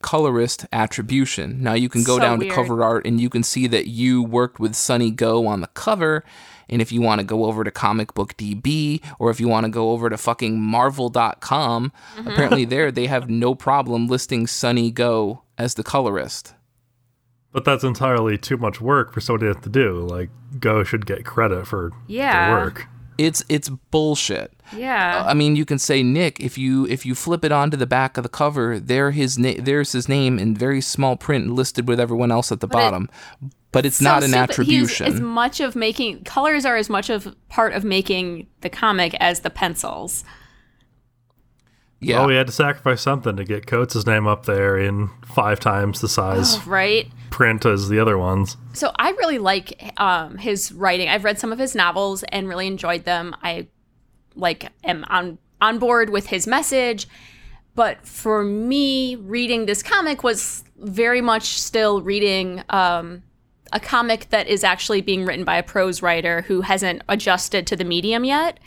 colorist 0.00 0.66
attribution. 0.72 1.62
Now 1.62 1.74
you 1.74 1.88
can 1.88 2.02
go 2.02 2.16
So 2.16 2.22
down 2.22 2.38
weird. 2.38 2.50
to 2.50 2.54
cover 2.56 2.82
art 2.82 3.06
and 3.06 3.20
you 3.20 3.28
can 3.30 3.42
see 3.42 3.66
that 3.68 3.86
you 3.86 4.22
worked 4.22 4.58
with 4.58 4.74
Sunny 4.74 5.10
Gho 5.10 5.46
on 5.46 5.60
the 5.60 5.68
cover. 5.68 6.24
And 6.68 6.80
if 6.80 6.90
you 6.90 7.02
want 7.02 7.20
to 7.20 7.24
go 7.26 7.44
over 7.44 7.62
to 7.64 7.70
Comic 7.70 8.14
Book 8.14 8.34
DB 8.36 9.00
or 9.18 9.30
if 9.30 9.38
you 9.40 9.46
want 9.46 9.64
to 9.66 9.70
go 9.70 9.90
over 9.90 10.08
to 10.08 10.16
fucking 10.16 10.58
marvel.com, 10.60 11.92
Mm-hmm. 12.16 12.28
apparently 12.28 12.64
there 12.64 12.90
they 12.90 13.06
have 13.06 13.28
no 13.30 13.54
problem 13.54 14.06
listing 14.08 14.46
Sunny 14.46 14.90
Gho 14.90 15.42
as 15.58 15.74
the 15.74 15.82
colorist. 15.84 16.54
But 17.52 17.64
that's 17.64 17.84
entirely 17.84 18.38
too 18.38 18.56
much 18.56 18.80
work 18.80 19.12
for 19.12 19.20
somebody 19.20 19.50
to 19.50 19.54
have 19.54 19.62
to 19.64 19.68
do. 19.68 20.00
Like, 20.00 20.30
Gho 20.58 20.84
should 20.84 21.04
get 21.06 21.24
credit 21.24 21.66
for 21.66 21.92
Yeah. 22.06 22.48
their 22.54 22.64
work. 22.64 22.86
It's 23.18 23.44
it's 23.50 23.68
bullshit. 23.68 24.52
Yeah. 24.74 25.22
Uh, 25.26 25.30
I 25.30 25.34
mean, 25.34 25.54
you 25.54 25.66
can 25.66 25.78
say 25.78 26.02
Nick 26.02 26.40
if 26.40 26.56
you 26.56 26.86
if 26.86 27.04
you 27.04 27.14
flip 27.14 27.44
it 27.44 27.52
onto 27.52 27.76
the 27.76 27.86
back 27.86 28.16
of 28.16 28.22
the 28.22 28.30
cover, 28.30 28.80
there 28.80 29.10
his 29.10 29.38
na- 29.38 29.52
there's 29.58 29.92
his 29.92 30.08
name 30.08 30.38
in 30.38 30.56
very 30.56 30.80
small 30.80 31.16
print 31.16 31.50
listed 31.50 31.86
with 31.86 32.00
everyone 32.00 32.32
else 32.32 32.50
at 32.50 32.60
the 32.60 32.66
it- 32.66 32.72
bottom. 32.72 33.10
But 33.70 33.84
it's 33.86 33.96
So 33.98 34.04
not 34.04 34.22
an 34.22 34.30
stupid. 34.30 34.66
He's 34.66 34.90
attribution. 34.90 35.06
as 35.06 35.20
much 35.20 35.60
of 35.60 35.76
making 35.76 36.24
colors 36.24 36.64
are 36.64 36.76
as 36.76 36.88
much 36.90 37.10
of 37.10 37.34
part 37.50 37.74
of 37.74 37.84
making 37.84 38.46
the 38.62 38.70
comic 38.70 39.14
as 39.20 39.40
the 39.40 39.50
pencils. 39.50 40.24
Yeah. 42.02 42.22
Oh, 42.22 42.26
we 42.26 42.34
had 42.34 42.46
to 42.48 42.52
sacrifice 42.52 43.00
something 43.00 43.36
to 43.36 43.44
get 43.44 43.66
Coates' 43.66 44.06
name 44.06 44.26
up 44.26 44.46
there 44.46 44.76
in 44.76 45.10
five 45.24 45.60
times 45.60 46.00
the 46.00 46.08
size 46.08 46.64
Right? 46.66 47.10
print 47.30 47.64
as 47.64 47.88
the 47.88 47.98
other 47.98 48.18
ones. 48.18 48.56
So 48.74 48.92
I 48.96 49.10
really 49.12 49.38
like 49.38 49.92
um, 49.98 50.36
his 50.36 50.72
writing. 50.72 51.08
I've 51.08 51.24
read 51.24 51.38
some 51.38 51.52
of 51.52 51.58
his 51.58 51.74
novels 51.74 52.22
and 52.24 52.48
really 52.48 52.66
enjoyed 52.66 53.04
them. 53.04 53.34
I 53.42 53.68
like 54.34 54.70
am 54.84 55.04
on 55.08 55.38
on 55.60 55.78
board 55.78 56.10
with 56.10 56.26
his 56.26 56.46
message. 56.46 57.06
But 57.74 58.06
for 58.06 58.42
me, 58.44 59.16
reading 59.16 59.64
this 59.66 59.82
comic 59.82 60.22
was 60.22 60.62
very 60.76 61.22
much 61.22 61.58
still 61.60 62.02
reading 62.02 62.62
um, 62.68 63.22
a 63.72 63.80
comic 63.80 64.28
that 64.28 64.46
is 64.46 64.62
actually 64.62 65.00
being 65.00 65.24
written 65.24 65.44
by 65.44 65.56
a 65.56 65.62
prose 65.62 66.02
writer 66.02 66.42
who 66.42 66.60
hasn't 66.60 67.02
adjusted 67.08 67.66
to 67.68 67.76
the 67.76 67.84
medium 67.84 68.24
yet. 68.24 68.60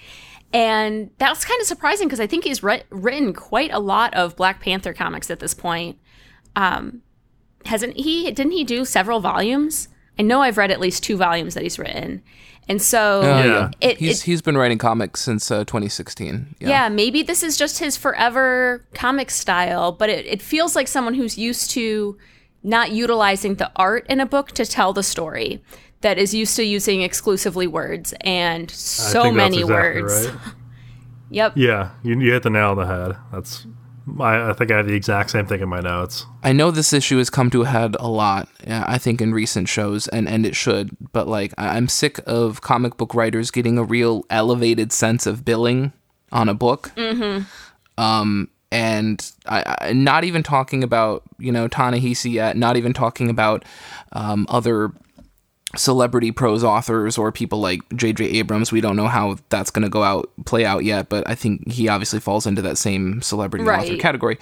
And 0.53 1.09
that's 1.17 1.43
kind 1.43 1.59
of 1.59 1.67
surprising 1.67 2.07
because 2.07 2.19
I 2.21 2.27
think 2.27 2.43
he's 2.45 2.63
writ- 2.63 2.85
written 2.89 3.33
quite 3.33 3.71
a 3.73 3.79
lot 3.79 4.13
of 4.13 4.35
Black 4.35 4.61
Panther 4.61 4.93
comics 4.93 5.29
at 5.29 5.39
this 5.39 5.53
point. 5.53 5.97
Um, 6.55 7.01
hasn't 7.65 7.97
he? 7.97 8.31
Didn't 8.31 8.53
he 8.53 8.63
do 8.63 8.85
several 8.85 9.19
volumes? 9.19 9.89
I 10.17 10.21
know 10.21 10.41
I've 10.41 10.57
read 10.57 10.71
at 10.71 10.79
least 10.79 11.03
two 11.03 11.17
volumes 11.17 11.55
that 11.55 11.63
he's 11.63 11.77
written. 11.77 12.21
And 12.69 12.81
so, 12.81 13.21
Oh, 13.23 13.43
Yeah. 13.43 13.71
It- 13.81 13.97
he's 13.97 14.21
it- 14.21 14.25
he's 14.25 14.41
been 14.41 14.57
writing 14.57 14.77
comics 14.77 15.21
since 15.21 15.51
uh, 15.51 15.65
2016. 15.65 16.55
Yeah. 16.59 16.69
yeah. 16.69 16.89
maybe 16.89 17.21
this 17.21 17.43
is 17.43 17.57
just 17.57 17.79
his 17.79 17.97
forever 17.97 18.85
comic 18.93 19.29
style, 19.31 19.91
but 19.91 20.09
it, 20.09 20.25
it 20.25 20.41
feels 20.41 20.75
like 20.75 20.87
someone 20.87 21.15
who's 21.15 21.37
used 21.37 21.69
to 21.71 22.17
not 22.63 22.91
utilizing 22.91 23.55
the 23.55 23.69
art 23.75 24.05
in 24.09 24.19
a 24.19 24.25
book 24.25 24.51
to 24.53 24.65
tell 24.65 24.93
the 24.93 25.03
story 25.03 25.61
that 26.05 26.19
is 26.19 26.35
used 26.35 26.55
to 26.55 26.63
using 26.63 27.01
exclusively 27.01 27.65
words 27.65 28.13
and 28.21 28.69
I 28.69 28.73
so 28.73 29.23
think 29.23 29.37
that's 29.37 29.51
many 29.51 29.61
exactly 29.61 30.01
words. 30.03 30.27
right. 30.27 30.39
Yep. 31.31 31.53
Yeah, 31.57 31.89
you, 32.03 32.19
you 32.19 32.31
hit 32.31 32.43
the 32.43 32.51
nail 32.51 32.69
on 32.69 32.77
the 32.77 32.85
head. 32.85 33.17
That's. 33.33 33.65
I, 34.19 34.51
I 34.51 34.53
think 34.53 34.69
I 34.69 34.77
have 34.77 34.87
the 34.87 34.93
exact 34.93 35.31
same 35.31 35.47
thing 35.47 35.59
in 35.59 35.67
my 35.67 35.79
notes. 35.81 36.27
I 36.43 36.53
know 36.53 36.69
this 36.69 36.93
issue 36.93 37.17
has 37.17 37.31
come 37.31 37.49
to 37.49 37.63
a 37.63 37.65
head 37.65 37.97
a 37.99 38.07
lot, 38.07 38.47
yeah, 38.65 38.85
I 38.87 38.99
think, 38.99 39.19
in 39.21 39.33
recent 39.33 39.67
shows, 39.67 40.07
and, 40.09 40.29
and 40.29 40.45
it 40.45 40.55
should, 40.55 40.95
but 41.11 41.27
like, 41.27 41.51
I- 41.57 41.75
I'm 41.75 41.87
sick 41.87 42.19
of 42.27 42.61
comic 42.61 42.95
book 42.97 43.15
writers 43.15 43.49
getting 43.49 43.79
a 43.79 43.83
real 43.83 44.23
elevated 44.29 44.93
sense 44.93 45.25
of 45.25 45.43
billing 45.43 45.91
on 46.31 46.47
a 46.47 46.53
book. 46.53 46.91
Mm-hmm. 46.95 47.43
Um, 47.99 48.49
and 48.71 49.31
I, 49.47 49.75
I, 49.81 49.93
not 49.93 50.23
even 50.23 50.43
talking 50.43 50.83
about, 50.83 51.23
you 51.39 51.51
know, 51.51 51.67
Ta-Nehisi 51.67 52.31
yet, 52.33 52.55
not 52.55 52.77
even 52.77 52.93
talking 52.93 53.31
about 53.31 53.65
um, 54.13 54.45
other 54.47 54.91
celebrity 55.75 56.31
prose 56.31 56.63
authors 56.63 57.17
or 57.17 57.31
people 57.31 57.59
like 57.59 57.81
J.J. 57.95 58.25
Abrams. 58.25 58.71
We 58.71 58.81
don't 58.81 58.95
know 58.95 59.07
how 59.07 59.37
that's 59.49 59.71
going 59.71 59.83
to 59.83 59.89
go 59.89 60.03
out, 60.03 60.29
play 60.45 60.65
out 60.65 60.83
yet, 60.83 61.09
but 61.09 61.27
I 61.29 61.35
think 61.35 61.71
he 61.71 61.87
obviously 61.87 62.19
falls 62.19 62.45
into 62.45 62.61
that 62.63 62.77
same 62.77 63.21
celebrity 63.21 63.65
author 63.65 63.97
category. 63.97 64.37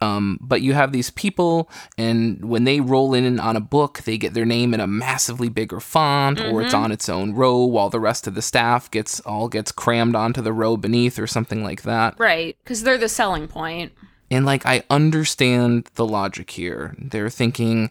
Um, 0.00 0.38
but 0.40 0.62
you 0.62 0.74
have 0.74 0.92
these 0.92 1.10
people, 1.10 1.68
and 1.96 2.44
when 2.44 2.62
they 2.62 2.80
roll 2.80 3.14
in 3.14 3.40
on 3.40 3.56
a 3.56 3.60
book, 3.60 4.02
they 4.04 4.16
get 4.16 4.32
their 4.32 4.44
name 4.44 4.72
in 4.72 4.78
a 4.78 4.86
massively 4.86 5.48
bigger 5.48 5.80
font, 5.80 6.40
or 6.40 6.62
it's 6.62 6.72
on 6.74 6.92
its 6.92 7.08
own 7.08 7.34
row, 7.34 7.64
while 7.64 7.90
the 7.90 7.98
rest 7.98 8.28
of 8.28 8.36
the 8.36 8.42
staff 8.42 8.88
gets 8.92 9.18
all 9.20 9.48
gets 9.48 9.72
crammed 9.72 10.14
onto 10.14 10.40
the 10.40 10.52
row 10.52 10.76
beneath, 10.76 11.18
or 11.18 11.26
something 11.26 11.64
like 11.64 11.82
that. 11.82 12.14
Right. 12.16 12.56
Because 12.62 12.84
they're 12.84 12.96
the 12.96 13.08
selling 13.08 13.48
point. 13.48 13.92
And 14.30 14.46
like 14.46 14.64
I 14.64 14.84
understand 14.88 15.90
the 15.94 16.06
logic 16.06 16.50
here. 16.50 16.94
They're 16.98 17.30
thinking 17.30 17.90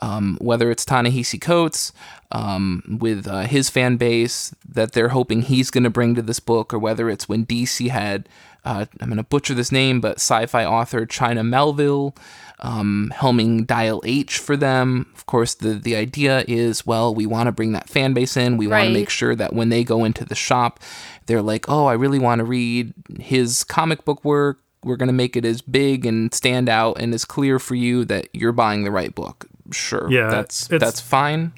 um, 0.00 0.36
whether 0.40 0.70
it's 0.70 0.84
Ta-Nehisi 0.84 1.40
Coates 1.40 1.92
um, 2.32 2.82
with 3.00 3.26
uh, 3.28 3.40
his 3.42 3.68
fan 3.70 3.96
base 3.96 4.54
that 4.68 4.92
they're 4.92 5.08
hoping 5.10 5.42
he's 5.42 5.70
going 5.70 5.84
to 5.84 5.90
bring 5.90 6.14
to 6.14 6.22
this 6.22 6.40
book, 6.40 6.72
or 6.74 6.78
whether 6.78 7.08
it's 7.10 7.28
when 7.28 7.44
DC 7.46 7.88
had 7.88 8.28
uh, 8.64 8.84
I'm 9.00 9.08
going 9.08 9.16
to 9.16 9.22
butcher 9.22 9.54
this 9.54 9.72
name, 9.72 10.02
but 10.02 10.16
sci-fi 10.16 10.66
author 10.66 11.06
China 11.06 11.42
Miéville 11.42 12.14
um, 12.58 13.10
helming 13.16 13.66
Dial 13.66 14.02
H 14.04 14.38
for 14.38 14.54
them. 14.56 15.06
Of 15.14 15.24
course, 15.24 15.54
the 15.54 15.74
the 15.74 15.96
idea 15.96 16.44
is 16.46 16.84
well, 16.84 17.14
we 17.14 17.24
want 17.24 17.46
to 17.46 17.52
bring 17.52 17.72
that 17.72 17.88
fan 17.88 18.12
base 18.12 18.36
in. 18.36 18.58
We 18.58 18.66
want 18.66 18.82
Right. 18.82 18.88
to 18.88 18.92
make 18.92 19.08
sure 19.10 19.34
that 19.34 19.54
when 19.54 19.70
they 19.70 19.82
go 19.82 20.04
into 20.04 20.24
the 20.26 20.34
shop, 20.34 20.78
they're 21.26 21.40
like, 21.42 21.70
oh, 21.70 21.86
I 21.86 21.94
really 21.94 22.18
want 22.18 22.40
to 22.40 22.44
read 22.44 22.92
his 23.18 23.64
comic 23.64 24.04
book 24.04 24.22
work. 24.24 24.60
We're 24.84 24.96
going 24.96 25.08
to 25.08 25.12
make 25.14 25.36
it 25.36 25.44
as 25.46 25.62
big 25.62 26.04
and 26.06 26.32
stand 26.34 26.68
out 26.68 27.00
and 27.00 27.14
as 27.14 27.24
clear 27.24 27.58
for 27.58 27.74
you 27.74 28.04
that 28.06 28.28
you're 28.34 28.52
buying 28.52 28.84
the 28.84 28.90
right 28.90 29.14
book. 29.14 29.46
Sure, 29.72 30.10
Yeah, 30.10 30.28
that's 30.28 30.66
it's- 30.70 30.80
that's 30.80 31.00
fine. 31.00 31.52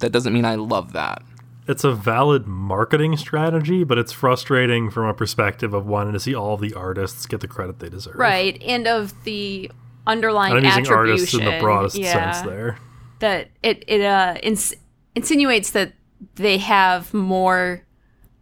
That 0.00 0.10
doesn't 0.10 0.32
mean 0.32 0.44
I 0.44 0.56
love 0.56 0.92
that. 0.94 1.22
It's 1.68 1.84
a 1.84 1.92
valid 1.92 2.46
marketing 2.48 3.16
strategy, 3.16 3.84
but 3.84 3.96
it's 3.96 4.10
frustrating 4.10 4.90
from 4.90 5.06
a 5.06 5.14
perspective 5.14 5.72
of 5.74 5.86
wanting 5.86 6.12
to 6.12 6.18
see 6.20 6.34
all 6.34 6.56
the 6.56 6.74
artists 6.74 7.24
get 7.26 7.40
the 7.40 7.46
credit 7.46 7.78
they 7.78 7.88
deserve. 7.88 8.16
Right. 8.16 8.60
And 8.62 8.88
of 8.88 9.14
the 9.22 9.70
underlying 10.04 10.56
And 10.56 10.66
I'm 10.66 10.80
using 10.80 10.92
artists 10.92 11.34
in 11.34 11.44
the 11.44 11.58
broadest 11.60 11.96
yeah, 11.96 12.32
sense 12.32 12.46
there. 12.48 12.78
That 13.20 13.50
it, 13.62 13.84
it 13.86 14.00
uh, 14.00 14.34
ins- 14.42 14.74
insinuates 15.14 15.70
that 15.70 15.92
they 16.34 16.58
have 16.58 17.14
more. 17.14 17.84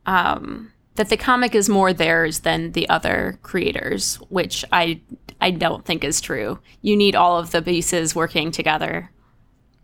Um, 0.07 0.70
that 0.97 1.09
the 1.09 1.17
comic 1.17 1.55
is 1.55 1.69
more 1.69 1.93
theirs 1.93 2.41
than 2.41 2.73
the 2.73 2.89
other 2.89 3.39
creators, 3.43 4.17
which 4.29 4.65
I 4.73 5.01
I 5.41 5.51
don't 5.51 5.85
think 5.85 6.05
is 6.05 6.21
true. 6.21 6.59
You 6.83 6.97
need 6.97 7.15
all 7.15 7.39
of 7.39 7.51
the 7.51 7.63
pieces 7.63 8.15
working 8.15 8.51
together. 8.51 9.11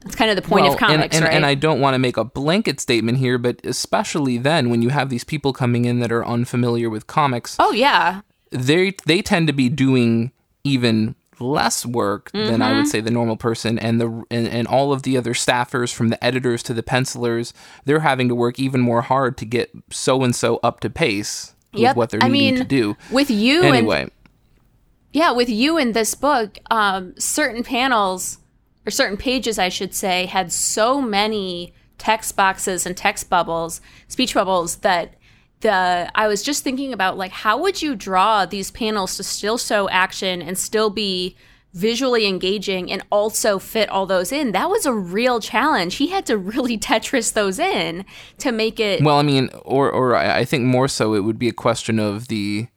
That's 0.00 0.14
kind 0.14 0.30
of 0.30 0.36
the 0.36 0.42
point 0.42 0.66
of 0.66 0.72
and- 0.72 0.80
comics, 0.80 1.16
and, 1.16 1.24
right? 1.24 1.34
and 1.34 1.44
I 1.44 1.54
don't 1.54 1.80
want 1.80 1.94
to 1.94 1.98
make 1.98 2.16
a 2.16 2.24
blanket 2.24 2.80
statement 2.80 3.18
here, 3.18 3.38
but 3.38 3.64
especially 3.64 4.38
then 4.38 4.70
when 4.70 4.82
you 4.82 4.90
have 4.90 5.08
these 5.08 5.24
people 5.24 5.52
coming 5.52 5.84
in 5.84 5.98
that 6.00 6.12
are 6.12 6.24
unfamiliar 6.24 6.88
with 6.88 7.06
comics, 7.06 7.56
oh 7.58 7.72
yeah, 7.72 8.20
they 8.50 8.94
they 9.06 9.22
tend 9.22 9.46
to 9.48 9.52
be 9.52 9.68
doing 9.68 10.32
even 10.62 11.14
less 11.40 11.84
work 11.86 12.30
than 12.32 12.62
I 12.62 12.68
Mm-hmm. 12.70 12.76
would 12.78 12.88
say 12.88 13.00
the 13.00 13.10
normal 13.10 13.36
person 13.36 13.78
and 13.78 14.00
the 14.00 14.06
and, 14.30 14.48
and 14.48 14.66
all 14.66 14.92
of 14.92 15.02
the 15.02 15.16
other 15.16 15.34
staffers 15.34 15.92
from 15.92 16.08
the 16.08 16.22
editors 16.24 16.62
to 16.64 16.74
the 16.74 16.82
pencilers 16.82 17.52
they're 17.84 18.00
having 18.00 18.28
to 18.28 18.34
work 18.34 18.58
even 18.58 18.80
more 18.80 19.02
hard 19.02 19.36
to 19.38 19.44
get 19.44 19.70
so 19.90 20.22
and 20.22 20.34
so 20.34 20.58
up 20.62 20.80
to 20.80 20.90
pace 20.90 21.54
with 21.72 21.94
what 21.96 22.10
they're 22.10 22.22
I 22.22 22.28
needing 22.28 22.54
mean, 22.54 22.62
to 22.62 22.64
do. 22.64 22.96
with 23.10 23.30
you 23.30 23.62
and 23.62 23.74
anyway. 23.76 24.10
Yeah, 25.12 25.32
with 25.32 25.48
you 25.48 25.78
in 25.78 25.92
this 25.92 26.14
book, 26.14 26.58
um, 26.70 27.14
certain 27.18 27.62
panels 27.62 28.38
or 28.86 28.90
certain 28.90 29.16
pages, 29.16 29.58
I 29.58 29.68
should 29.70 29.94
say, 29.94 30.26
had 30.26 30.52
so 30.52 31.00
many 31.00 31.72
text 31.98 32.36
boxes 32.36 32.84
and 32.86 32.96
text 32.96 33.30
bubbles, 33.30 33.80
speech 34.08 34.34
bubbles 34.34 34.76
that 34.76 35.14
the 35.60 36.10
I 36.14 36.28
was 36.28 36.42
just 36.42 36.62
thinking 36.62 36.92
about 36.92 37.16
like 37.16 37.32
how 37.32 37.60
would 37.60 37.82
you 37.82 37.94
draw 37.94 38.46
these 38.46 38.70
panels 38.70 39.16
to 39.16 39.22
still 39.22 39.58
show 39.58 39.88
action 39.88 40.42
and 40.42 40.58
still 40.58 40.90
be 40.90 41.36
visually 41.76 42.26
engaging 42.26 42.90
and 42.90 43.02
also 43.12 43.58
fit 43.58 43.90
all 43.90 44.06
those 44.06 44.32
in. 44.32 44.52
That 44.52 44.70
was 44.70 44.86
a 44.86 44.94
real 44.94 45.40
challenge. 45.40 45.96
He 45.96 46.06
had 46.06 46.24
to 46.26 46.38
really 46.38 46.78
Tetris 46.86 47.34
those 47.34 47.58
in 47.58 48.04
to 48.38 48.52
make 48.52 48.80
it 48.80 49.02
well 49.02 49.18
I 49.18 49.22
mean 49.22 49.50
or 49.62 49.90
or 49.90 50.14
I 50.14 50.44
think 50.44 50.64
more 50.64 50.88
so 50.88 51.14
it 51.14 51.20
would 51.20 51.38
be 51.38 51.48
a 51.48 51.54
question 51.54 51.98
of 51.98 52.28
the 52.28 52.68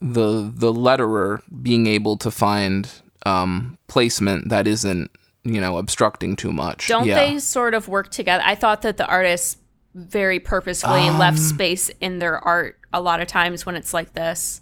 the 0.00 0.52
the 0.54 0.72
letterer 0.72 1.40
being 1.62 1.86
able 1.86 2.16
to 2.18 2.30
find 2.30 2.90
um 3.24 3.78
placement 3.88 4.50
that 4.50 4.66
isn't 4.66 5.10
you 5.44 5.60
know 5.60 5.78
obstructing 5.78 6.36
too 6.36 6.52
much 6.52 6.88
Don't 6.88 7.06
yeah. 7.06 7.14
they 7.14 7.38
sort 7.38 7.74
of 7.74 7.88
work 7.88 8.10
together? 8.10 8.42
I 8.44 8.54
thought 8.54 8.82
that 8.82 8.96
the 8.96 9.06
artists 9.06 9.56
very 9.96 10.38
purposefully 10.38 11.08
Um, 11.08 11.18
left 11.18 11.38
space 11.38 11.90
in 12.00 12.18
their 12.18 12.38
art 12.38 12.78
a 12.92 13.00
lot 13.00 13.20
of 13.20 13.26
times 13.26 13.64
when 13.64 13.74
it's 13.76 13.94
like 13.94 14.12
this. 14.12 14.60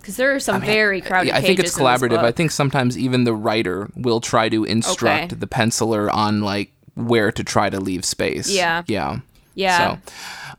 Because 0.00 0.16
there 0.16 0.34
are 0.34 0.40
some 0.40 0.60
very 0.60 1.00
crowded 1.00 1.32
I 1.32 1.40
think 1.40 1.58
it's 1.58 1.74
pages 1.74 1.78
in 1.78 1.84
this 1.84 2.00
collaborative. 2.00 2.18
I 2.24 2.32
think 2.32 2.50
sometimes 2.50 2.96
even 2.98 3.24
the 3.24 3.34
writer 3.34 3.88
will 3.96 4.20
try 4.20 4.48
to 4.48 4.64
instruct 4.64 5.32
Okay. 5.32 5.34
the 5.34 5.46
penciler 5.46 6.12
on 6.12 6.40
like 6.40 6.72
where 6.94 7.32
to 7.32 7.44
try 7.44 7.70
to 7.70 7.80
leave 7.80 8.04
space. 8.04 8.50
Yeah. 8.50 8.82
Yeah. 8.86 9.20
Yeah. 9.54 9.98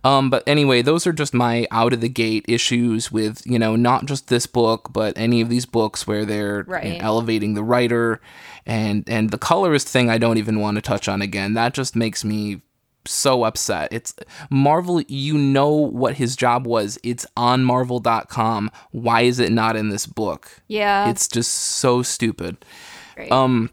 So, 0.03 0.09
um, 0.09 0.29
but 0.29 0.43
anyway, 0.45 0.81
those 0.81 1.07
are 1.07 1.13
just 1.13 1.33
my 1.33 1.67
out 1.71 1.93
of 1.93 2.01
the 2.01 2.09
gate 2.09 2.43
issues 2.49 3.13
with 3.13 3.41
you 3.45 3.57
know 3.57 3.77
not 3.77 4.05
just 4.05 4.27
this 4.27 4.45
book, 4.45 4.89
but 4.91 5.17
any 5.17 5.39
of 5.39 5.47
these 5.47 5.65
books 5.65 6.05
where 6.05 6.25
they're 6.25 6.65
you 6.83 6.93
know, 6.93 6.97
elevating 6.99 7.53
the 7.53 7.63
writer, 7.63 8.19
and 8.65 9.07
and 9.07 9.29
the 9.29 9.37
colorist 9.37 9.87
thing 9.87 10.09
I 10.09 10.17
don't 10.17 10.37
even 10.37 10.59
want 10.59 10.75
to 10.75 10.81
touch 10.81 11.07
on 11.07 11.21
again. 11.21 11.53
That 11.53 11.73
just 11.73 11.95
makes 11.95 12.25
me 12.25 12.61
so 13.05 13.43
upset. 13.43 13.89
It's 13.91 14.13
Marvel, 14.49 15.01
you 15.01 15.37
know 15.37 15.69
what 15.69 16.15
his 16.15 16.35
job 16.35 16.65
was. 16.67 16.99
It's 17.03 17.25
on 17.37 17.63
marvel.com. 17.63 18.71
Why 18.91 19.21
is 19.21 19.39
it 19.39 19.51
not 19.51 19.75
in 19.75 19.89
this 19.89 20.05
book? 20.05 20.61
Yeah. 20.67 21.09
It's 21.09 21.27
just 21.27 21.53
so 21.53 22.01
stupid. 22.03 22.57
Great. 23.15 23.31
Um 23.31 23.69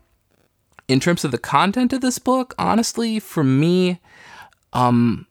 in 0.88 1.00
terms 1.00 1.24
of 1.24 1.32
the 1.32 1.38
content 1.38 1.92
of 1.92 2.00
this 2.00 2.18
book, 2.18 2.54
honestly, 2.58 3.18
for 3.18 3.42
me, 3.42 4.00
um 4.72 5.26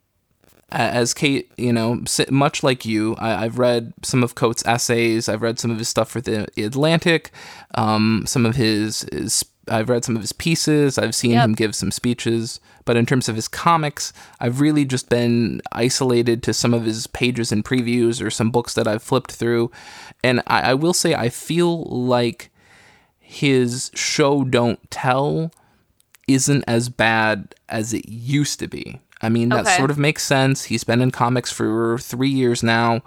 as 0.72 1.14
Kate, 1.14 1.52
you 1.58 1.72
know, 1.72 2.04
much 2.30 2.64
like 2.64 2.86
you, 2.86 3.16
I, 3.18 3.46
I've 3.46 3.60
read 3.60 3.94
some 4.04 4.24
of 4.24 4.36
Coates' 4.36 4.66
essays. 4.66 5.30
I've 5.30 5.42
read 5.42 5.60
some 5.60 5.72
of 5.72 5.78
his 5.78 5.88
stuff 5.88 6.10
for 6.10 6.22
the 6.22 6.50
Atlantic. 6.58 7.32
Um, 7.76 8.24
some 8.28 8.46
of 8.46 8.56
his, 8.56 9.08
his, 9.12 9.46
I've 9.68 9.90
read 9.90 10.06
some 10.06 10.16
of 10.16 10.22
his 10.22 10.32
pieces. 10.34 10.98
I've 10.98 11.16
seen 11.16 11.32
Yep. 11.32 11.44
him 11.46 11.54
give 11.54 11.76
some 11.76 11.92
speeches. 11.92 12.60
But 12.86 12.98
in 12.98 13.06
terms 13.06 13.28
of 13.28 13.36
his 13.36 13.48
comics, 13.48 14.14
I've 14.40 14.62
really 14.62 14.86
just 14.86 15.10
been 15.10 15.62
isolated 15.72 16.44
to 16.44 16.54
some 16.54 16.74
of 16.74 16.86
his 16.86 17.08
pages 17.08 17.52
and 17.52 17.66
previews 17.66 18.22
or 18.24 18.30
some 18.30 18.52
books 18.52 18.74
that 18.76 18.88
I've 18.88 19.02
flipped 19.04 19.32
through. 19.32 19.72
And 20.24 20.42
I, 20.48 20.72
I 20.72 20.74
will 20.76 20.94
say, 20.94 21.16
I 21.16 21.30
feel 21.30 21.84
like 21.86 22.52
his 23.20 23.92
show 23.96 24.44
don't 24.44 24.80
tell 24.92 25.52
isn't 26.28 26.64
as 26.68 26.90
bad 26.90 27.56
as 27.70 27.94
it 27.94 28.08
used 28.08 28.60
to 28.60 28.68
be. 28.68 29.00
I 29.22 29.30
mean, 29.30 29.50
that 29.50 29.66
Okay. 29.66 29.78
sort 29.78 29.90
of 29.92 29.98
makes 29.98 30.24
sense. 30.24 30.66
He's 30.66 30.84
been 30.84 31.02
in 31.02 31.12
comics 31.12 31.52
for 31.52 31.98
three 31.98 32.30
years 32.30 32.62
now. 32.62 33.02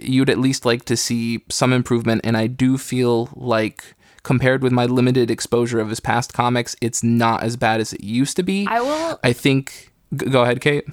You'd 0.00 0.30
at 0.30 0.38
least 0.38 0.64
like 0.64 0.84
to 0.86 0.96
see 0.96 1.42
some 1.50 1.72
improvement, 1.72 2.22
and 2.24 2.36
I 2.36 2.46
do 2.46 2.78
feel 2.78 3.28
like 3.34 3.94
compared 4.22 4.62
with 4.62 4.72
my 4.72 4.86
limited 4.86 5.30
exposure 5.30 5.80
of 5.80 5.88
his 5.88 6.00
past 6.00 6.32
comics, 6.32 6.76
it's 6.80 7.02
not 7.02 7.42
as 7.42 7.56
bad 7.56 7.80
as 7.80 7.92
it 7.92 8.02
used 8.04 8.36
to 8.36 8.42
be. 8.42 8.66
I 8.68 8.80
will 8.80 9.20
I 9.24 9.32
think. 9.32 9.92
g- 10.14 10.26
Go 10.26 10.42
ahead, 10.42 10.60
Kate. 10.60 10.84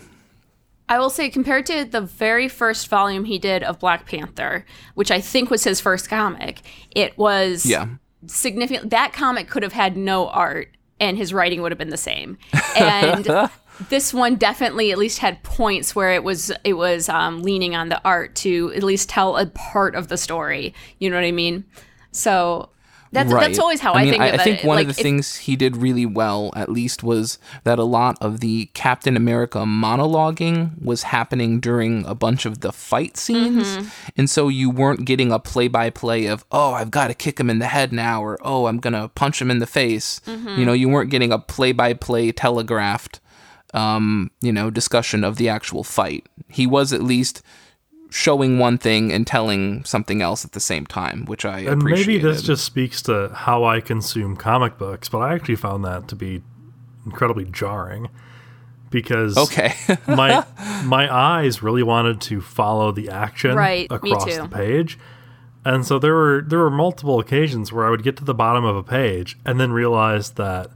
I 0.87 0.97
will 0.97 1.11
say 1.11 1.29
compared 1.29 1.67
to 1.67 1.85
the 1.85 2.01
very 2.01 2.47
first 2.47 2.87
volume 2.87 3.25
he 3.25 3.37
did 3.37 3.61
of 3.61 3.77
Black 3.79 4.07
Panther, 4.07 4.65
which 4.95 5.11
I 5.11 5.21
think 5.21 5.51
was 5.51 5.63
his 5.63 5.79
first 5.79 6.09
comic, 6.09 6.61
it 6.91 7.15
was 7.17 7.63
Yeah. 7.65 7.87
significant 8.25 8.89
that 8.89 9.13
comic 9.13 9.47
could 9.47 9.61
have 9.63 9.73
had 9.73 9.95
no 9.95 10.27
art 10.29 10.69
and 10.99 11.15
his 11.17 11.31
writing 11.33 11.61
would 11.61 11.71
have 11.71 11.77
been 11.79 11.89
the 11.91 11.97
same. 11.97 12.37
And 12.75 13.49
this 13.89 14.13
one 14.13 14.35
definitely 14.35 14.91
at 14.91 14.97
least 14.97 15.19
had 15.19 15.41
points 15.43 15.95
where 15.95 16.11
it 16.13 16.23
was 16.23 16.51
it 16.63 16.73
was 16.73 17.07
um, 17.09 17.43
leaning 17.43 17.75
on 17.75 17.89
the 17.89 18.01
art 18.03 18.35
to 18.37 18.73
at 18.75 18.83
least 18.83 19.09
tell 19.09 19.37
a 19.37 19.45
part 19.47 19.95
of 19.95 20.07
the 20.07 20.17
story. 20.17 20.73
You 20.99 21.09
know 21.09 21.15
what 21.17 21.23
I 21.25 21.31
mean? 21.31 21.65
So 22.11 22.69
That's 23.11 23.31
Right. 23.31 23.47
that's 23.47 23.57
always 23.59 23.79
how 23.79 23.93
I, 23.93 24.03
mean, 24.03 24.11
think 24.11 24.21
of 24.21 24.27
it. 24.27 24.31
I 24.31 24.35
it. 24.35 24.41
think 24.43 24.63
one 24.63 24.75
like, 24.77 24.87
of 24.87 24.95
the 24.95 24.99
if- 24.99 25.03
things 25.03 25.35
he 25.37 25.55
did 25.55 25.75
really 25.77 26.05
well, 26.05 26.51
at 26.55 26.69
least, 26.69 27.01
was 27.03 27.39
that 27.63 27.79
a 27.79 27.83
lot 27.83 28.17
of 28.21 28.39
the 28.39 28.69
Captain 28.73 29.17
America 29.17 29.59
monologuing 29.59 30.79
was 30.81 31.03
happening 31.03 31.59
during 31.59 32.05
a 32.05 32.15
bunch 32.15 32.45
of 32.45 32.61
the 32.61 32.71
fight 32.71 33.17
scenes, 33.17 33.77
Mm-hmm. 33.77 33.87
and 34.17 34.29
so 34.29 34.47
you 34.47 34.69
weren't 34.69 35.05
getting 35.05 35.31
a 35.31 35.39
play-by-play 35.39 36.25
of 36.27 36.45
"Oh, 36.51 36.73
I've 36.73 36.91
got 36.91 37.07
to 37.07 37.13
kick 37.13 37.39
him 37.39 37.49
in 37.49 37.59
the 37.59 37.67
head 37.67 37.91
now," 37.91 38.23
or 38.23 38.37
"Oh, 38.43 38.67
I'm 38.67 38.77
gonna 38.79 39.07
punch 39.09 39.41
him 39.41 39.49
in 39.51 39.59
the 39.59 39.67
face." 39.67 40.21
Mm-hmm. 40.27 40.59
You 40.59 40.65
know, 40.65 40.73
you 40.73 40.87
weren't 40.89 41.09
getting 41.09 41.31
a 41.31 41.39
play-by-play 41.39 42.31
telegraphed, 42.33 43.19
um, 43.73 44.31
you 44.41 44.51
know, 44.51 44.69
discussion 44.69 45.23
of 45.23 45.37
the 45.37 45.49
actual 45.49 45.83
fight. 45.83 46.27
He 46.47 46.65
was 46.67 46.93
at 46.93 47.03
least 47.03 47.41
showing 48.09 48.57
one 48.57 48.77
thing 48.77 49.11
and 49.11 49.25
telling 49.27 49.83
something 49.83 50.21
else 50.21 50.43
at 50.43 50.53
the 50.53 50.59
same 50.59 50.85
time, 50.85 51.25
which 51.25 51.45
I 51.45 51.59
And 51.59 51.83
maybe 51.83 52.17
this 52.17 52.41
just 52.41 52.63
speaks 52.65 53.01
to 53.03 53.29
how 53.33 53.63
I 53.63 53.81
consume 53.81 54.35
comic 54.35 54.77
books, 54.77 55.09
but 55.09 55.19
I 55.19 55.33
actually 55.33 55.55
found 55.57 55.85
that 55.85 56.07
to 56.09 56.15
be 56.15 56.41
incredibly 57.05 57.45
jarring 57.45 58.09
because 58.89 59.37
okay. 59.37 59.75
my 60.07 60.43
my 60.83 61.13
eyes 61.13 61.61
really 61.61 61.83
wanted 61.83 62.19
to 62.21 62.41
follow 62.41 62.91
the 62.91 63.09
action 63.09 63.55
Right, 63.55 63.87
across 63.91 64.25
the 64.35 64.47
page. 64.47 64.97
And 65.65 65.85
so 65.85 65.99
there 65.99 66.13
were 66.13 66.43
there 66.47 66.59
were 66.59 66.71
multiple 66.71 67.19
occasions 67.19 67.71
where 67.71 67.85
I 67.85 67.89
would 67.89 68.03
get 68.03 68.17
to 68.17 68.23
the 68.23 68.33
bottom 68.33 68.65
of 68.65 68.75
a 68.75 68.83
page 68.83 69.37
and 69.45 69.59
then 69.59 69.71
realize 69.71 70.31
that 70.31 70.71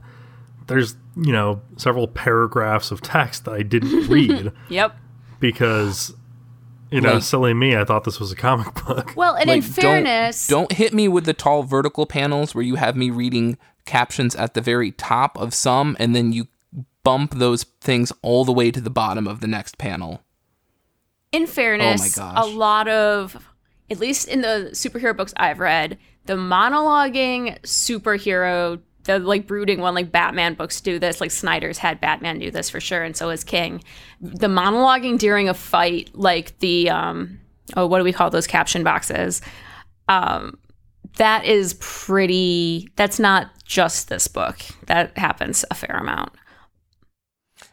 there's, 0.66 0.96
you 1.16 1.32
know, 1.32 1.62
several 1.76 2.06
paragraphs 2.06 2.90
of 2.90 3.00
text 3.02 3.44
that 3.46 3.52
I 3.54 3.62
didn't 3.62 4.06
read 4.08 4.52
Yep. 4.68 4.96
because 5.40 6.14
you 6.90 7.00
know, 7.00 7.14
Like- 7.14 7.22
silly 7.22 7.54
me, 7.54 7.76
I 7.76 7.84
thought 7.84 8.04
this 8.04 8.20
was 8.20 8.30
a 8.32 8.36
comic 8.36 8.74
book. 8.86 9.12
Well, 9.16 9.34
and 9.34 9.50
in 9.50 9.62
fairness, 9.62 10.46
don't, 10.46 10.68
don't 10.68 10.78
hit 10.78 10.92
me 10.92 11.08
with 11.08 11.24
the 11.24 11.34
tall 11.34 11.62
vertical 11.62 12.06
panels 12.06 12.54
where 12.54 12.64
you 12.64 12.76
have 12.76 12.96
me 12.96 13.10
reading 13.10 13.58
captions 13.86 14.34
at 14.36 14.54
the 14.54 14.60
very 14.60 14.90
top 14.92 15.36
of 15.38 15.52
some 15.54 15.96
and 15.98 16.14
then 16.16 16.32
you 16.32 16.48
bump 17.02 17.34
those 17.34 17.64
things 17.80 18.12
all 18.22 18.44
the 18.44 18.52
way 18.52 18.70
to 18.70 18.80
the 18.80 18.88
bottom 18.90 19.26
of 19.28 19.40
the 19.40 19.46
next 19.46 19.76
panel. 19.78 20.22
in 21.32 21.46
fairness, 21.46 22.16
oh 22.18 22.22
gosh. 22.22 22.44
a 22.44 22.46
lot 22.46 22.88
of, 22.88 23.36
at 23.90 23.98
least 23.98 24.26
in 24.28 24.40
the 24.40 24.70
superhero 24.72 25.14
books 25.16 25.34
I've 25.36 25.58
read, 25.60 25.98
the 26.26 26.34
monologuing 26.36 27.60
superhero, 27.62 28.80
the 29.04 29.18
like 29.18 29.46
brooding 29.46 29.80
one, 29.80 29.94
like 29.94 30.10
Batman 30.10 30.54
books 30.54 30.80
do 30.80 30.98
this. 30.98 31.20
Like 31.20 31.30
Snyder's 31.30 31.78
had 31.78 32.00
Batman 32.00 32.38
do 32.38 32.50
this 32.50 32.68
for 32.68 32.80
sure, 32.80 33.02
and 33.02 33.16
so 33.16 33.30
is 33.30 33.44
King. 33.44 33.82
The 34.20 34.48
monologuing 34.48 35.18
during 35.18 35.48
a 35.48 35.54
fight, 35.54 36.10
like 36.14 36.58
the 36.58 36.90
um, 36.90 37.40
oh, 37.76 37.86
what 37.86 37.98
do 37.98 38.04
we 38.04 38.12
call 38.12 38.30
those 38.30 38.46
caption 38.46 38.82
boxes? 38.84 39.40
Um, 40.08 40.58
that 41.16 41.44
is 41.44 41.74
pretty. 41.80 42.88
That's 42.96 43.18
not 43.18 43.50
just 43.64 44.08
this 44.08 44.26
book. 44.26 44.58
That 44.86 45.16
happens 45.16 45.64
a 45.70 45.74
fair 45.74 45.96
amount. 45.96 46.32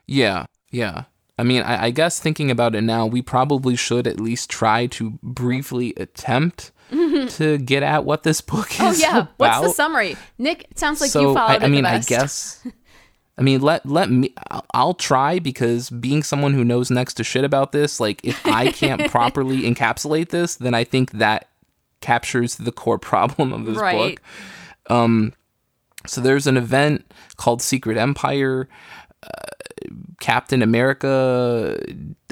Yeah, 0.07 0.45
yeah. 0.71 1.05
I 1.37 1.43
mean, 1.43 1.63
I, 1.63 1.85
I 1.85 1.89
guess 1.91 2.19
thinking 2.19 2.51
about 2.51 2.75
it 2.75 2.81
now, 2.81 3.05
we 3.05 3.21
probably 3.21 3.75
should 3.75 4.05
at 4.05 4.19
least 4.19 4.49
try 4.49 4.85
to 4.87 5.17
briefly 5.23 5.93
attempt 5.97 6.71
to 7.29 7.57
get 7.57 7.83
at 7.83 8.05
what 8.05 8.23
this 8.23 8.41
book 8.41 8.71
is. 8.71 8.79
Oh 8.81 8.91
yeah, 8.93 9.27
what's 9.37 9.61
the 9.61 9.69
summary? 9.69 10.17
Nick, 10.37 10.67
it 10.71 10.79
sounds 10.79 11.01
like 11.01 11.09
so 11.11 11.21
you 11.29 11.33
followed 11.33 11.61
I, 11.61 11.65
I 11.65 11.67
mean, 11.67 11.85
I 11.85 11.99
guess. 11.99 12.65
I 13.37 13.43
mean, 13.43 13.61
let 13.61 13.85
let 13.85 14.11
me. 14.11 14.33
I'll, 14.51 14.65
I'll 14.73 14.93
try 14.93 15.39
because 15.39 15.89
being 15.89 16.21
someone 16.21 16.53
who 16.53 16.63
knows 16.63 16.91
next 16.91 17.15
to 17.15 17.23
shit 17.23 17.43
about 17.43 17.71
this, 17.71 17.99
like 17.99 18.19
if 18.23 18.45
I 18.45 18.71
can't 18.71 19.09
properly 19.11 19.61
encapsulate 19.61 20.29
this, 20.29 20.55
then 20.55 20.73
I 20.73 20.83
think 20.83 21.11
that 21.11 21.47
captures 22.01 22.55
the 22.55 22.71
core 22.71 22.99
problem 22.99 23.53
of 23.53 23.65
this 23.65 23.77
Right. 23.77 24.15
book. 24.15 24.21
Um, 24.93 25.33
so 26.05 26.19
there's 26.19 26.45
an 26.47 26.57
event 26.57 27.11
called 27.37 27.61
Secret 27.61 27.97
Empire. 27.97 28.67
Uh, 29.23 29.27
Captain 30.19 30.61
America, 30.61 31.79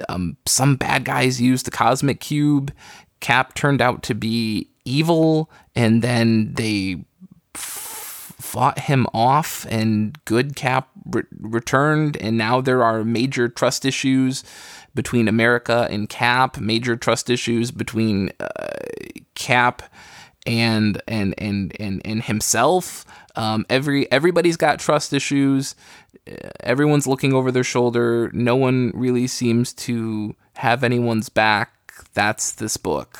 um, 0.10 0.38
some 0.46 0.76
bad 0.76 1.06
guys 1.06 1.42
use 1.42 1.64
the 1.64 1.72
cosmic 1.72 2.20
cube. 2.20 2.72
Cap 3.20 3.54
turned 3.54 3.82
out 3.82 4.04
to 4.04 4.16
be 4.16 4.70
evil, 4.86 5.50
and 5.76 6.02
then 6.02 6.54
they 6.54 7.04
fought 7.54 8.80
him 8.80 9.06
off, 9.14 9.66
and 9.70 10.18
good 10.26 10.56
Cap 10.56 10.90
re- 11.06 11.24
returned, 11.40 12.18
and 12.18 12.38
now 12.38 12.62
there 12.62 12.84
are 12.84 13.04
major 13.04 13.48
trust 13.48 13.86
issues 13.86 14.44
between 14.96 15.28
America 15.28 15.88
and 15.90 16.10
Cap, 16.10 16.58
major 16.60 16.96
trust 16.96 17.30
issues 17.30 17.72
between 17.72 18.32
uh, 18.40 18.48
Cap 19.36 19.84
and 20.46 21.02
and 21.08 21.36
and 21.38 21.76
and 21.80 22.02
and 22.04 22.24
himself. 22.24 23.06
Um, 23.36 23.66
every 23.70 24.12
everybody's 24.12 24.58
got 24.58 24.80
trust 24.80 25.14
issues. 25.14 25.76
Everyone's 26.62 27.08
looking 27.08 27.34
over 27.34 27.52
their 27.52 27.64
shoulder. 27.64 28.32
No 28.34 28.56
one 28.56 28.92
really 28.96 29.28
seems 29.28 29.74
to 29.74 30.36
have 30.54 30.84
anyone's 30.84 31.30
back. 31.30 31.79
That's 32.14 32.52
this 32.52 32.78
book. 32.78 33.20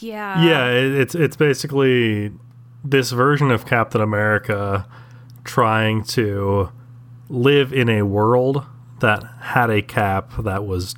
yeah, 0.00 0.42
yeah, 0.44 0.68
it, 0.68 0.92
it's 0.94 1.14
it's 1.14 1.36
basically 1.36 2.32
this 2.84 3.10
version 3.10 3.50
of 3.50 3.66
Captain 3.66 4.00
America 4.00 4.86
trying 5.44 6.04
to 6.04 6.70
live 7.28 7.72
in 7.72 7.88
a 7.88 8.02
world 8.02 8.64
that 9.00 9.24
had 9.40 9.70
a 9.70 9.82
cap 9.82 10.32
that 10.38 10.64
was 10.64 10.94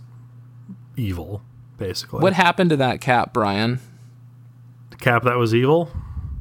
evil, 0.96 1.42
basically. 1.76 2.20
What 2.20 2.34
happened 2.34 2.70
to 2.70 2.76
that 2.76 3.00
cap, 3.00 3.32
Brian? 3.32 3.80
The 4.90 4.96
cap 4.96 5.24
that 5.24 5.36
was 5.36 5.54
evil? 5.54 5.90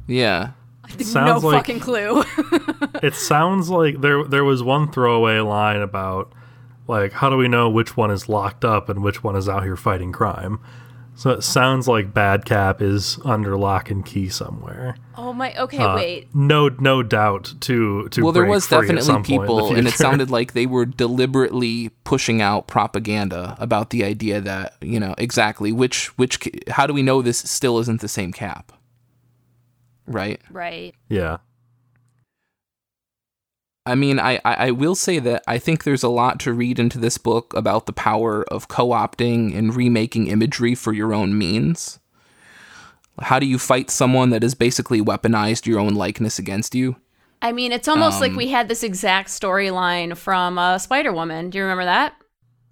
Yeah. 0.06 0.52
no 0.98 1.04
sounds 1.04 1.44
like 1.44 1.58
fucking 1.58 1.80
clue. 1.80 2.24
it 3.02 3.14
sounds 3.14 3.68
like 3.68 4.00
there 4.00 4.24
there 4.24 4.44
was 4.44 4.62
one 4.62 4.90
throwaway 4.90 5.38
line 5.40 5.80
about 5.80 6.32
like 6.88 7.12
how 7.12 7.30
do 7.30 7.36
we 7.36 7.46
know 7.46 7.70
which 7.70 7.96
one 7.96 8.10
is 8.10 8.28
locked 8.28 8.64
up 8.64 8.88
and 8.88 9.02
which 9.02 9.22
one 9.22 9.36
is 9.36 9.48
out 9.48 9.62
here 9.62 9.76
fighting 9.76 10.10
crime. 10.10 10.58
So 11.14 11.30
it 11.30 11.42
sounds 11.42 11.88
like 11.88 12.14
Bad 12.14 12.44
Cap 12.44 12.80
is 12.80 13.18
under 13.24 13.56
lock 13.56 13.90
and 13.90 14.06
key 14.06 14.28
somewhere. 14.28 14.94
oh 15.16 15.32
my. 15.32 15.52
Okay, 15.56 15.78
Uh, 15.78 15.96
wait. 15.96 16.32
No, 16.32 16.68
no 16.68 17.02
doubt 17.02 17.54
to 17.62 18.08
to 18.10 18.22
Well, 18.22 18.30
there 18.30 18.44
was 18.44 18.68
definitely 18.68 19.02
some 19.02 19.24
point 19.24 19.28
in 19.28 19.34
the 19.40 19.42
people, 19.42 19.74
and 19.74 19.88
it 19.88 19.94
sounded 19.94 20.30
like 20.30 20.52
they 20.52 20.64
were 20.66 20.86
deliberately 20.86 21.88
pushing 22.04 22.40
out 22.40 22.68
propaganda 22.68 23.56
about 23.58 23.90
the 23.90 24.04
idea 24.04 24.40
that 24.40 24.76
you 24.80 25.00
know 25.00 25.16
exactly 25.18 25.72
which 25.72 26.16
which 26.18 26.38
how 26.68 26.86
do 26.86 26.94
we 26.94 27.02
know 27.02 27.20
this 27.20 27.38
still 27.38 27.80
isn't 27.80 28.00
the 28.00 28.06
same 28.06 28.32
cap, 28.32 28.70
right? 30.06 30.40
Right. 30.52 30.94
yeah. 31.08 31.38
I 33.88 33.94
mean, 33.94 34.20
I, 34.20 34.36
I, 34.44 34.54
I 34.66 34.70
will 34.70 34.94
say 34.94 35.18
that 35.18 35.42
I 35.46 35.58
think 35.58 35.84
there's 35.84 36.02
a 36.02 36.08
lot 36.08 36.38
to 36.40 36.52
read 36.52 36.78
into 36.78 36.98
this 36.98 37.16
book 37.16 37.54
about 37.54 37.86
the 37.86 37.92
power 37.92 38.44
of 38.44 38.68
co 38.68 38.88
opting 38.88 39.56
and 39.56 39.74
remaking 39.74 40.26
imagery 40.26 40.74
for 40.74 40.92
your 40.92 41.14
own 41.14 41.36
means. 41.38 41.98
How 43.20 43.38
do 43.38 43.46
you 43.46 43.58
fight 43.58 43.90
someone 43.90 44.30
that 44.30 44.42
has 44.42 44.54
basically 44.54 45.00
weaponized 45.00 45.66
your 45.66 45.80
own 45.80 45.94
likeness 45.94 46.38
against 46.38 46.74
you? 46.74 46.96
I 47.40 47.52
mean, 47.52 47.72
it's 47.72 47.88
almost 47.88 48.16
Um, 48.16 48.20
like 48.20 48.32
we 48.36 48.48
had 48.48 48.68
this 48.68 48.82
exact 48.82 49.28
storyline 49.28 50.16
from 50.16 50.58
uh, 50.58 50.78
Spider 50.78 51.12
Woman. 51.12 51.50
Do 51.50 51.58
you 51.58 51.64
remember 51.64 51.84
that? 51.84 52.14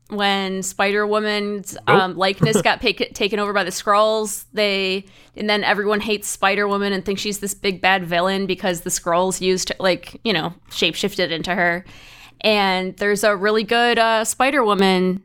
When 0.09 0.63
Spider 0.63 1.05
Woman's 1.07 1.77
um, 1.89 2.17
likeness 2.17 2.63
got 2.63 2.81
pick- 2.81 3.13
taken 3.15 3.41
over 3.41 3.53
by 3.53 3.65
the 3.65 3.71
Skrulls, 3.71 4.45
they 4.53 5.05
and 5.37 5.51
then 5.51 5.65
everyone 5.65 6.01
hates 6.01 6.29
Spider 6.29 6.69
Woman 6.69 6.93
and 6.93 7.05
thinks 7.05 7.21
she's 7.21 7.41
this 7.41 7.55
big 7.55 7.81
bad 7.81 8.07
villain 8.07 8.47
because 8.47 8.83
the 8.83 8.91
Skrulls 8.91 9.41
used 9.41 9.73
like 9.81 10.21
you 10.25 10.33
know 10.33 10.55
shapeshifted 10.71 11.31
into 11.31 11.55
her. 11.55 11.85
And 12.43 12.97
there's 12.99 13.25
a 13.25 13.35
really 13.35 13.65
good 13.65 13.99
uh, 13.99 14.25
Spider 14.25 14.63
Woman, 14.63 15.23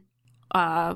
uh, 0.55 0.95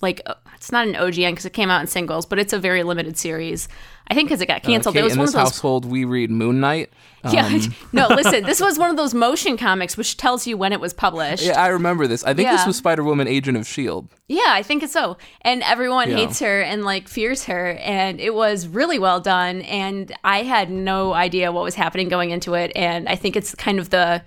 like 0.00 0.20
uh, 0.26 0.34
it's 0.60 0.70
not 0.70 0.86
an 0.86 0.92
OGN 0.92 1.30
because 1.30 1.46
it 1.46 1.54
came 1.54 1.70
out 1.70 1.80
in 1.80 1.86
singles, 1.86 2.26
but 2.26 2.38
it's 2.38 2.52
a 2.52 2.58
very 2.58 2.82
limited 2.82 3.16
series. 3.16 3.66
I 4.08 4.14
think 4.14 4.28
because 4.28 4.42
it 4.42 4.46
got 4.46 4.62
canceled. 4.62 4.94
Okay, 4.94 5.00
it 5.00 5.04
was 5.04 5.14
in 5.14 5.18
one 5.18 5.24
this 5.24 5.34
of 5.34 5.40
those 5.40 5.52
household, 5.52 5.86
we 5.86 6.04
read 6.04 6.30
Moon 6.30 6.60
Knight. 6.60 6.90
yeah. 7.32 7.46
Um, 7.46 7.74
no, 7.94 8.08
listen, 8.08 8.44
this 8.44 8.60
was 8.66 8.78
one 8.78 8.90
of 8.90 8.98
those 8.98 9.14
motion 9.14 9.56
comics 9.56 9.96
which 9.96 10.18
tells 10.18 10.46
you 10.46 10.58
when 10.58 10.74
it 10.74 10.78
was 10.80 10.92
published. 10.92 11.44
yeah, 11.44 11.52
Yeah, 11.52 11.62
I 11.62 11.68
remember 11.68 12.06
this. 12.06 12.22
I 12.24 12.34
think 12.34 12.50
this 12.50 12.66
was 12.66 12.76
Spider 12.76 13.02
Woman, 13.02 13.26
Agent 13.26 13.56
of 13.56 13.62
S.H.I.E.L.D. 13.62 14.08
Yeah, 14.28 14.48
I 14.48 14.62
think 14.62 14.82
it's 14.82 14.92
so. 14.92 15.16
And 15.40 15.62
everyone 15.62 16.10
Yeah. 16.10 16.16
hates 16.16 16.40
her 16.40 16.60
and 16.60 16.84
like 16.84 17.08
fears 17.08 17.44
her. 17.46 17.70
And 17.80 18.20
it 18.20 18.34
was 18.34 18.68
really 18.68 18.98
well 18.98 19.18
done. 19.20 19.62
And 19.62 20.12
I 20.24 20.42
had 20.42 20.70
no 20.70 21.14
idea 21.14 21.52
what 21.52 21.64
was 21.64 21.74
happening 21.74 22.10
going 22.10 22.32
into 22.32 22.52
it. 22.52 22.70
And 22.76 23.08
I 23.08 23.16
think 23.16 23.34
it's 23.34 23.54
kind 23.54 23.78
of 23.78 23.88
the 23.88 24.22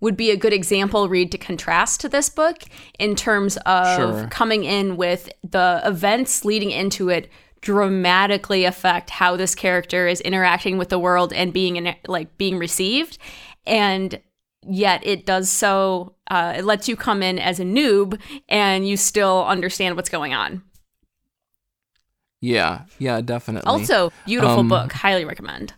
would 0.00 0.16
be 0.16 0.30
a 0.30 0.36
good 0.36 0.52
example 0.52 1.08
read 1.08 1.30
to 1.32 1.38
contrast 1.38 2.00
to 2.00 2.08
this 2.08 2.28
book 2.28 2.58
in 2.98 3.14
terms 3.16 3.56
of 3.66 3.96
Sure. 3.96 4.28
coming 4.30 4.64
in 4.64 4.96
with 4.96 5.28
the 5.42 5.80
events 5.84 6.44
leading 6.44 6.70
into 6.70 7.08
it 7.08 7.30
dramatically 7.60 8.64
affect 8.64 9.10
how 9.10 9.36
this 9.36 9.54
character 9.54 10.06
is 10.06 10.20
interacting 10.20 10.78
with 10.78 10.88
the 10.90 10.98
world 10.98 11.32
and 11.32 11.52
being 11.52 11.76
in 11.76 11.94
like 12.06 12.36
being 12.38 12.56
received 12.58 13.18
and 13.66 14.20
yet 14.68 15.04
it 15.04 15.26
does 15.26 15.50
so 15.50 16.14
uh, 16.30 16.54
it 16.56 16.64
lets 16.64 16.88
you 16.88 16.94
come 16.94 17.22
in 17.22 17.38
as 17.38 17.58
a 17.58 17.64
noob 17.64 18.20
and 18.48 18.86
you 18.88 18.96
still 18.96 19.44
understand 19.46 19.96
what's 19.96 20.08
going 20.10 20.32
on 20.34 20.62
Yeah, 22.40 22.82
yeah, 22.98 23.20
definitely. 23.20 23.68
Also, 23.68 24.12
beautiful 24.26 24.60
Um, 24.60 24.68
book. 24.68 24.92
Highly 24.92 25.24
recommend. 25.24 25.74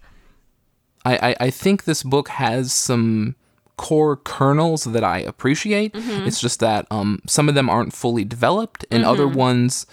I, 1.05 1.31
I, 1.31 1.37
I 1.47 1.51
think 1.51 1.85
this 1.85 2.03
book 2.03 2.29
has 2.29 2.73
some 2.73 3.35
core 3.81 4.17
kernels 4.17 4.85
that 4.85 5.03
I 5.03 5.21
appreciate. 5.21 5.95
Mm-hmm. 5.95 6.27
It's 6.27 6.39
just 6.39 6.61
that 6.61 6.87
um, 6.91 7.23
some 7.27 7.49
of 7.49 7.55
them 7.55 7.71
aren't 7.71 7.95
fully 7.95 8.27
developed, 8.27 8.85
and 8.91 9.07
other 9.07 9.27
ones 9.27 9.87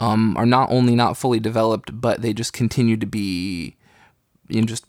um, 0.00 0.34
are 0.38 0.46
not 0.46 0.70
only 0.70 0.94
not 0.94 1.18
fully 1.18 1.40
developed, 1.40 2.00
but 2.00 2.22
they 2.22 2.32
just 2.32 2.54
continue 2.54 2.96
to 2.96 3.04
be 3.04 3.76
you 4.48 4.62
know, 4.62 4.66
just 4.66 4.86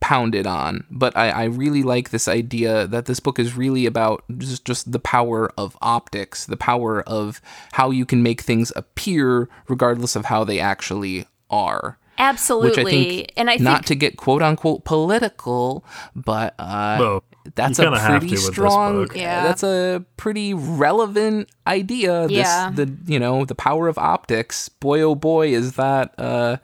pounded 0.00 0.46
on. 0.46 0.84
But 0.90 1.16
I, 1.16 1.30
I 1.30 1.44
really 1.44 1.82
like 1.82 2.10
this 2.10 2.28
idea 2.28 2.86
that 2.86 3.06
this 3.06 3.18
book 3.18 3.38
is 3.38 3.56
really 3.56 3.86
about 3.86 4.24
just, 4.36 4.66
just 4.66 4.92
the 4.92 4.98
power 4.98 5.50
of 5.56 5.74
optics, 5.80 6.44
the 6.44 6.58
power 6.58 7.00
of 7.08 7.40
how 7.72 7.90
you 7.90 8.04
can 8.04 8.22
make 8.22 8.42
things 8.42 8.74
appear 8.76 9.48
regardless 9.68 10.16
of 10.16 10.26
how 10.26 10.44
they 10.44 10.60
actually 10.60 11.24
are 11.48 11.98
Absolutely. 12.18 12.70
which 12.70 12.78
I 12.78 12.84
think 12.84 13.32
and 13.36 13.50
I 13.50 13.54
think, 13.54 13.62
not 13.62 13.86
to 13.86 13.94
get 13.94 14.16
quote 14.16 14.42
unquote 14.42 14.84
political, 14.84 15.84
but 16.14 16.54
uh, 16.58 16.96
Well, 16.98 17.24
that's 17.54 17.78
a 17.78 17.90
pretty 17.90 18.00
to 18.00 18.14
with 18.20 18.30
this 18.30 18.46
strong. 18.46 19.08
Yeah. 19.14 19.42
That's 19.42 19.62
a 19.62 20.04
pretty 20.16 20.54
relevant 20.54 21.50
idea. 21.66 22.26
Yeah. 22.28 22.70
This 22.70 22.88
the 22.88 23.12
you 23.12 23.18
know 23.18 23.44
the 23.44 23.54
power 23.54 23.88
of 23.88 23.98
optics. 23.98 24.68
Boy 24.68 25.00
oh 25.02 25.14
boy, 25.14 25.48
is 25.48 25.74
that 25.74 26.14
uh, 26.18 26.56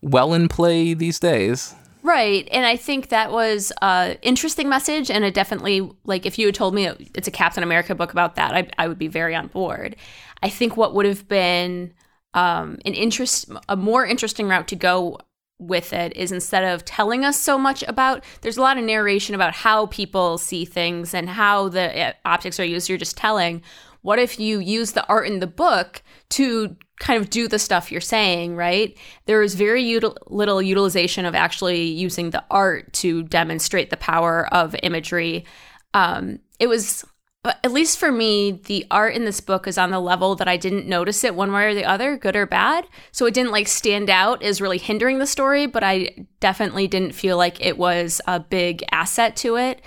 well 0.00 0.34
in 0.34 0.48
play 0.48 0.94
these 0.94 1.18
days. 1.18 1.74
Right. 2.02 2.48
And 2.50 2.64
I 2.64 2.76
think 2.76 3.10
that 3.10 3.30
was 3.30 3.72
a 3.82 4.18
interesting 4.22 4.68
message 4.68 5.10
and 5.10 5.24
it 5.24 5.34
definitely 5.34 5.88
like 6.04 6.24
if 6.24 6.38
you 6.38 6.46
had 6.46 6.54
told 6.54 6.74
me 6.74 6.86
it's 7.14 7.28
a 7.28 7.30
Captain 7.30 7.62
America 7.62 7.94
book 7.94 8.12
about 8.12 8.36
that, 8.36 8.54
I 8.54 8.68
I 8.78 8.88
would 8.88 8.98
be 8.98 9.08
very 9.08 9.34
on 9.34 9.48
board. 9.48 9.96
I 10.42 10.48
think 10.48 10.76
what 10.76 10.94
would 10.94 11.06
have 11.06 11.28
been 11.28 11.92
um 12.34 12.78
an 12.84 12.94
interest 12.94 13.50
a 13.68 13.76
more 13.76 14.06
interesting 14.06 14.48
route 14.48 14.68
to 14.68 14.76
go 14.76 15.18
with 15.60 15.92
it 15.92 16.16
is 16.16 16.32
instead 16.32 16.64
of 16.64 16.84
telling 16.84 17.24
us 17.24 17.38
so 17.38 17.58
much 17.58 17.84
about 17.86 18.24
there's 18.40 18.56
a 18.56 18.62
lot 18.62 18.78
of 18.78 18.84
narration 18.84 19.34
about 19.34 19.54
how 19.54 19.86
people 19.86 20.38
see 20.38 20.64
things 20.64 21.14
and 21.14 21.28
how 21.28 21.68
the 21.68 22.08
uh, 22.08 22.12
optics 22.24 22.58
are 22.58 22.64
used. 22.64 22.88
You're 22.88 22.98
just 22.98 23.16
telling 23.16 23.62
what 24.02 24.18
if 24.18 24.40
you 24.40 24.58
use 24.58 24.92
the 24.92 25.06
art 25.06 25.26
in 25.26 25.40
the 25.40 25.46
book 25.46 26.02
to 26.30 26.74
kind 26.98 27.20
of 27.20 27.30
do 27.30 27.46
the 27.48 27.58
stuff 27.58 27.92
you're 27.92 28.00
saying 28.00 28.56
right? 28.56 28.96
There 29.26 29.42
is 29.42 29.54
very 29.54 29.84
util- 29.84 30.16
little 30.26 30.62
utilization 30.62 31.26
of 31.26 31.34
actually 31.34 31.82
using 31.82 32.30
the 32.30 32.44
art 32.50 32.92
to 32.94 33.22
demonstrate 33.24 33.90
the 33.90 33.96
power 33.96 34.52
of 34.52 34.74
imagery. 34.82 35.44
Um, 35.92 36.38
it 36.58 36.68
was 36.68 37.04
but 37.42 37.58
at 37.64 37.72
least 37.72 37.98
for 37.98 38.12
me, 38.12 38.60
the 38.66 38.86
art 38.90 39.14
in 39.14 39.24
this 39.24 39.40
book 39.40 39.66
is 39.66 39.78
on 39.78 39.90
the 39.90 40.00
level 40.00 40.34
that 40.36 40.48
I 40.48 40.58
didn't 40.58 40.86
notice 40.86 41.24
it 41.24 41.34
one 41.34 41.52
way 41.52 41.64
or 41.66 41.74
the 41.74 41.86
other, 41.86 42.18
good 42.18 42.36
or 42.36 42.44
bad. 42.44 42.86
So 43.12 43.24
it 43.24 43.32
didn't 43.32 43.52
like 43.52 43.66
stand 43.66 44.10
out 44.10 44.42
as 44.42 44.60
really 44.60 44.76
hindering 44.76 45.18
the 45.18 45.26
story, 45.26 45.66
but 45.66 45.82
I 45.82 46.26
definitely 46.40 46.86
didn't 46.86 47.12
feel 47.12 47.38
like 47.38 47.64
it 47.64 47.78
was 47.78 48.20
a 48.26 48.40
big 48.40 48.84
asset 48.90 49.36
to 49.36 49.56
it. 49.56 49.80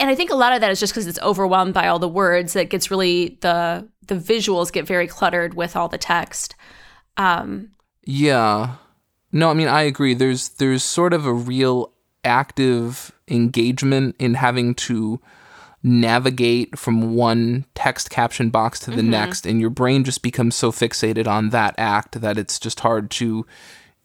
And 0.00 0.08
I 0.08 0.14
think 0.14 0.30
a 0.30 0.34
lot 0.34 0.54
of 0.54 0.62
that 0.62 0.70
is 0.70 0.80
just 0.80 0.94
because 0.94 1.06
it's 1.06 1.18
overwhelmed 1.20 1.74
by 1.74 1.88
all 1.88 1.98
the 1.98 2.08
words 2.08 2.54
that 2.54 2.70
gets 2.70 2.90
really 2.90 3.38
the 3.42 3.86
the 4.06 4.14
visuals 4.14 4.72
get 4.72 4.86
very 4.86 5.06
cluttered 5.06 5.52
with 5.52 5.76
all 5.76 5.88
the 5.88 5.98
text. 5.98 6.54
Um, 7.18 7.72
Yeah. 8.04 8.76
No, 9.30 9.50
I 9.50 9.54
mean 9.54 9.68
I 9.68 9.82
agree. 9.82 10.14
There's 10.14 10.50
there's 10.50 10.82
sort 10.82 11.12
of 11.12 11.26
a 11.26 11.34
real 11.34 11.92
active 12.24 13.12
engagement 13.28 14.16
in 14.18 14.34
having 14.34 14.74
to 14.74 15.20
navigate 15.82 16.78
from 16.78 17.14
one 17.14 17.64
text 17.74 18.10
caption 18.10 18.50
box 18.50 18.80
to 18.80 18.90
the 18.90 19.02
next 19.02 19.46
and 19.46 19.60
your 19.60 19.70
brain 19.70 20.02
just 20.02 20.22
becomes 20.22 20.56
so 20.56 20.72
fixated 20.72 21.26
on 21.28 21.50
that 21.50 21.74
act 21.78 22.20
that 22.20 22.36
it's 22.36 22.58
just 22.58 22.80
hard 22.80 23.10
to 23.10 23.46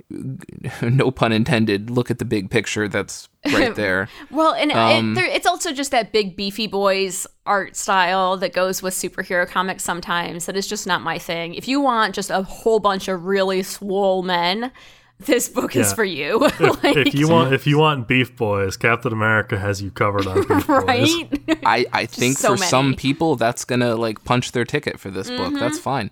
no 0.81 1.11
pun 1.11 1.31
intended 1.31 1.89
look 1.89 2.11
at 2.11 2.19
the 2.19 2.25
big 2.25 2.49
picture 2.49 2.87
that's 2.87 3.29
right 3.51 3.75
there. 3.83 4.07
Well, 4.29 4.53
and 4.53 4.71
Um, 4.71 5.17
it, 5.17 5.23
it's 5.25 5.47
also 5.47 5.71
just 5.71 5.91
that 5.91 6.11
big 6.11 6.35
beefy 6.35 6.67
boys 6.67 7.25
art 7.45 7.75
style 7.75 8.37
that 8.37 8.53
goes 8.53 8.81
with 8.83 8.93
superhero 8.93 9.47
comics 9.47 9.83
sometimes. 9.83 10.45
That 10.45 10.55
is 10.55 10.67
just 10.67 10.85
not 10.85 11.01
my 11.01 11.17
thing. 11.17 11.55
If 11.55 11.67
you 11.67 11.81
want 11.81 12.15
just 12.15 12.29
a 12.29 12.43
whole 12.43 12.79
bunch 12.79 13.07
of 13.07 13.25
really 13.25 13.63
swole 13.63 14.23
men, 14.23 14.71
this 15.19 15.47
book 15.49 15.75
is 15.75 15.93
for 15.93 16.03
you. 16.03 16.45
If, 16.59 16.83
Like, 16.83 16.97
if 16.97 17.13
you 17.15 17.29
want, 17.29 17.53
if 17.53 17.65
you 17.67 17.77
want 17.77 18.07
Beef 18.07 18.35
Boys, 18.35 18.75
Captain 18.77 19.13
America 19.13 19.57
has 19.57 19.81
you 19.81 19.89
covered 19.91 20.27
on 20.27 20.35
Beef 20.47 20.67
Boys. 20.67 20.83
right? 20.83 21.39
I, 21.65 21.85
I 21.93 22.05
think 22.05 22.37
so 22.37 22.55
for 22.55 22.63
some 22.63 22.93
people 22.95 23.35
that's 23.35 23.63
gonna 23.65 23.95
like 23.95 24.23
punch 24.25 24.51
their 24.51 24.65
ticket 24.65 24.99
for 24.99 25.09
this 25.09 25.29
book. 25.29 25.53
That's 25.53 25.79
fine. 25.79 26.11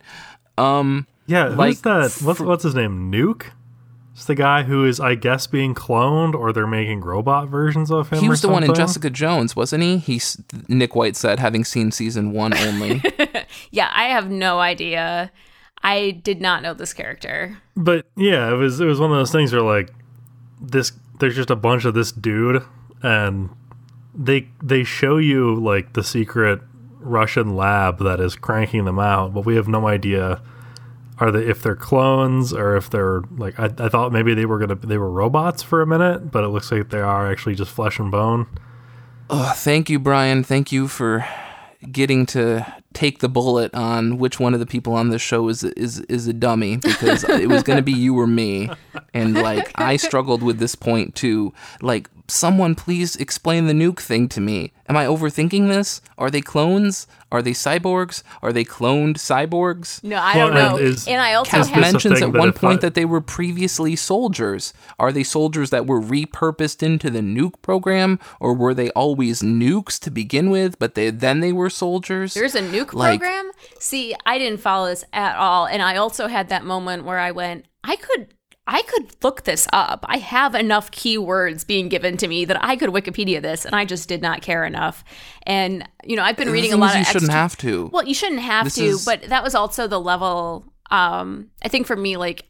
Um 0.57 1.07
Yeah, 1.27 1.49
who's 1.49 1.57
Like, 1.57 1.77
that? 1.81 2.17
What's 2.23 2.39
what's 2.39 2.63
his 2.63 2.75
name? 2.75 3.11
Nuke. 3.11 3.47
It's 4.13 4.25
the 4.25 4.35
guy 4.35 4.63
who 4.63 4.85
is, 4.85 4.99
I 4.99 5.15
guess, 5.15 5.47
being 5.47 5.73
cloned, 5.73 6.35
or 6.35 6.51
they're 6.53 6.67
making 6.67 6.99
robot 6.99 7.47
versions 7.47 7.89
of 7.89 8.09
him. 8.11 8.19
he 8.19 8.27
or 8.27 8.31
was 8.31 8.41
the 8.41 8.49
one 8.49 8.61
in? 8.63 8.73
Jessica 8.75 9.09
Jones, 9.09 9.55
wasn't 9.55 9.83
he? 9.83 9.97
He's 9.97 10.39
Nick 10.67 10.95
White 10.95 11.15
said, 11.15 11.39
having 11.39 11.63
seen 11.63 11.91
season 11.91 12.31
one 12.33 12.53
only. 12.53 13.01
yeah, 13.71 13.89
I 13.93 14.09
have 14.09 14.29
no 14.29 14.59
idea. 14.59 15.31
I 15.83 16.11
did 16.11 16.41
not 16.41 16.61
know 16.61 16.73
this 16.73 16.93
character. 16.93 17.57
But 17.75 18.05
yeah, 18.15 18.51
it 18.51 18.55
was 18.55 18.79
it 18.79 18.85
was 18.85 18.99
one 18.99 19.11
of 19.11 19.17
those 19.17 19.31
things 19.31 19.51
where 19.53 19.61
like 19.61 19.91
this. 20.61 20.91
There's 21.19 21.35
just 21.35 21.51
a 21.51 21.55
bunch 21.55 21.85
of 21.85 21.93
this 21.93 22.11
dude, 22.11 22.63
and 23.03 23.49
they 24.15 24.47
they 24.61 24.83
show 24.83 25.17
you 25.17 25.55
like 25.55 25.93
the 25.93 26.03
secret 26.03 26.61
Russian 26.99 27.55
lab 27.55 27.99
that 27.99 28.19
is 28.19 28.35
cranking 28.35 28.85
them 28.85 28.99
out, 28.99 29.33
but 29.33 29.45
we 29.45 29.55
have 29.55 29.67
no 29.67 29.87
idea. 29.87 30.41
Are 31.19 31.31
they 31.31 31.45
if 31.45 31.61
they're 31.61 31.75
clones 31.75 32.51
or 32.53 32.75
if 32.75 32.89
they're 32.89 33.21
like 33.37 33.59
I, 33.59 33.65
I 33.65 33.89
thought 33.89 34.11
maybe 34.11 34.33
they 34.33 34.45
were 34.45 34.57
gonna 34.57 34.75
they 34.75 34.97
were 34.97 35.11
robots 35.11 35.61
for 35.61 35.81
a 35.83 35.87
minute, 35.87 36.31
but 36.31 36.43
it 36.43 36.47
looks 36.47 36.71
like 36.71 36.89
they 36.89 37.01
are 37.01 37.31
actually 37.31 37.53
just 37.53 37.69
flesh 37.71 37.99
and 37.99 38.09
bone. 38.09 38.47
oh, 39.29 39.53
thank 39.55 39.89
you, 39.89 39.99
Brian. 39.99 40.43
Thank 40.43 40.71
you 40.71 40.87
for 40.87 41.23
getting 41.91 42.25
to 42.27 42.80
take 42.93 43.19
the 43.19 43.29
bullet 43.29 43.73
on 43.73 44.17
which 44.17 44.39
one 44.39 44.53
of 44.53 44.59
the 44.59 44.65
people 44.65 44.93
on 44.93 45.09
this 45.09 45.21
show 45.21 45.47
is 45.47 45.63
is 45.63 45.99
is 46.01 46.27
a 46.27 46.33
dummy 46.33 46.77
because 46.77 47.23
it 47.23 47.49
was 47.49 47.63
going 47.63 47.77
to 47.77 47.83
be 47.83 47.93
you 47.93 48.17
or 48.19 48.27
me. 48.27 48.69
And 49.13 49.35
like 49.35 49.71
I 49.75 49.97
struggled 49.97 50.43
with 50.43 50.59
this 50.59 50.75
point 50.75 51.15
too. 51.15 51.53
Like 51.81 52.09
someone 52.31 52.75
please 52.75 53.15
explain 53.17 53.67
the 53.67 53.73
nuke 53.73 53.99
thing 53.99 54.27
to 54.29 54.39
me 54.41 54.71
am 54.87 54.95
I 54.97 55.05
overthinking 55.05 55.67
this 55.67 56.01
are 56.17 56.29
they 56.31 56.41
clones 56.41 57.07
are 57.31 57.41
they 57.41 57.51
cyborgs 57.51 58.23
are 58.41 58.51
they 58.53 58.63
cloned 58.65 59.15
cyborgs 59.17 60.03
No, 60.03 60.17
I 60.17 60.33
don't 60.35 60.53
know. 60.53 60.77
and 60.77 60.85
is- 60.85 61.07
And 61.07 61.21
I 61.21 61.33
also 61.33 61.49
Is 61.49 61.51
Kath 61.51 61.59
this 61.61 61.69
have 61.69 61.77
a 61.77 61.81
mentions 61.81 62.21
at 62.21 62.33
one 62.33 62.53
point 62.53 62.79
I- 62.79 62.81
that 62.87 62.93
they 62.95 63.05
were 63.05 63.21
previously 63.21 63.95
soldiers. 63.95 64.73
Are 64.99 65.11
they 65.11 65.23
soldiers 65.23 65.69
that 65.69 65.85
were 65.87 66.01
repurposed 66.01 66.83
into 66.83 67.09
the 67.09 67.19
nuke 67.21 67.61
program, 67.61 68.19
or 68.39 68.53
were 68.53 68.73
they 68.73 68.89
always 68.91 69.41
nukes 69.41 69.99
to 70.01 70.11
begin 70.11 70.49
with, 70.49 70.77
but 70.79 70.95
they 70.95 71.09
then 71.09 71.39
they 71.39 71.53
were 71.53 71.69
soldiers? 71.69 72.33
There's 72.33 72.55
a 72.55 72.61
nuke 72.61 72.93
Like- 72.93 73.19
program. 73.19 73.51
See, 73.79 74.15
I 74.25 74.37
didn't 74.37 74.59
follow 74.61 74.87
this 74.87 75.03
at 75.13 75.35
all, 75.37 75.65
and 75.67 75.81
I 75.81 75.95
also 75.97 76.27
had 76.27 76.49
that 76.49 76.65
moment 76.65 77.05
where 77.05 77.19
I 77.19 77.31
went, 77.31 77.65
I 77.83 77.95
could. 77.95 78.27
I 78.67 78.83
could 78.83 79.15
look 79.23 79.43
this 79.43 79.67
up. 79.73 80.05
I 80.07 80.17
have 80.17 80.53
enough 80.55 80.91
keywords 80.91 81.65
being 81.65 81.89
given 81.89 82.15
to 82.17 82.27
me 82.27 82.45
that 82.45 82.63
I 82.63 82.75
could 82.75 82.89
Wikipedia 82.91 83.41
this, 83.41 83.65
and 83.65 83.75
I 83.75 83.85
just 83.85 84.07
did 84.07 84.21
not 84.21 84.41
care 84.41 84.63
enough. 84.65 85.03
And 85.43 85.87
you 86.03 86.15
know, 86.15 86.23
I've 86.23 86.37
been 86.37 86.47
The 86.47 86.53
reading 86.53 86.73
a 86.73 86.77
lot 86.77 86.93
of. 86.93 86.99
you 86.99 87.05
shouldn't 87.05 87.31
have 87.31 87.57
to. 87.57 87.89
Well, 87.91 88.05
you 88.05 88.13
shouldn't 88.13 88.41
have 88.41 88.65
This 88.65 88.75
to, 88.75 88.83
is- 88.85 89.05
but 89.05 89.23
that 89.23 89.43
was 89.43 89.55
also 89.55 89.87
the 89.87 89.99
level. 89.99 90.71
Um, 90.91 91.49
I 91.63 91.69
think 91.69 91.87
for 91.87 91.95
me, 91.95 92.17
like, 92.17 92.45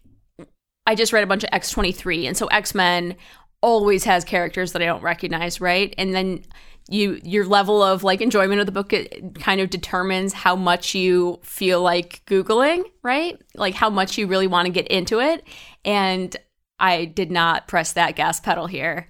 I 0.86 0.95
just 0.95 1.14
read 1.14 1.24
a 1.24 1.28
bunch 1.28 1.43
of 1.43 1.49
X 1.53 1.70
twenty 1.70 1.91
three, 1.91 2.28
and 2.28 2.36
so 2.36 2.47
X 2.47 2.76
Men 2.76 3.16
always 3.62 4.03
has 4.03 4.24
characters 4.24 4.74
that 4.74 4.82
I 4.82 4.86
don't 4.86 5.03
recognize, 5.03 5.62
right? 5.62 5.93
And 5.97 6.14
then 6.14 6.43
you 6.89 7.20
your 7.24 7.45
level 7.45 7.82
of 7.82 8.03
like 8.03 8.22
enjoyment 8.22 8.59
of 8.59 8.66
the 8.66 8.72
book 8.72 8.91
it 8.91 9.39
kind 9.39 9.62
of 9.62 9.70
determines 9.70 10.34
how 10.34 10.55
much 10.55 10.95
you 10.95 11.39
feel 11.43 11.82
like 11.82 12.24
googling, 12.26 12.84
right? 13.03 13.39
Like 13.55 13.76
how 13.76 13.89
much 13.89 14.18
you 14.18 14.28
really 14.28 14.47
want 14.47 14.66
to 14.66 14.72
get 14.72 14.88
into 14.88 15.20
it. 15.20 15.47
And 15.86 16.36
I 16.80 17.05
did 17.05 17.32
not 17.32 17.68
press 17.68 17.93
that 17.93 18.16
gas 18.16 18.39
pedal 18.39 18.68
here. 18.68 19.07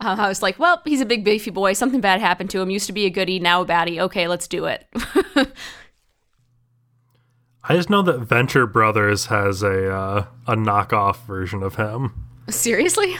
Uh, 0.00 0.16
I 0.18 0.28
was 0.28 0.42
like, 0.42 0.58
well, 0.58 0.82
he's 0.84 1.00
a 1.00 1.06
big 1.06 1.24
beefy 1.24 1.50
boy. 1.50 1.72
Something 1.72 2.00
bad 2.00 2.20
happened 2.20 2.50
to 2.50 2.60
him. 2.60 2.68
Used 2.68 2.88
to 2.88 2.92
be 2.92 3.06
a 3.06 3.10
goodie, 3.10 3.38
now 3.38 3.62
a 3.62 3.66
baddie. 3.66 4.00
Okay, 4.00 4.28
let's 4.28 4.48
do 4.48 4.66
it. 4.66 4.86
I 7.66 7.76
just 7.76 7.88
know 7.88 8.02
that 8.02 8.18
Venture 8.18 8.66
Brothers 8.66 9.26
has 9.26 9.62
a 9.62 9.90
uh, 9.90 10.26
a 10.46 10.54
knockoff 10.54 11.24
version 11.24 11.62
of 11.62 11.76
him. 11.76 12.26
Seriously? 12.50 13.16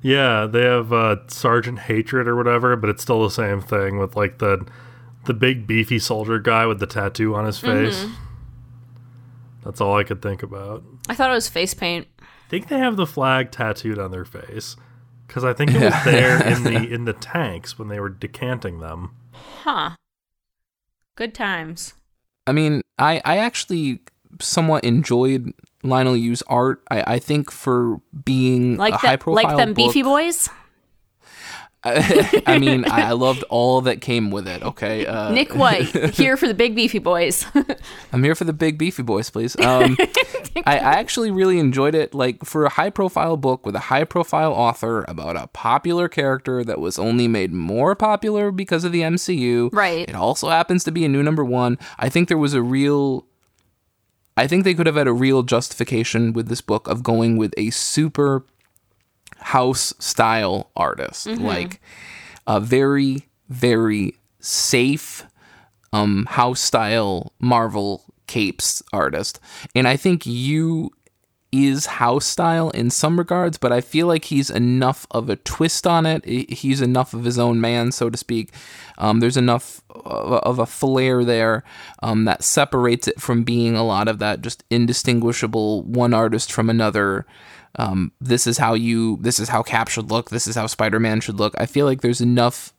Yeah, 0.00 0.46
they 0.46 0.62
have 0.62 0.92
uh, 0.92 1.16
Sergeant 1.26 1.80
Hatred 1.80 2.28
or 2.28 2.36
whatever, 2.36 2.76
but 2.76 2.88
it's 2.90 3.02
still 3.02 3.22
the 3.22 3.30
same 3.30 3.60
thing 3.60 3.98
with 3.98 4.16
like 4.16 4.38
the 4.38 4.66
the 5.24 5.34
big 5.34 5.66
beefy 5.66 5.98
soldier 5.98 6.38
guy 6.38 6.66
with 6.66 6.78
the 6.78 6.86
tattoo 6.86 7.34
on 7.34 7.44
his 7.44 7.58
face. 7.58 8.06
That's 9.64 9.80
all 9.80 9.96
I 9.96 10.04
could 10.04 10.22
think 10.22 10.42
about. 10.42 10.82
I 11.08 11.14
thought 11.14 11.30
it 11.30 11.34
was 11.34 11.48
face 11.48 11.74
paint. 11.74 12.06
I 12.20 12.48
think 12.48 12.68
they 12.68 12.78
have 12.78 12.96
the 12.96 13.06
flag 13.06 13.50
tattooed 13.50 13.98
on 13.98 14.10
their 14.10 14.24
face 14.24 14.76
because 15.26 15.44
I 15.44 15.52
think 15.52 15.72
it 15.72 15.82
was 15.82 16.04
there 16.04 16.42
in 16.46 16.62
the 16.64 16.76
in 16.94 17.04
the 17.04 17.12
tanks 17.12 17.78
when 17.78 17.88
they 17.88 18.00
were 18.00 18.08
decanting 18.08 18.80
them. 18.80 19.14
Huh. 19.32 19.90
Good 21.16 21.34
times. 21.34 21.94
I 22.46 22.52
mean, 22.52 22.82
I 22.98 23.20
I 23.24 23.38
actually 23.38 24.00
somewhat 24.40 24.84
enjoyed 24.84 25.52
Leinil 25.84 26.20
Yu's 26.20 26.42
art. 26.42 26.82
I, 26.90 27.14
I 27.14 27.18
think 27.18 27.50
for 27.50 28.00
being 28.24 28.76
a 28.76 28.78
Like 28.78 28.94
high 28.94 29.16
the, 29.16 29.18
profile 29.18 29.44
like 29.44 29.56
them 29.56 29.74
book, 29.74 29.92
beefy 29.92 30.02
boys. 30.02 30.48
I 31.84 32.58
mean, 32.58 32.84
I, 32.86 33.02
I 33.08 33.12
loved 33.12 33.44
all 33.44 33.82
that 33.82 34.00
came 34.00 34.30
with 34.30 34.48
it. 34.48 34.62
Okay, 34.62 35.06
uh, 35.06 35.30
Nick 35.30 35.54
White 35.54 35.86
here 36.14 36.36
for 36.36 36.48
the 36.48 36.54
big 36.54 36.74
beefy 36.74 36.98
boys. 36.98 37.46
I'm 38.12 38.22
here 38.24 38.34
for 38.34 38.44
the 38.44 38.52
big 38.52 38.78
beefy 38.78 39.02
boys, 39.02 39.30
please. 39.30 39.58
Um, 39.60 39.96
I, 40.66 40.74
I 40.74 40.76
actually 40.76 41.30
really 41.30 41.58
enjoyed 41.58 41.94
it. 41.94 42.14
Like 42.14 42.44
for 42.44 42.64
a 42.64 42.68
high 42.68 42.90
profile 42.90 43.36
book 43.36 43.64
with 43.64 43.76
a 43.76 43.80
high 43.80 44.04
profile 44.04 44.52
author 44.52 45.04
about 45.08 45.36
a 45.36 45.46
popular 45.48 46.08
character 46.08 46.64
that 46.64 46.80
was 46.80 46.98
only 46.98 47.28
made 47.28 47.52
more 47.52 47.94
popular 47.94 48.50
because 48.50 48.84
of 48.84 48.92
the 48.92 49.02
MCU. 49.02 49.70
Right. 49.72 50.08
It 50.08 50.14
also 50.16 50.48
happens 50.48 50.84
to 50.84 50.90
be 50.90 51.04
a 51.04 51.08
new 51.08 51.22
number 51.22 51.44
one. 51.44 51.78
I 51.98 52.08
think 52.08 52.28
there 52.28 52.38
was 52.38 52.54
a 52.54 52.62
real. 52.62 53.26
I 54.38 54.46
think 54.46 54.62
they 54.62 54.74
could 54.74 54.86
have 54.86 54.94
had 54.94 55.08
a 55.08 55.12
real 55.12 55.42
justification 55.42 56.32
with 56.32 56.48
this 56.48 56.60
book 56.60 56.86
of 56.86 57.02
going 57.02 57.36
with 57.36 57.52
a 57.56 57.70
super 57.70 58.44
house 59.38 59.92
style 59.98 60.70
artist, 60.76 61.26
like 61.26 61.80
a 62.46 62.60
very, 62.60 63.26
very 63.48 64.14
safe 64.38 65.24
um, 65.92 66.26
house 66.26 66.60
style 66.60 67.32
Marvel 67.40 68.04
capes 68.28 68.80
artist. 68.92 69.40
And 69.74 69.88
I 69.88 69.96
think 69.96 70.24
you 70.24 70.90
is 71.50 71.86
house 71.86 72.26
style 72.26 72.70
in 72.70 72.90
some 72.90 73.18
regards, 73.18 73.56
but 73.56 73.72
I 73.72 73.80
feel 73.80 74.06
like 74.06 74.26
he's 74.26 74.50
enough 74.50 75.06
of 75.10 75.30
a 75.30 75.36
twist 75.36 75.86
on 75.86 76.04
it. 76.04 76.24
He's 76.24 76.80
enough 76.80 77.14
of 77.14 77.24
his 77.24 77.38
own 77.38 77.60
man, 77.60 77.92
so 77.92 78.10
to 78.10 78.18
speak. 78.18 78.52
Um, 78.98 79.20
there's 79.20 79.36
enough 79.36 79.82
of 79.90 80.58
a, 80.58 80.66
flair 80.66 81.24
there 81.24 81.64
um, 82.02 82.24
that 82.26 82.44
separates 82.44 83.08
it 83.08 83.20
from 83.20 83.44
being 83.44 83.76
a 83.76 83.84
lot 83.84 84.08
of 84.08 84.18
that 84.18 84.42
just 84.42 84.64
indistinguishable 84.70 85.82
one 85.84 86.12
artist 86.12 86.52
from 86.52 86.68
another. 86.68 87.26
Um, 87.76 88.12
this 88.20 88.46
is 88.46 88.58
how 88.58 88.74
you, 88.74 89.18
this 89.20 89.40
is 89.40 89.48
how 89.48 89.62
Cap 89.62 89.88
should 89.88 90.10
look. 90.10 90.30
This 90.30 90.46
is 90.46 90.56
how 90.56 90.66
Spider 90.66 91.00
Man 91.00 91.20
should 91.20 91.38
look. 91.38 91.54
I 91.58 91.66
feel 91.66 91.86
like 91.86 92.02
there's 92.02 92.20
enough 92.20 92.72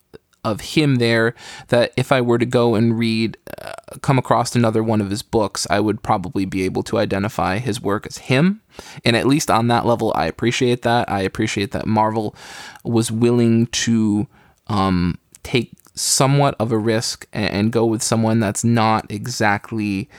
of 0.43 0.61
him 0.61 0.95
there 0.95 1.35
that 1.67 1.91
if 1.97 2.11
I 2.11 2.21
were 2.21 2.37
to 2.37 2.45
go 2.45 2.75
and 2.75 2.97
read, 2.97 3.37
uh, 3.61 3.73
come 4.01 4.17
across 4.17 4.55
another 4.55 4.81
one 4.81 5.01
of 5.01 5.09
his 5.09 5.21
books, 5.21 5.67
I 5.69 5.79
would 5.79 6.01
probably 6.01 6.45
be 6.45 6.63
able 6.63 6.83
to 6.83 6.97
identify 6.97 7.57
his 7.57 7.81
work 7.81 8.05
as 8.07 8.17
him. 8.17 8.61
And 9.03 9.15
at 9.15 9.27
least 9.27 9.51
on 9.51 9.67
that 9.67 9.85
level, 9.85 10.13
I 10.15 10.25
appreciate 10.25 10.83
that. 10.83 11.09
I 11.09 11.21
appreciate 11.21 11.71
that 11.71 11.85
Marvel 11.85 12.35
was 12.83 13.11
willing 13.11 13.67
to 13.67 14.27
um, 14.67 15.17
take 15.43 15.73
somewhat 15.93 16.55
of 16.59 16.71
a 16.71 16.77
risk 16.77 17.27
and, 17.33 17.53
and 17.53 17.71
go 17.71 17.85
with 17.85 18.01
someone 18.01 18.39
that's 18.39 18.63
not 18.63 19.11
exactly 19.11 20.09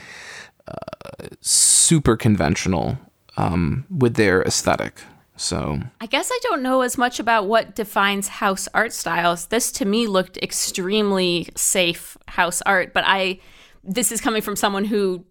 uh, 0.67 1.27
super 1.41 2.15
conventional 2.15 2.99
um, 3.37 3.85
with 3.89 4.15
their 4.15 4.43
aesthetic. 4.43 5.01
So 5.41 5.79
I 5.99 6.05
guess 6.05 6.29
I 6.31 6.37
don't 6.43 6.61
know 6.61 6.81
as 6.81 6.99
much 6.99 7.19
about 7.19 7.47
what 7.47 7.73
defines 7.75 8.27
house 8.27 8.67
art 8.75 8.93
styles. 8.93 9.47
This 9.47 9.71
to 9.73 9.85
me 9.85 10.05
looked 10.05 10.37
extremely 10.37 11.49
safe 11.55 12.15
house 12.27 12.61
art, 12.61 12.93
but 12.93 13.03
I 13.07 13.39
this 13.83 14.11
is 14.11 14.21
coming 14.21 14.43
from 14.43 14.55
someone 14.55 14.85
who 14.85 15.25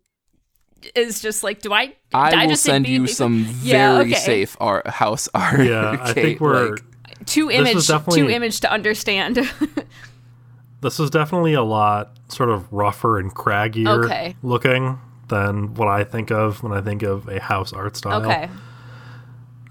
is 0.97 1.21
just 1.21 1.45
like, 1.45 1.63
do 1.63 1.73
I? 1.73 1.87
did 1.87 1.95
I, 2.13 2.43
will 2.47 2.51
just 2.51 2.65
send 2.65 2.89
you 2.89 3.03
be- 3.03 3.07
some 3.07 3.47
Yeah, 3.63 3.99
very 3.99 4.11
okay. 4.11 4.21
safe 4.21 4.57
art 4.59 4.89
house 4.89 5.29
art. 5.35 5.61
Yeah, 5.65 5.97
I 6.01 6.13
think 6.13 6.41
we're 6.41 6.71
like- 6.73 6.85
Two 7.27 7.47
was 7.47 7.55
image, 7.55 7.87
definitely- 7.87 8.23
two 8.23 8.31
image 8.31 8.61
to 8.61 8.73
understand. 8.73 9.37
this 10.81 10.99
is 10.99 11.11
definitely 11.11 11.55
a 11.55 11.63
lot 11.63 12.17
sort 12.29 12.49
of 12.49 12.73
rougher 12.73 13.19
and 13.21 13.33
craggier 13.33 14.07
Okay. 14.07 14.35
looking 14.43 14.99
than 15.29 15.75
what 15.75 15.87
I 15.87 16.03
think 16.03 16.33
of 16.33 16.63
when 16.65 16.73
I 16.73 16.81
think 16.81 17.03
of 17.05 17.29
a 17.29 17.39
house 17.39 17.73
art 17.73 17.97
style. 17.97 18.23
okay, 18.25 18.49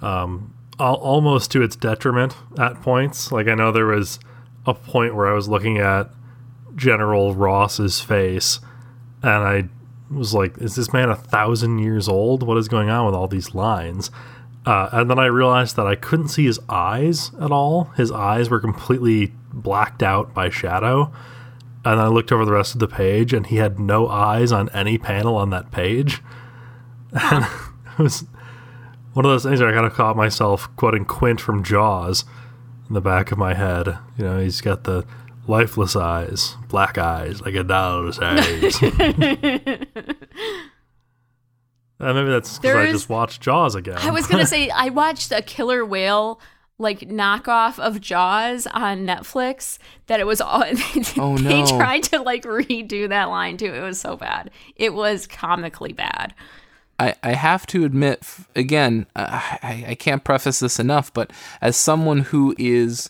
al- 0.01 0.95
almost 0.95 1.51
to 1.51 1.61
its 1.61 1.75
detriment 1.75 2.35
at 2.57 2.81
points. 2.81 3.31
Like 3.31 3.47
I 3.47 3.55
know 3.55 3.71
there 3.71 3.85
was 3.85 4.19
a 4.65 4.73
point 4.73 5.15
where 5.15 5.27
I 5.27 5.33
was 5.33 5.47
looking 5.47 5.77
at 5.77 6.09
General 6.75 7.35
Ross's 7.35 7.99
face, 7.99 8.59
and 9.21 9.31
I 9.31 9.69
was 10.09 10.33
like, 10.33 10.57
"Is 10.57 10.75
this 10.75 10.93
man 10.93 11.09
a 11.09 11.15
thousand 11.15 11.79
years 11.79 12.07
old? 12.07 12.43
What 12.43 12.57
is 12.57 12.67
going 12.67 12.89
on 12.89 13.05
with 13.05 13.15
all 13.15 13.27
these 13.27 13.53
lines?" 13.53 14.11
Uh, 14.65 14.89
and 14.91 15.09
then 15.09 15.17
I 15.17 15.25
realized 15.25 15.75
that 15.77 15.87
I 15.87 15.95
couldn't 15.95 16.27
see 16.27 16.45
his 16.45 16.59
eyes 16.67 17.31
at 17.41 17.51
all. 17.51 17.85
His 17.95 18.11
eyes 18.11 18.49
were 18.49 18.59
completely 18.59 19.33
blacked 19.53 20.03
out 20.03 20.33
by 20.33 20.49
shadow. 20.49 21.11
And 21.85 21.99
I 21.99 22.07
looked 22.07 22.31
over 22.31 22.43
the 22.43 22.51
rest 22.51 22.73
of 22.73 22.79
the 22.79 22.87
page, 22.87 23.33
and 23.33 23.47
he 23.47 23.55
had 23.55 23.79
no 23.79 24.09
eyes 24.09 24.51
on 24.51 24.69
any 24.69 24.97
panel 24.97 25.35
on 25.35 25.49
that 25.51 25.71
page. 25.71 26.21
And 27.11 27.43
it 27.45 27.97
was 27.97 28.25
one 29.13 29.25
of 29.25 29.31
those 29.31 29.43
things 29.43 29.59
where 29.59 29.69
I 29.69 29.73
kind 29.73 29.85
of 29.85 29.93
caught 29.93 30.15
myself 30.15 30.69
quoting 30.75 31.05
Quint 31.05 31.41
from 31.41 31.63
Jaws 31.63 32.25
in 32.87 32.93
the 32.93 33.01
back 33.01 33.31
of 33.31 33.37
my 33.37 33.53
head. 33.53 33.87
You 34.17 34.25
know, 34.25 34.39
he's 34.39 34.61
got 34.61 34.83
the 34.83 35.05
lifeless 35.47 35.95
eyes, 35.95 36.55
black 36.67 36.97
eyes, 36.97 37.41
like 37.41 37.55
a 37.55 37.63
doll's 37.63 38.19
eyes. 38.19 38.79
Uh, 42.01 42.13
maybe 42.13 42.29
that's 42.29 42.59
because 42.59 42.75
I 42.77 42.91
just 42.91 43.09
watched 43.09 43.41
Jaws 43.41 43.75
again. 43.75 43.97
I 43.97 44.11
was 44.11 44.25
gonna 44.25 44.45
say 44.47 44.69
I 44.69 44.89
watched 44.89 45.31
a 45.31 45.41
killer 45.41 45.85
whale 45.85 46.39
like 46.77 47.01
knockoff 47.01 47.77
of 47.77 47.99
Jaws 47.99 48.67
on 48.67 49.05
Netflix. 49.05 49.79
That 50.07 50.19
it 50.19 50.25
was 50.25 50.39
all. 50.39 50.63
Oh, 51.17 51.35
no. 51.35 51.49
they 51.49 51.77
tried 51.77 52.03
to 52.03 52.21
like 52.21 52.43
redo 52.43 53.09
that 53.09 53.25
line 53.25 53.57
too. 53.57 53.73
It 53.73 53.81
was 53.81 53.99
so 53.99 54.15
bad. 54.15 54.49
It 54.77 54.93
was 54.93 55.27
comically 55.27 55.91
bad. 55.91 56.33
I, 56.99 57.15
I 57.23 57.31
have 57.33 57.65
to 57.67 57.85
admit, 57.85 58.23
again, 58.55 59.05
uh, 59.15 59.27
I, 59.63 59.85
I 59.89 59.95
can't 59.95 60.23
preface 60.23 60.59
this 60.59 60.79
enough, 60.79 61.13
but 61.13 61.31
as 61.61 61.77
someone 61.77 62.19
who 62.19 62.53
is 62.59 63.09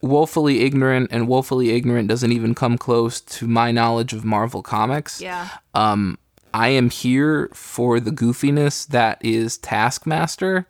woefully 0.00 0.60
ignorant 0.60 1.10
and 1.10 1.26
woefully 1.26 1.70
ignorant 1.70 2.08
doesn't 2.08 2.30
even 2.32 2.54
come 2.54 2.78
close 2.78 3.20
to 3.20 3.46
my 3.48 3.72
knowledge 3.72 4.12
of 4.12 4.24
Marvel 4.24 4.62
Comics, 4.62 5.20
Yeah. 5.20 5.48
um, 5.74 6.18
I 6.54 6.68
am 6.68 6.88
here 6.90 7.50
for 7.52 7.98
the 8.00 8.10
goofiness 8.12 8.86
that 8.88 9.18
is 9.24 9.58
Taskmaster. 9.58 10.66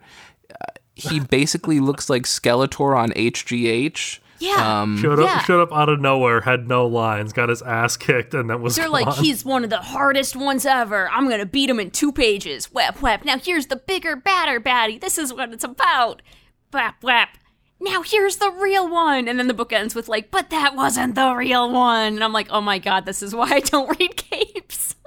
Uh, 0.50 0.54
he 0.94 1.20
basically 1.20 1.78
looks 1.78 2.08
like 2.08 2.22
Skeletor 2.24 2.96
on 2.96 3.10
HGH. 3.12 4.18
Yeah. 4.38 4.82
Um, 4.82 4.98
showed 4.98 5.18
up, 5.18 5.24
Yeah. 5.26 5.42
showed 5.42 5.60
up 5.62 5.72
out 5.72 5.88
of 5.88 6.00
nowhere, 6.00 6.40
had 6.42 6.68
no 6.68 6.86
lines, 6.86 7.32
got 7.32 7.48
his 7.48 7.62
ass 7.62 7.96
kicked, 7.96 8.34
and 8.34 8.48
then 8.50 8.60
was 8.62 8.76
They're 8.76 8.84
gone. 8.86 8.92
like, 9.04 9.14
he's 9.16 9.44
one 9.44 9.64
of 9.64 9.70
the 9.70 9.78
hardest 9.80 10.36
ones 10.36 10.66
ever. 10.66 11.08
I'm 11.10 11.28
gonna 11.28 11.46
beat 11.46 11.70
him 11.70 11.80
in 11.80 11.90
two 11.90 12.12
pages. 12.12 12.66
Whap 12.72 13.00
whap. 13.02 13.24
Now 13.24 13.38
here's 13.38 13.66
the 13.66 13.76
bigger, 13.76 14.16
badder 14.16 14.60
baddie. 14.60 15.00
This 15.00 15.18
is 15.18 15.32
what 15.32 15.52
it's 15.52 15.64
about. 15.64 16.22
Whap 16.72 17.02
whap. 17.02 17.38
Now 17.80 18.02
here's 18.02 18.36
the 18.36 18.50
real 18.50 18.88
one. 18.88 19.28
And 19.28 19.38
then 19.38 19.48
the 19.48 19.54
book 19.54 19.72
ends 19.72 19.94
with 19.94 20.08
like, 20.08 20.30
but 20.30 20.48
that 20.50 20.74
wasn't 20.74 21.14
the 21.14 21.34
real 21.34 21.70
one. 21.70 22.14
And 22.14 22.24
I'm 22.24 22.32
like, 22.32 22.48
oh 22.50 22.60
my 22.62 22.78
god, 22.78 23.04
this 23.06 23.22
is 23.22 23.34
why 23.34 23.48
I 23.50 23.60
don't 23.60 23.88
read 24.00 24.16
capes. 24.16 24.94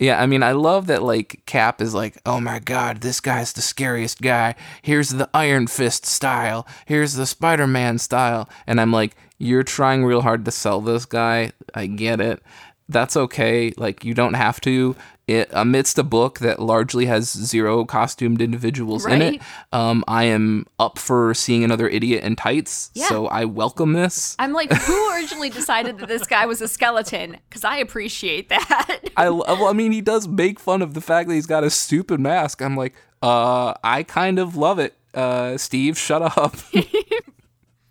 Yeah, 0.00 0.20
I 0.20 0.24
mean, 0.24 0.42
I 0.42 0.52
love 0.52 0.86
that 0.86 1.02
like 1.02 1.42
Cap 1.44 1.82
is 1.82 1.92
like, 1.92 2.16
oh 2.24 2.40
my 2.40 2.58
god, 2.58 3.02
this 3.02 3.20
guy's 3.20 3.52
the 3.52 3.60
scariest 3.60 4.22
guy. 4.22 4.54
Here's 4.80 5.10
the 5.10 5.28
Iron 5.34 5.66
Fist 5.66 6.06
style. 6.06 6.66
Here's 6.86 7.14
the 7.14 7.26
Spider 7.26 7.66
Man 7.66 7.98
style. 7.98 8.48
And 8.66 8.80
I'm 8.80 8.92
like, 8.92 9.14
you're 9.38 9.62
trying 9.62 10.04
real 10.04 10.22
hard 10.22 10.46
to 10.46 10.50
sell 10.50 10.80
this 10.80 11.04
guy. 11.04 11.52
I 11.74 11.86
get 11.86 12.18
it. 12.18 12.42
That's 12.88 13.14
okay. 13.14 13.72
Like, 13.76 14.02
you 14.02 14.14
don't 14.14 14.34
have 14.34 14.60
to. 14.62 14.96
It, 15.30 15.48
amidst 15.52 15.96
a 15.96 16.02
book 16.02 16.40
that 16.40 16.58
largely 16.58 17.06
has 17.06 17.30
zero 17.30 17.84
costumed 17.84 18.42
individuals 18.42 19.06
in 19.06 19.22
it, 19.22 19.42
um, 19.72 20.02
I 20.08 20.24
am 20.24 20.66
up 20.80 20.98
for 20.98 21.34
seeing 21.34 21.62
another 21.62 21.88
idiot 21.88 22.24
in 22.24 22.34
tights. 22.34 22.90
Yeah. 22.94 23.06
So 23.06 23.28
I 23.28 23.44
welcome 23.44 23.92
this. 23.92 24.34
I'm 24.40 24.52
like, 24.52 24.72
who 24.72 25.12
originally 25.12 25.48
decided 25.48 25.98
that 25.98 26.08
this 26.08 26.26
guy 26.26 26.46
was 26.46 26.60
a 26.60 26.66
skeleton? 26.66 27.36
Because 27.48 27.62
I 27.62 27.76
appreciate 27.76 28.48
that. 28.48 28.98
I, 29.16 29.30
well, 29.30 29.68
I 29.68 29.72
mean, 29.72 29.92
he 29.92 30.00
does 30.00 30.26
make 30.26 30.58
fun 30.58 30.82
of 30.82 30.94
the 30.94 31.00
fact 31.00 31.28
that 31.28 31.36
he's 31.36 31.46
got 31.46 31.62
a 31.62 31.70
stupid 31.70 32.18
mask. 32.18 32.60
I'm 32.60 32.76
like, 32.76 32.96
uh, 33.22 33.74
I 33.84 34.02
kind 34.02 34.40
of 34.40 34.56
love 34.56 34.80
it. 34.80 34.96
Uh, 35.14 35.56
Steve, 35.58 35.96
shut 35.96 36.22
up. 36.36 36.56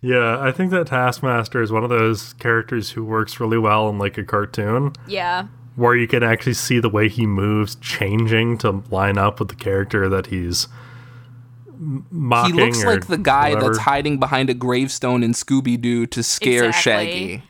Yeah, 0.02 0.40
I 0.40 0.50
think 0.50 0.70
that 0.70 0.86
Taskmaster 0.86 1.60
is 1.60 1.70
one 1.70 1.84
of 1.84 1.90
those 1.90 2.32
characters 2.34 2.90
who 2.90 3.04
works 3.04 3.38
really 3.38 3.58
well 3.58 3.88
in 3.90 3.98
like 3.98 4.16
a 4.16 4.24
cartoon 4.24 4.92
yeah. 5.06 5.46
Where 5.80 5.96
you 5.96 6.06
can 6.06 6.22
actually 6.22 6.54
see 6.54 6.78
the 6.78 6.88
way 6.90 7.08
he 7.08 7.26
moves 7.26 7.74
changing 7.76 8.58
to 8.58 8.82
line 8.90 9.16
up 9.18 9.38
with 9.40 9.48
the 9.48 9.54
character 9.56 10.08
that 10.08 10.26
he's 10.26 10.68
m- 11.68 12.04
he 12.46 12.52
looks 12.52 12.84
like 12.84 13.06
the 13.06 13.16
guy 13.18 13.50
whatever. 13.54 13.66
that's 13.72 13.78
hiding 13.84 14.18
behind 14.18 14.50
a 14.50 14.54
gravestone 14.54 15.22
in 15.22 15.32
Scooby 15.32 15.80
Doo 15.80 16.06
to 16.06 16.22
scare 16.22 16.64
Exactly. 16.66 16.82
Shaggy. 17.32 17.42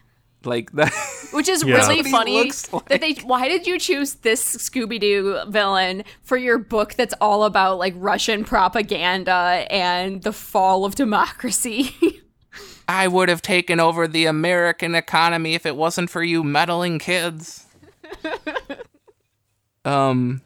Like 0.44 0.72
that. 0.74 0.92
Which 1.32 1.48
is 1.48 1.62
Yeah. 1.64 1.76
really 1.76 2.02
That's 2.02 2.12
what 2.12 2.26
he 2.28 2.32
funny 2.32 2.44
like. 2.72 2.88
that 2.88 3.00
they. 3.00 3.12
Why 3.24 3.48
did 3.48 3.66
you 3.66 3.78
choose 3.78 4.14
this 4.14 4.56
Scooby 4.56 4.98
Doo 5.00 5.40
villain 5.48 6.04
for 6.22 6.36
your 6.36 6.58
book 6.58 6.94
that's 6.94 7.14
all 7.20 7.44
about 7.44 7.78
like 7.78 7.94
Russian 7.96 8.44
propaganda 8.44 9.66
and 9.70 10.22
the 10.22 10.32
fall 10.32 10.84
of 10.84 10.94
democracy? 10.94 11.94
I 12.88 13.06
would 13.06 13.28
have 13.28 13.42
taken 13.42 13.78
over 13.78 14.08
the 14.08 14.26
American 14.26 14.94
economy 14.94 15.54
if 15.54 15.64
it 15.66 15.76
wasn't 15.76 16.10
for 16.10 16.22
you 16.24 16.42
meddling 16.42 16.98
kids. 16.98 17.66
um 19.84 20.42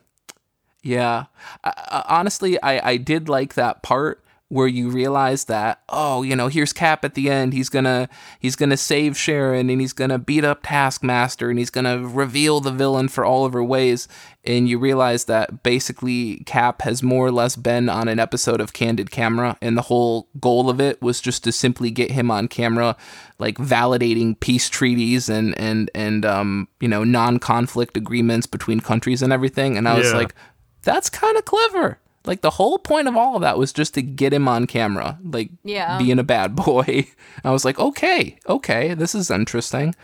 Yeah. 0.82 1.26
I, 1.64 1.72
I, 1.76 2.04
honestly, 2.18 2.62
I, 2.62 2.90
I 2.92 2.96
did 2.98 3.28
like 3.28 3.54
that 3.54 3.82
part 3.82 4.23
where 4.54 4.68
you 4.68 4.88
realize 4.88 5.46
that 5.46 5.82
oh 5.88 6.22
you 6.22 6.36
know 6.36 6.46
here's 6.46 6.72
cap 6.72 7.04
at 7.04 7.14
the 7.14 7.28
end. 7.28 7.52
He's 7.52 7.68
gonna 7.68 8.08
he's 8.38 8.54
gonna 8.54 8.76
save 8.76 9.16
sharon 9.16 9.68
and 9.68 9.80
he's 9.80 9.92
gonna 9.92 10.18
beat 10.18 10.44
up 10.44 10.60
taskmaster 10.62 11.50
and 11.50 11.58
he's 11.58 11.70
gonna 11.70 12.06
reveal 12.06 12.60
the 12.60 12.70
villain 12.70 13.08
for 13.08 13.24
all 13.24 13.44
of 13.44 13.52
her 13.52 13.64
ways. 13.64 14.06
And 14.44 14.68
you 14.68 14.78
realize 14.78 15.24
that 15.24 15.62
basically 15.64 16.36
cap 16.44 16.82
has 16.82 17.02
more 17.02 17.26
or 17.26 17.32
less 17.32 17.56
been 17.56 17.88
on 17.88 18.06
an 18.06 18.20
episode 18.20 18.60
of 18.60 18.72
candid 18.72 19.10
camera 19.10 19.56
and 19.60 19.76
the 19.76 19.82
whole 19.82 20.28
goal 20.38 20.70
of 20.70 20.80
it 20.80 21.02
was 21.02 21.20
just 21.20 21.42
to 21.44 21.50
simply 21.52 21.90
get 21.90 22.12
him 22.12 22.30
on 22.30 22.46
camera 22.46 22.94
like 23.40 23.56
validating 23.56 24.38
peace 24.38 24.68
treaties 24.68 25.28
and 25.28 25.58
and 25.58 25.90
and 25.96 26.24
um 26.24 26.68
you 26.78 26.86
know 26.86 27.02
non-conflict 27.02 27.96
agreements 27.96 28.46
between 28.46 28.78
countries 28.78 29.20
and 29.20 29.32
everything. 29.32 29.76
And 29.76 29.88
i 29.88 29.98
was 29.98 30.10
Yeah. 30.12 30.18
like 30.18 30.34
that's 30.82 31.10
kind 31.10 31.36
of 31.36 31.44
clever 31.44 31.98
like 32.26 32.40
the 32.40 32.50
whole 32.50 32.78
point 32.78 33.06
of 33.08 33.16
all 33.16 33.36
of 33.36 33.42
that 33.42 33.58
was 33.58 33.72
just 33.72 33.94
to 33.94 34.02
get 34.02 34.32
him 34.32 34.48
on 34.48 34.66
camera, 34.66 35.18
like 35.24 35.50
Yeah. 35.62 35.98
being 35.98 36.18
a 36.18 36.24
bad 36.24 36.54
boy. 36.66 37.06
I 37.44 37.50
was 37.50 37.64
like, 37.64 37.78
okay, 37.78 38.38
okay, 38.48 38.94
this 38.94 39.14
is 39.14 39.30
interesting. 39.30 39.94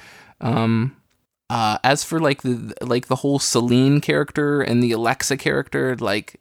Um, 0.40 0.96
uh, 1.48 1.78
as 1.82 2.04
for 2.04 2.20
like 2.20 2.42
the 2.42 2.72
like 2.80 3.06
the 3.08 3.16
whole 3.16 3.38
Selene 3.38 4.00
character 4.00 4.62
and 4.62 4.82
the 4.82 4.92
Alexa 4.92 5.36
character, 5.36 5.96
like 5.96 6.40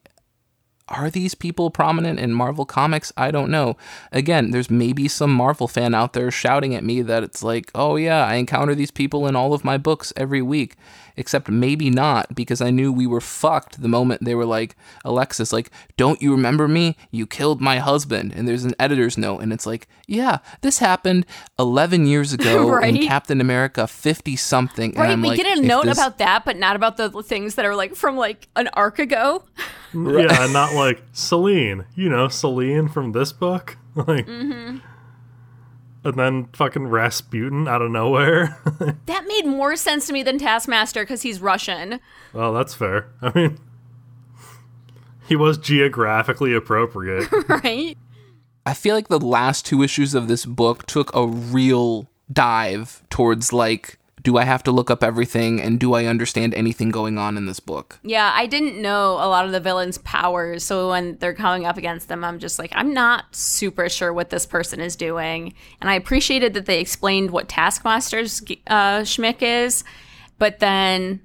are 0.87 1.09
these 1.11 1.35
people 1.35 1.69
prominent 1.69 2.19
in 2.19 2.33
Marvel 2.33 2.65
comics? 2.65 3.13
I 3.15 3.29
don't 3.29 3.51
know. 3.51 3.77
Again, 4.11 4.49
there's 4.49 4.71
maybe 4.71 5.07
some 5.07 5.31
Marvel 5.31 5.67
fan 5.67 5.93
out 5.93 6.13
there 6.13 6.31
shouting 6.31 6.73
at 6.73 6.83
me 6.83 7.03
that 7.03 7.23
it's 7.23 7.43
like, 7.43 7.69
oh 7.75 7.95
yeah, 7.95 8.25
I 8.25 8.35
encounter 8.35 8.73
these 8.73 8.89
people 8.91 9.27
in 9.27 9.35
all 9.35 9.53
of 9.53 9.63
my 9.63 9.77
books 9.77 10.11
every 10.17 10.41
week. 10.41 10.75
Except 11.17 11.49
maybe 11.49 11.89
not, 11.89 12.33
because 12.35 12.61
I 12.61 12.69
knew 12.71 12.91
we 12.91 13.05
were 13.07 13.21
fucked 13.21 13.81
the 13.81 13.87
moment 13.87 14.23
they 14.23 14.35
were 14.35 14.45
like, 14.45 14.75
Alexis, 15.05 15.51
like, 15.53 15.71
don't 15.97 16.21
you 16.21 16.31
remember 16.31 16.67
me? 16.67 16.95
You 17.11 17.25
killed 17.27 17.61
my 17.61 17.79
husband. 17.79 18.33
And 18.35 18.47
there's 18.47 18.63
an 18.65 18.73
editor's 18.79 19.17
note, 19.17 19.39
and 19.39 19.51
it's 19.53 19.65
like, 19.65 19.87
yeah, 20.07 20.39
this 20.61 20.79
happened 20.79 21.25
11 21.57 22.05
years 22.07 22.33
ago 22.33 22.69
Right. 22.79 22.95
in 22.95 23.07
Captain 23.07 23.41
America 23.41 23.87
50 23.87 24.35
something. 24.35 24.93
Right, 24.93 25.03
and 25.05 25.13
I'm 25.13 25.21
we 25.21 25.29
like, 25.29 25.37
get 25.37 25.57
a 25.57 25.61
note 25.61 25.85
this- 25.85 25.97
about 25.97 26.17
that, 26.19 26.45
but 26.45 26.57
not 26.57 26.75
about 26.75 26.97
the 26.97 27.09
things 27.23 27.55
that 27.55 27.65
are 27.65 27.75
like 27.75 27.95
from 27.95 28.17
like 28.17 28.47
an 28.55 28.69
arc 28.73 28.99
ago. 28.99 29.43
Yeah, 29.93 30.47
not 30.51 30.73
like 30.75 31.01
Selene. 31.13 31.85
You 31.95 32.09
know, 32.09 32.27
Selene 32.27 32.87
from 32.87 33.11
this 33.11 33.31
book. 33.33 33.77
Like, 33.95 34.27
Mm-hmm. 34.27 34.77
And 36.03 36.15
then 36.15 36.47
fucking 36.53 36.87
Rasputin 36.87 37.67
out 37.67 37.81
of 37.81 37.91
nowhere. 37.91 38.57
That 39.05 39.25
made 39.27 39.45
more 39.45 39.75
sense 39.75 40.07
to 40.07 40.13
me 40.13 40.23
than 40.23 40.37
Taskmaster 40.37 41.01
because 41.03 41.23
he's 41.23 41.41
Russian. 41.41 41.99
well, 42.33 42.53
that's 42.53 42.73
fair. 42.73 43.09
I 43.21 43.31
mean, 43.35 43.59
he 45.27 45.35
was 45.35 45.57
geographically 45.57 46.53
appropriate. 46.53 47.27
right? 47.49 47.97
I 48.65 48.73
feel 48.73 48.95
like 48.95 49.07
the 49.07 49.19
last 49.19 49.65
two 49.65 49.81
issues 49.83 50.13
of 50.15 50.27
this 50.27 50.45
book 50.45 50.85
took 50.85 51.13
a 51.15 51.27
real 51.27 52.09
dive 52.31 53.03
towards 53.09 53.51
like, 53.51 53.97
do 54.23 54.37
I 54.37 54.43
have 54.43 54.63
to 54.63 54.71
look 54.71 54.89
up 54.91 55.03
everything 55.03 55.61
and 55.61 55.79
do 55.79 55.93
I 55.93 56.05
understand 56.05 56.53
anything 56.53 56.89
going 56.89 57.17
on 57.17 57.37
in 57.37 57.45
this 57.45 57.59
book? 57.59 57.99
Yeah, 58.03 58.31
I 58.35 58.45
didn't 58.45 58.81
know 58.81 59.13
a 59.13 59.27
lot 59.27 59.45
of 59.45 59.51
the 59.51 59.59
villains' 59.59 59.97
powers, 59.99 60.63
so 60.63 60.89
when 60.89 61.17
they're 61.17 61.33
coming 61.33 61.65
up 61.65 61.77
against 61.77 62.07
them, 62.07 62.23
I'm 62.23 62.39
just 62.39 62.59
like, 62.59 62.71
I'm 62.73 62.93
not 62.93 63.33
super 63.35 63.89
sure 63.89 64.13
what 64.13 64.29
this 64.29 64.45
person 64.45 64.79
is 64.79 64.95
doing. 64.95 65.53
And 65.81 65.89
I 65.89 65.95
appreciated 65.95 66.53
that 66.53 66.65
they 66.65 66.79
explained 66.79 67.31
what 67.31 67.47
Taskmaster's 67.47 68.41
uh, 68.67 69.01
schmick 69.01 69.41
is, 69.41 69.83
but 70.37 70.59
then 70.59 71.21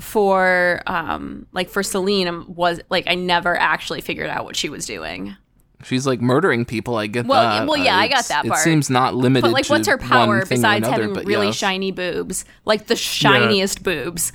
for 0.00 0.80
um 0.86 1.46
like 1.52 1.68
for 1.68 1.82
Selene 1.82 2.54
was 2.54 2.80
like 2.88 3.04
I 3.08 3.16
never 3.16 3.56
actually 3.56 4.00
figured 4.00 4.30
out 4.30 4.44
what 4.44 4.56
she 4.56 4.68
was 4.68 4.86
doing. 4.86 5.36
She's 5.84 6.06
like 6.06 6.20
murdering 6.20 6.64
people. 6.64 6.96
I 6.96 7.06
get 7.06 7.26
Well, 7.26 7.40
that. 7.42 7.66
well, 7.68 7.76
yeah, 7.76 7.96
Uh, 7.96 8.00
I 8.00 8.08
got 8.08 8.24
that 8.26 8.44
part. 8.46 8.58
It 8.60 8.62
seems 8.62 8.90
not 8.90 9.14
limited. 9.14 9.42
But 9.42 9.52
like, 9.52 9.66
to 9.66 9.72
what's 9.72 9.86
her 9.88 9.96
power 9.98 10.44
besides 10.44 10.86
another, 10.88 11.04
having 11.08 11.24
really 11.26 11.46
yes. 11.46 11.56
shiny 11.56 11.92
boobs, 11.92 12.44
like 12.64 12.86
the 12.88 12.96
shiniest 12.96 13.82
boobs? 13.84 14.32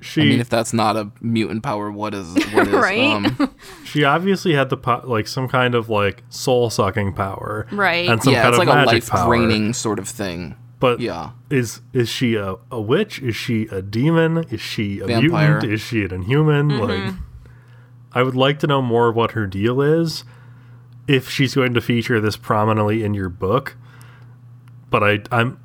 She 0.00 0.20
I 0.20 0.24
mean, 0.24 0.40
if 0.40 0.50
that's 0.50 0.72
not 0.74 0.96
a 0.96 1.10
mutant 1.22 1.62
power, 1.62 1.90
what 1.90 2.12
is? 2.14 2.34
What 2.52 2.68
is? 2.68 2.74
Right? 2.74 3.00
Um, 3.00 3.54
she 3.84 4.04
obviously 4.04 4.52
had 4.54 4.68
the 4.68 4.76
po- 4.76 5.00
like 5.04 5.26
some 5.26 5.48
kind 5.48 5.74
of 5.74 5.88
like 5.88 6.22
soul 6.28 6.68
sucking 6.70 7.14
power, 7.14 7.66
Right. 7.72 8.08
And 8.08 8.22
some 8.22 8.32
yeah, 8.34 8.42
kind 8.42 8.54
it's 8.54 8.60
of 8.62 8.66
like 8.68 8.74
a 8.74 8.84
magic 8.86 9.12
life 9.12 9.24
draining 9.26 9.72
sort 9.72 9.98
of 9.98 10.06
thing. 10.08 10.56
But 10.80 11.00
Yeah. 11.00 11.30
is 11.48 11.80
is 11.94 12.10
she 12.10 12.34
a, 12.34 12.56
a 12.70 12.80
witch? 12.82 13.20
Is 13.22 13.34
she 13.36 13.62
a 13.68 13.80
demon? 13.80 14.44
Is 14.50 14.60
she 14.60 14.98
a 15.00 15.06
Vampire. 15.06 15.52
mutant? 15.52 15.72
Is 15.72 15.80
she 15.80 16.04
an 16.04 16.12
inhuman? 16.12 16.68
Mm-hmm. 16.70 16.82
Like, 17.06 17.14
I 18.12 18.22
would 18.22 18.36
like 18.36 18.58
to 18.60 18.66
know 18.66 18.82
more 18.82 19.08
of 19.08 19.16
what 19.16 19.30
her 19.32 19.46
deal 19.46 19.80
is. 19.80 20.24
If 21.06 21.28
she's 21.28 21.54
going 21.54 21.74
to 21.74 21.80
feature 21.80 22.20
this 22.20 22.36
prominently 22.36 23.04
in 23.04 23.14
your 23.14 23.28
book, 23.28 23.76
but 24.90 25.02
I 25.02 25.20
I'm 25.30 25.60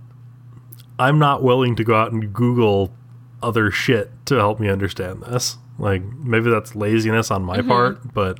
I'm 0.97 1.17
not 1.19 1.43
willing 1.43 1.75
to 1.77 1.83
go 1.83 1.95
out 1.95 2.11
and 2.11 2.33
Google 2.33 2.93
other 3.41 3.71
shit 3.71 4.11
to 4.25 4.35
help 4.35 4.59
me 4.59 4.69
understand 4.69 5.23
this. 5.23 5.57
Like 5.77 6.03
maybe 6.03 6.49
that's 6.49 6.75
laziness 6.75 7.31
on 7.31 7.43
my 7.43 7.59
Mm-hmm. 7.59 7.69
part, 7.69 8.13
but 8.13 8.39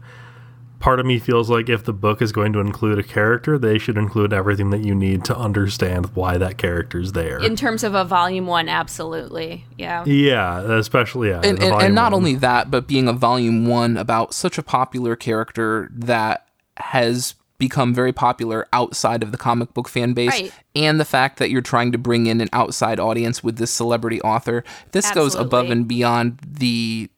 part 0.79 0.99
of 0.99 1.05
me 1.05 1.19
feels 1.19 1.49
like 1.49 1.69
if 1.69 1.83
the 1.85 1.93
book 1.93 2.21
is 2.21 2.31
going 2.31 2.51
to 2.53 2.59
include 2.59 2.99
a 2.99 3.03
character, 3.03 3.57
they 3.57 3.77
should 3.77 3.97
include 3.97 4.33
everything 4.33 4.69
that 4.71 4.83
you 4.83 4.93
need 4.93 5.23
to 5.25 5.37
understand 5.37 6.07
why 6.15 6.37
that 6.37 6.57
character's 6.57 7.13
there. 7.13 7.39
In 7.39 7.55
terms 7.55 7.83
of 7.83 7.95
a 7.95 8.03
volume 8.03 8.45
one, 8.47 8.67
absolutely, 8.67 9.65
yeah. 9.77 10.03
yeah, 10.05 10.59
especially 10.73 11.29
yeah. 11.29 11.41
and, 11.43 11.61
and, 11.61 11.81
and 11.81 11.95
not 11.95 12.11
one. 12.11 12.19
only 12.21 12.35
that, 12.35 12.69
but 12.69 12.87
being 12.87 13.07
a 13.07 13.13
volume 13.13 13.67
one 13.67 13.95
about 13.95 14.33
such 14.33 14.57
a 14.57 14.63
popular 14.63 15.15
character 15.15 15.89
that 15.93 16.48
has 16.79 17.35
become 17.57 17.93
very 17.93 18.13
popular 18.13 18.65
outside 18.71 19.21
of 19.21 19.31
the 19.33 19.37
comic 19.37 19.73
book 19.73 19.89
fan 19.89 20.13
base, 20.13 20.29
Right. 20.31 20.53
and 20.75 20.97
the 20.99 21.05
fact 21.05 21.39
that 21.39 21.49
you're 21.49 21.61
trying 21.61 21.91
to 21.91 21.97
bring 21.97 22.25
in 22.27 22.39
an 22.39 22.47
outside 22.53 22.99
audience 23.01 23.43
with 23.43 23.57
this 23.57 23.69
celebrity 23.71 24.21
author, 24.21 24.63
this 24.93 25.11
goes 25.11 25.35
above 25.35 25.69
and 25.69 25.85
beyond 25.87 26.39
the 26.47 27.09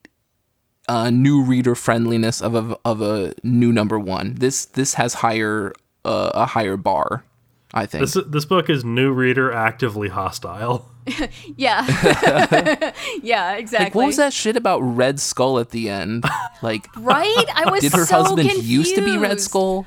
uh, 0.89 1.09
new 1.11 1.43
reader 1.43 1.75
friendliness 1.75 2.41
of 2.41 2.55
a 2.55 2.75
of 2.83 3.01
a 3.01 3.33
new 3.43 3.71
number 3.71 3.99
one. 3.99 4.33
This 4.35 4.65
this 4.65 4.95
has 4.95 5.13
higher 5.15 5.73
uh, 6.03 6.31
a 6.33 6.45
higher 6.47 6.75
bar, 6.75 7.23
I 7.73 7.85
think. 7.85 8.01
this 8.01 8.17
this 8.27 8.45
book 8.45 8.67
is 8.69 8.83
new 8.83 9.11
reader 9.13 9.51
actively 9.53 10.09
hostile. 10.09 10.87
Yeah. 11.57 11.85
yeah, 13.23 13.53
exactly. 13.55 13.85
like, 13.85 13.95
what 13.95 14.05
was 14.07 14.17
that 14.17 14.33
shit 14.33 14.55
about 14.55 14.79
Red 14.79 15.19
Skull 15.19 15.59
at 15.59 15.69
the 15.71 15.89
end? 15.89 16.23
Like, 16.61 16.87
Right? 16.97 17.45
I 17.55 17.69
was 17.71 17.81
Did 17.81 17.93
her 17.93 18.05
so 18.05 18.17
husband 18.23 18.49
confused. 18.49 18.65
used 18.67 18.95
to 18.95 19.01
be 19.03 19.17
Red 19.17 19.41
Skull? 19.41 19.85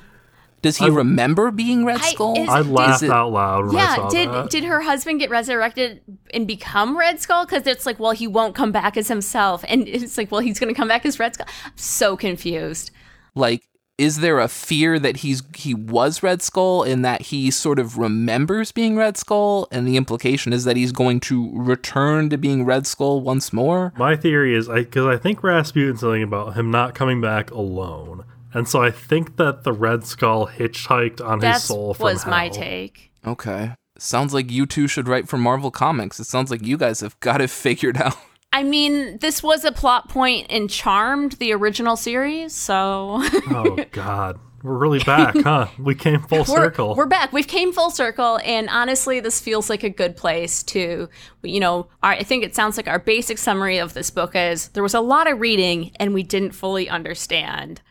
Does 0.63 0.79
he 0.79 0.89
remember 0.89 1.51
being 1.51 1.85
Red 1.85 2.01
I- 2.01 2.13
Skull? 2.13 2.39
is- 2.41 2.49
I 2.49 2.63
Did- 2.63 2.73
laughed 2.73 3.03
it- 3.03 3.11
out 3.11 3.33
loud 3.33 3.67
when 3.67 3.77
I 3.77 3.81
Yeah, 3.81 3.95
saw 3.97 4.09
did 4.09 4.29
that. 4.31 4.51
did 4.51 4.65
her 4.65 4.81
husband 4.81 5.21
get 5.21 5.29
resurrected 5.29 6.01
and 6.33 6.47
become 6.47 6.97
Red 6.97 7.21
Skull? 7.21 7.45
Because 7.45 7.67
it's 7.67 7.85
like, 7.85 8.01
well, 8.01 8.13
he 8.13 8.27
won't 8.27 8.55
come 8.55 8.73
back 8.73 8.97
as 8.97 9.09
himself, 9.09 9.63
and 9.69 9.87
it's 9.87 10.17
like, 10.17 10.33
well, 10.33 10.41
he's 10.41 10.59
going 10.59 10.73
to 10.73 10.79
come 10.79 10.89
back 10.89 11.05
as 11.05 11.19
Red 11.21 11.35
Skull. 11.35 11.47
I'm 11.67 11.73
so 11.77 12.17
confused. 12.17 12.91
like, 13.35 13.63
is 13.97 14.19
there 14.19 14.41
a 14.41 14.49
fear 14.49 14.99
that 14.99 15.19
he's 15.19 15.43
he 15.55 15.75
was 15.75 16.23
Red 16.23 16.43
Skull 16.43 16.83
and 16.83 17.05
that 17.05 17.23
he 17.23 17.51
sort 17.51 17.79
of 17.79 17.97
remembers 17.97 18.73
being 18.73 18.97
Red 18.97 19.17
Skull, 19.17 19.69
and 19.71 19.87
the 19.87 19.97
implication 19.97 20.53
is 20.53 20.65
that 20.65 20.77
he's 20.77 20.93
going 20.93 21.21
to 21.21 21.51
return 21.55 22.29
to 22.31 22.39
being 22.39 22.65
Red 22.65 22.87
Skull 22.87 23.21
once 23.21 23.53
more? 23.53 23.93
My 23.97 24.17
theory 24.17 24.55
is 24.55 24.69
I 24.69 24.81
because 24.81 25.07
I, 25.07 25.17
think 25.17 25.43
Rasputin's 25.43 26.01
something 26.01 26.23
about 26.23 26.55
him 26.55 26.71
not 26.71 26.95
coming 26.95 27.21
back 27.21 27.51
alone, 27.51 28.25
and 28.53 28.69
so 28.69 28.83
I 28.83 28.91
think 28.91 29.37
that 29.37 29.65
the 29.65 29.73
Red 29.73 30.05
Skull 30.05 30.49
hitchhiked 30.49 31.25
on 31.25 31.41
his 31.41 31.65
soul 31.65 31.95
from 31.95 32.05
was 32.05 32.27
my 32.27 32.49
take. 32.49 33.13
Okay. 33.27 33.75
Sounds 33.97 34.35
like 34.35 34.51
you 34.51 34.67
two 34.67 34.89
should 34.89 35.07
write 35.07 35.29
for 35.29 35.39
Marvel 35.39 35.71
Comics. 35.71 36.19
It 36.19 36.25
sounds 36.25 36.51
like 36.51 36.67
you 36.67 36.77
guys 36.77 37.01
have 37.01 37.19
got 37.21 37.41
it 37.41 37.51
figured 37.51 37.97
out. 37.97 38.17
I 38.55 38.63
mean, 38.63 39.19
this 39.19 39.43
was 39.43 39.65
a 39.65 39.73
plot 39.73 40.09
point 40.09 40.47
in 40.49 40.69
Charmed, 40.69 41.33
the 41.33 41.53
original 41.53 41.97
series, 41.97 42.55
so 42.55 43.17
Oh 43.51 43.77
God, 43.91 44.39
we're 44.63 44.79
really 44.79 45.01
back, 45.01 45.35
huh? 45.37 45.67
We 45.77 45.97
came 45.97 46.21
full 46.21 46.39
we're, 46.39 46.45
circle. 46.45 46.95
we're 46.95 47.07
back. 47.07 47.33
We've 47.33 47.49
came 47.49 47.73
full 47.73 47.91
circle, 47.91 48.39
and 48.45 48.69
honestly, 48.69 49.19
this 49.19 49.41
feels 49.41 49.69
like 49.69 49.83
a 49.83 49.91
good 49.91 50.17
place 50.17 50.63
to, 50.63 51.09
you 51.43 51.59
know, 51.59 51.89
our, 52.05 52.13
I 52.13 52.23
think 52.23 52.45
it 52.45 52.55
sounds 52.55 52.77
like 52.77 52.87
our 52.87 53.01
basic 53.01 53.39
summary 53.39 53.79
of 53.79 53.93
this 53.93 54.11
book 54.11 54.37
is 54.37 54.69
there 54.69 54.85
was 54.85 54.95
a 54.95 55.01
lot 55.01 55.29
of 55.29 55.41
reading, 55.41 55.91
and 55.97 56.15
we 56.15 56.23
didn't 56.23 56.53
fully 56.53 56.89
understand. 56.89 57.83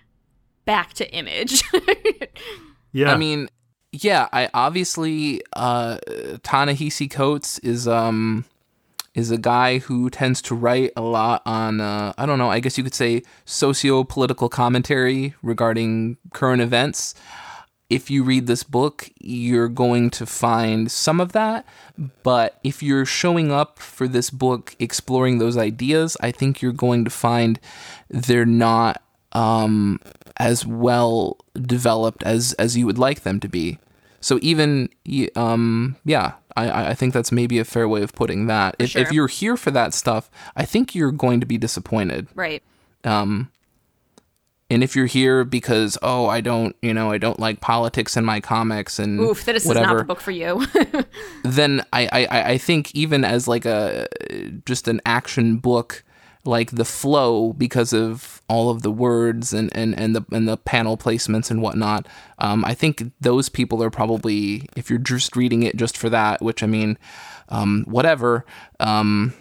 Back 0.63 0.93
to 0.93 1.13
image. 1.13 1.61
yeah, 2.93 3.11
I 3.11 3.17
mean, 3.17 3.49
yeah, 3.91 4.29
I 4.31 4.49
obviously 4.53 5.41
uh 5.57 5.97
Ta-Nehisi 6.41 7.11
Coates 7.11 7.59
is 7.59 7.85
um 7.85 8.45
is 9.15 9.31
a 9.31 9.37
guy 9.37 9.77
who 9.79 10.09
tends 10.09 10.41
to 10.41 10.55
write 10.55 10.91
a 10.95 11.01
lot 11.01 11.41
on 11.45 11.79
uh 11.81 12.13
I 12.17 12.25
don't 12.25 12.39
know, 12.39 12.49
I 12.49 12.59
guess 12.59 12.77
you 12.77 12.83
could 12.83 12.95
say 12.95 13.21
socio-political 13.45 14.49
commentary 14.49 15.35
regarding 15.41 16.17
current 16.33 16.61
events. 16.61 17.13
if 17.93 18.09
you 18.09 18.23
read 18.23 18.47
this 18.47 18.63
book, 18.63 19.09
you're 19.19 19.67
going 19.67 20.09
to 20.09 20.25
find 20.25 20.91
some 20.91 21.19
of 21.19 21.31
that. 21.33 21.65
But 22.23 22.59
if 22.63 22.81
you're 22.81 23.05
showing 23.05 23.51
up 23.51 23.77
for 23.77 24.07
this 24.07 24.29
book 24.31 24.75
exploring 24.79 25.37
those 25.37 25.57
ideas, 25.57 26.17
I 26.19 26.31
think 26.31 26.61
you're 26.61 26.71
going 26.71 27.03
to 27.03 27.11
find 27.11 27.59
they're 28.09 28.45
not 28.47 29.03
um, 29.33 29.99
as 30.37 30.65
well 30.65 31.37
developed 31.53 32.23
as 32.23 32.53
as 32.53 32.75
you 32.75 32.85
would 32.87 32.97
like 32.97 33.21
them 33.21 33.39
to 33.41 33.47
be. 33.47 33.77
So 34.21 34.39
even 34.41 34.89
um, 35.35 35.97
yeah, 36.05 36.33
I, 36.55 36.89
I 36.89 36.93
think 36.93 37.13
that's 37.13 37.31
maybe 37.31 37.59
a 37.59 37.65
fair 37.65 37.87
way 37.87 38.01
of 38.03 38.13
putting 38.13 38.47
that. 38.47 38.75
If, 38.79 38.91
sure. 38.91 39.01
if 39.01 39.11
you're 39.11 39.27
here 39.27 39.57
for 39.57 39.71
that 39.71 39.93
stuff, 39.93 40.29
I 40.55 40.65
think 40.65 40.93
you're 40.95 41.11
going 41.11 41.39
to 41.39 41.45
be 41.45 41.57
disappointed. 41.57 42.27
Right. 42.35 42.63
Um, 43.03 43.51
and 44.69 44.83
if 44.83 44.95
you're 44.95 45.05
here 45.05 45.43
because 45.43 45.97
oh 46.01 46.25
I 46.27 46.41
don't 46.41 46.75
you 46.81 46.93
know 46.93 47.11
I 47.11 47.17
don't 47.17 47.39
like 47.39 47.61
politics 47.61 48.17
in 48.17 48.25
my 48.25 48.39
comics 48.39 48.97
and 48.97 49.19
Oof, 49.19 49.45
this 49.45 49.65
whatever, 49.65 49.85
is 49.85 49.91
not 49.91 49.97
the 49.99 50.03
book 50.05 50.21
for 50.21 50.31
you. 50.31 50.65
then 51.43 51.83
I, 51.93 52.07
I 52.11 52.51
I 52.53 52.57
think 52.57 52.93
even 52.95 53.23
as 53.23 53.47
like 53.47 53.65
a 53.65 54.07
just 54.65 54.87
an 54.87 55.01
action 55.05 55.57
book 55.57 56.03
like 56.45 56.71
the 56.71 56.85
flow 56.85 57.53
because 57.53 57.93
of 57.93 58.41
all 58.53 58.69
of 58.69 58.83
the 58.83 58.91
words 58.91 59.51
and, 59.51 59.75
and, 59.75 59.97
and 59.97 60.15
the 60.15 60.23
and 60.31 60.47
the 60.47 60.57
panel 60.57 60.95
placements 60.95 61.49
and 61.49 61.59
whatnot. 61.59 62.07
Um, 62.37 62.63
I 62.63 62.75
think 62.75 63.11
those 63.19 63.49
people 63.49 63.83
are 63.83 63.89
probably 63.89 64.69
if 64.75 64.91
you're 64.91 64.99
just 64.99 65.35
reading 65.35 65.63
it 65.63 65.75
just 65.75 65.97
for 65.97 66.07
that, 66.11 66.39
which 66.39 66.61
I 66.61 66.67
mean, 66.67 66.99
um, 67.49 67.83
whatever. 67.87 68.45
Um, 68.79 69.33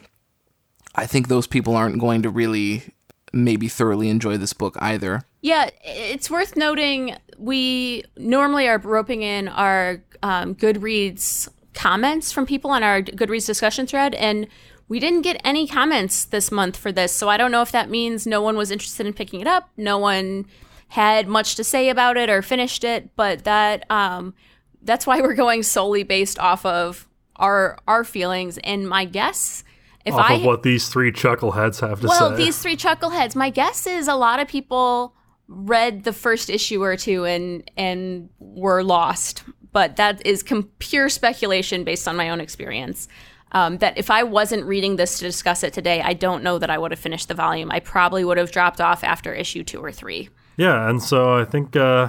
I 0.95 1.05
think 1.05 1.29
those 1.29 1.47
people 1.47 1.77
aren't 1.77 2.01
going 2.01 2.23
to 2.23 2.31
really 2.31 2.95
maybe 3.35 3.69
thoroughly 3.69 4.09
enjoy 4.09 4.39
this 4.39 4.55
book 4.55 4.77
either. 4.81 5.23
Yeah, 5.43 5.69
it's 5.85 6.31
worth 6.31 6.57
noting 6.57 7.17
we 7.37 8.05
normally 8.17 8.67
are 8.67 8.79
roping 8.79 9.23
in 9.23 9.49
our 9.49 10.03
um, 10.23 10.55
Goodreads 10.55 11.49
comments 11.75 12.33
from 12.33 12.47
people 12.47 12.71
on 12.71 12.83
our 12.83 13.03
Goodreads 13.03 13.47
discussion 13.47 13.87
thread, 13.87 14.15
and 14.15 14.47
we 14.93 15.01
didn't 15.01 15.23
get 15.23 15.41
any 15.43 15.67
comments 15.67 16.27
this 16.27 16.53
month 16.53 16.77
for 16.77 16.93
this. 16.93 17.15
So 17.15 17.31
I 17.31 17.39
don't 17.39 17.51
know 17.51 17.63
if 17.63 17.73
that 17.73 17.89
means 17.89 18.27
no 18.27 18.43
one 18.43 18.59
was 18.59 18.71
interested 18.71 19.07
in 19.07 19.15
picking 19.15 19.41
it 19.41 19.47
up, 19.47 19.71
no 19.79 19.97
one 19.97 20.45
had 20.89 21.27
much 21.27 21.55
to 21.55 21.65
say 21.65 21.89
about 21.89 22.19
it 22.19 22.29
or 22.29 22.43
finished 22.43 22.85
it, 22.85 23.09
but 23.17 23.45
that 23.45 23.91
um, 23.91 24.35
that's 24.83 25.07
why 25.07 25.19
we're 25.23 25.33
going 25.33 25.63
solely 25.63 26.03
based 26.03 26.39
off 26.39 26.67
of 26.67 27.09
our 27.37 27.79
our 27.89 28.05
feelings. 28.05 28.59
And 28.59 28.87
my 28.87 29.07
guess 29.07 29.65
if 30.05 30.13
off 30.13 30.31
I 30.31 30.35
of 30.35 30.43
what 30.43 30.63
these 30.63 30.91
three 30.91 31.11
chuckleheads 31.11 31.81
have 31.81 32.03
to 32.03 32.09
well, 32.09 32.19
say. 32.19 32.25
Well, 32.27 32.37
these 32.37 32.59
three 32.59 32.77
chuckleheads, 32.77 33.35
my 33.35 33.49
guess 33.49 33.87
is 33.87 34.09
a 34.09 34.15
lot 34.15 34.41
of 34.41 34.49
people 34.49 35.15
read 35.49 36.05
the 36.05 36.13
first 36.13 36.51
issue 36.51 36.83
or 36.83 36.99
two 36.99 37.25
and 37.25 37.71
and 37.79 38.29
were 38.39 38.85
lost. 38.85 39.43
But 39.73 39.97
that 39.97 40.21
is 40.27 40.43
com- 40.43 40.69
pure 40.81 41.09
speculation 41.09 41.83
based 41.83 42.07
on 42.07 42.15
my 42.15 42.29
own 42.29 42.43
experience. 42.43 43.09
Um, 43.53 43.79
that 43.79 43.99
if 43.99 44.11
I 44.11 44.23
wasn't 44.23 44.65
reading 44.65 44.97
this 44.97 45.19
to 45.19 45.25
discuss 45.25 45.63
it 45.63 45.73
today, 45.75 46.01
I 46.01 46.15
don't 46.15 46.43
know 46.43 46.59
that 46.59 46.71
I 46.71 46.79
would 46.79 46.91
have 46.91 46.99
finished 46.99 47.29
the 47.29 47.35
volume. 47.35 47.71
I 47.71 47.81
probably 47.81 48.25
would 48.25 48.39
have 48.39 48.51
dropped 48.51 48.81
off 48.81 49.05
after 49.05 49.35
issue 49.35 49.63
two 49.63 49.79
or 49.81 49.93
three. 49.93 50.31
yeah, 50.57 50.89
and 50.89 51.03
so 51.03 51.35
I 51.37 51.45
think 51.45 51.77
uh, 51.77 52.09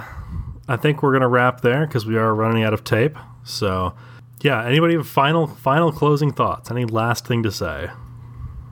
I 0.68 0.76
think 0.76 1.02
we're 1.02 1.12
gonna 1.12 1.28
wrap 1.28 1.60
there 1.60 1.86
because 1.86 2.06
we 2.06 2.16
are 2.16 2.34
running 2.34 2.62
out 2.62 2.72
of 2.72 2.82
tape. 2.82 3.16
So 3.44 3.94
yeah, 4.42 4.64
anybody 4.64 4.94
have 4.94 5.06
final 5.06 5.46
final 5.46 5.92
closing 5.92 6.32
thoughts? 6.32 6.70
Any 6.70 6.86
last 6.86 7.26
thing 7.26 7.42
to 7.42 7.52
say? 7.52 7.90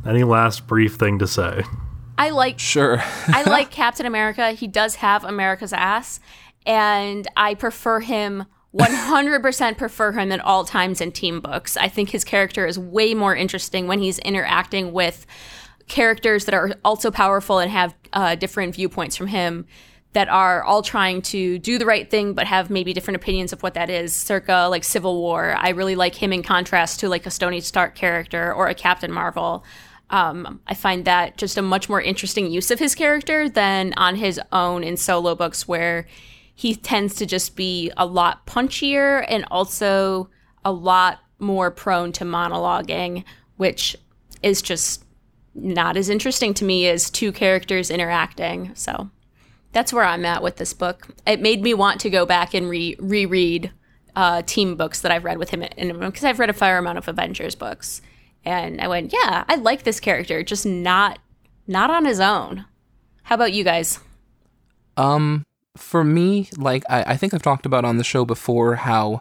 Any 0.06 0.24
last 0.24 0.66
brief 0.66 0.94
thing 0.96 1.18
to 1.18 1.26
say? 1.26 1.64
I 2.18 2.30
like 2.30 2.58
Sure. 2.58 3.02
I 3.28 3.42
like 3.44 3.70
Captain 3.82 4.06
America. 4.06 4.52
He 4.52 4.66
does 4.66 4.96
have 4.96 5.24
America's 5.24 5.72
ass, 5.72 6.20
and 6.66 7.28
I 7.36 7.54
prefer 7.54 8.00
him 8.00 8.44
100% 8.76 9.76
prefer 9.76 10.12
him 10.12 10.32
at 10.32 10.40
all 10.40 10.64
times 10.64 11.00
in 11.00 11.12
team 11.12 11.40
books. 11.40 11.76
I 11.76 11.88
think 11.88 12.10
his 12.10 12.24
character 12.24 12.66
is 12.66 12.78
way 12.78 13.14
more 13.14 13.36
interesting 13.36 13.86
when 13.86 13.98
he's 13.98 14.18
interacting 14.20 14.92
with 14.92 15.26
characters 15.88 16.46
that 16.46 16.54
are 16.54 16.72
also 16.84 17.10
powerful 17.10 17.58
and 17.58 17.70
have 17.70 17.94
uh, 18.12 18.34
different 18.34 18.74
viewpoints 18.74 19.16
from 19.16 19.26
him 19.26 19.66
that 20.14 20.28
are 20.28 20.62
all 20.62 20.82
trying 20.82 21.22
to 21.22 21.58
do 21.58 21.78
the 21.78 21.86
right 21.86 22.10
thing 22.10 22.34
but 22.34 22.46
have 22.46 22.70
maybe 22.70 22.92
different 22.92 23.16
opinions 23.16 23.52
of 23.52 23.62
what 23.62 23.74
that 23.74 23.90
is. 23.90 24.14
Circa 24.14 24.68
like 24.70 24.84
civil 24.84 25.20
war. 25.20 25.54
I 25.56 25.70
really 25.70 25.96
like 25.96 26.14
him 26.14 26.32
in 26.32 26.42
contrast 26.42 27.00
to 27.00 27.08
like 27.08 27.26
a 27.26 27.30
Tony 27.30 27.60
Stark 27.60 27.94
character 27.94 28.52
or 28.52 28.68
a 28.68 28.74
captain 28.74 29.12
marvel. 29.12 29.64
Um, 30.10 30.60
I 30.66 30.74
find 30.74 31.06
that 31.06 31.38
just 31.38 31.56
a 31.56 31.62
much 31.62 31.88
more 31.88 32.00
interesting 32.00 32.50
use 32.50 32.70
of 32.70 32.78
his 32.78 32.94
character 32.94 33.48
than 33.48 33.94
on 33.96 34.16
his 34.16 34.38
own 34.52 34.84
in 34.84 34.98
solo 34.98 35.34
books, 35.34 35.66
where 35.66 36.06
he 36.55 36.74
tends 36.74 37.14
to 37.16 37.26
just 37.26 37.57
be 37.57 37.90
a 37.96 38.07
lot 38.07 38.46
punchier 38.46 39.24
and 39.28 39.44
also 39.50 40.28
a 40.64 40.72
lot 40.72 41.20
more 41.38 41.70
prone 41.70 42.12
to 42.12 42.24
monologuing, 42.24 43.24
which 43.57 43.96
is 44.42 44.62
just 44.62 45.05
not 45.55 45.96
as 45.96 46.09
interesting 46.09 46.55
to 46.55 46.64
me 46.64 46.88
as 46.88 47.11
two 47.11 47.32
characters 47.32 47.90
interacting. 47.90 48.74
So 48.74 49.11
that's 49.72 49.92
where 49.92 50.05
I'm 50.05 50.24
at 50.24 50.42
with 50.42 50.57
this 50.57 50.72
book. 50.72 51.09
It 51.26 51.40
made 51.40 51.62
me 51.62 51.74
want 51.74 52.00
to 52.00 52.11
go 52.11 52.24
back 52.24 52.55
and 52.55 52.68
re- 52.68 52.96
reread 52.98 53.72
uh, 54.14 54.42
team 54.42 54.76
books 54.76 55.00
that 55.00 55.11
I've 55.11 55.24
read 55.24 55.38
with 55.38 55.50
him 55.50 55.61
because 55.61 56.24
I've 56.24 56.38
read 56.38 56.50
a 56.50 56.55
fair 56.55 56.78
amount 56.78 56.98
of 56.98 57.09
Avengers 57.09 57.55
books, 57.55 58.03
and 58.44 58.80
I 58.80 58.88
went, 58.88 59.12
yeah, 59.12 59.44
I 59.48 59.55
like 59.55 59.84
this 59.84 60.00
character, 60.00 60.42
just 60.42 60.66
not 60.66 61.18
not 61.66 61.90
on 61.90 62.05
his 62.05 62.20
own. 62.20 62.66
How 63.22 63.36
about 63.36 63.53
you 63.53 63.64
guys? 63.64 64.00
Um, 64.96 65.44
for 65.83 66.05
me, 66.05 66.49
like 66.57 66.85
I, 66.89 67.03
I 67.12 67.16
think 67.16 67.35
I've 67.35 67.43
talked 67.43 67.66
about 67.66 67.85
on 67.85 67.99
the 67.99 68.05
show 68.05 68.24
before 68.24 68.76
how 68.76 69.20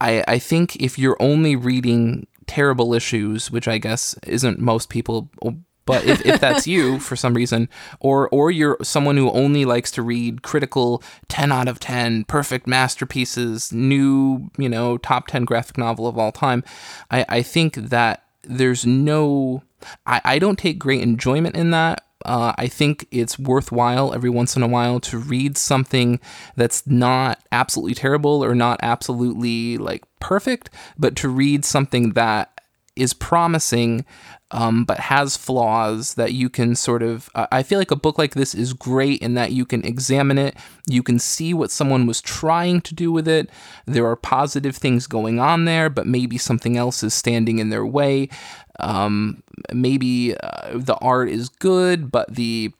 I 0.00 0.22
I 0.28 0.38
think 0.38 0.76
if 0.76 0.98
you're 0.98 1.16
only 1.18 1.56
reading 1.56 2.26
terrible 2.46 2.94
issues, 2.94 3.50
which 3.50 3.66
I 3.66 3.78
guess 3.78 4.14
isn't 4.24 4.60
most 4.60 4.88
people, 4.88 5.30
oh, 5.44 5.56
but 5.84 6.04
if, 6.04 6.24
if 6.24 6.40
that's 6.40 6.66
you 6.66 7.00
for 7.08 7.16
some 7.16 7.34
reason, 7.34 7.68
or 7.98 8.28
or 8.28 8.50
you're 8.50 8.76
someone 8.82 9.16
who 9.16 9.30
only 9.32 9.64
likes 9.64 9.90
to 9.92 10.02
read 10.02 10.42
critical 10.42 11.02
ten 11.28 11.50
out 11.50 11.66
of 11.66 11.80
ten, 11.80 12.24
perfect 12.24 12.66
masterpieces, 12.66 13.72
new 13.72 14.50
you 14.58 14.68
know 14.68 14.98
top 14.98 15.26
ten 15.26 15.44
graphic 15.44 15.78
novel 15.78 16.06
of 16.06 16.18
all 16.18 16.30
time, 16.30 16.62
I 17.10 17.24
I 17.28 17.42
think 17.42 17.74
that 17.74 18.24
there's 18.42 18.86
no 18.86 19.62
I, 20.06 20.20
I 20.24 20.38
don't 20.38 20.58
take 20.58 20.78
great 20.78 21.00
enjoyment 21.00 21.56
in 21.56 21.70
that 21.70 22.04
uh, 22.24 22.52
I 22.56 22.66
think 22.66 23.06
it's 23.10 23.38
worthwhile 23.38 24.12
every 24.12 24.30
once 24.30 24.56
in 24.56 24.62
a 24.62 24.68
while 24.68 25.00
to 25.00 25.18
read 25.18 25.56
something 25.56 26.20
that's 26.56 26.86
not 26.86 27.40
absolutely 27.52 27.94
terrible 27.94 28.44
or 28.44 28.54
not 28.54 28.80
absolutely 28.82 29.78
like 29.78 30.04
perfect, 30.20 30.70
but 30.98 31.14
to 31.16 31.28
read 31.28 31.64
something 31.64 32.14
that 32.14 32.60
is 32.96 33.14
promising 33.14 34.04
um, 34.50 34.84
but 34.84 34.98
has 34.98 35.36
flaws 35.36 36.14
that 36.14 36.32
you 36.32 36.48
can 36.48 36.74
sort 36.74 37.02
of. 37.02 37.28
Uh, 37.34 37.46
I 37.52 37.62
feel 37.62 37.78
like 37.78 37.90
a 37.90 37.96
book 37.96 38.18
like 38.18 38.34
this 38.34 38.54
is 38.54 38.72
great 38.72 39.20
in 39.20 39.34
that 39.34 39.52
you 39.52 39.66
can 39.66 39.84
examine 39.84 40.38
it, 40.38 40.56
you 40.86 41.02
can 41.02 41.18
see 41.18 41.52
what 41.52 41.70
someone 41.70 42.06
was 42.06 42.20
trying 42.20 42.80
to 42.82 42.94
do 42.94 43.12
with 43.12 43.28
it. 43.28 43.50
There 43.86 44.06
are 44.06 44.16
positive 44.16 44.76
things 44.76 45.06
going 45.06 45.38
on 45.38 45.66
there, 45.66 45.90
but 45.90 46.06
maybe 46.06 46.38
something 46.38 46.76
else 46.76 47.02
is 47.02 47.12
standing 47.14 47.58
in 47.58 47.68
their 47.68 47.84
way. 47.84 48.30
Um, 48.78 49.42
maybe 49.72 50.36
uh, 50.36 50.70
the 50.74 50.96
art 50.96 51.28
is 51.28 51.48
good, 51.48 52.10
but 52.10 52.34
the 52.34 52.72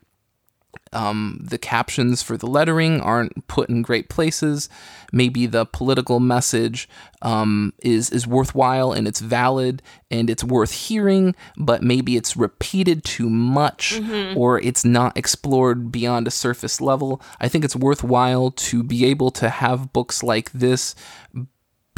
um, 0.92 1.38
the 1.42 1.58
captions 1.58 2.22
for 2.22 2.36
the 2.36 2.46
lettering 2.46 3.00
aren't 3.00 3.46
put 3.46 3.68
in 3.68 3.82
great 3.82 4.08
places. 4.08 4.68
Maybe 5.12 5.46
the 5.46 5.66
political 5.66 6.20
message 6.20 6.88
um, 7.22 7.72
is 7.80 8.10
is 8.10 8.26
worthwhile 8.26 8.92
and 8.92 9.06
it's 9.06 9.20
valid 9.20 9.82
and 10.10 10.30
it's 10.30 10.44
worth 10.44 10.72
hearing, 10.72 11.34
but 11.56 11.82
maybe 11.82 12.16
it's 12.16 12.36
repeated 12.36 13.04
too 13.04 13.28
much 13.28 14.00
or 14.36 14.60
it's 14.60 14.84
not 14.84 15.16
explored 15.16 15.90
beyond 15.92 16.26
a 16.26 16.30
surface 16.30 16.80
level. 16.80 17.20
I 17.40 17.48
think 17.48 17.64
it's 17.64 17.76
worthwhile 17.76 18.50
to 18.52 18.82
be 18.82 19.04
able 19.06 19.30
to 19.32 19.48
have 19.48 19.92
books 19.92 20.22
like 20.22 20.50
this 20.52 20.94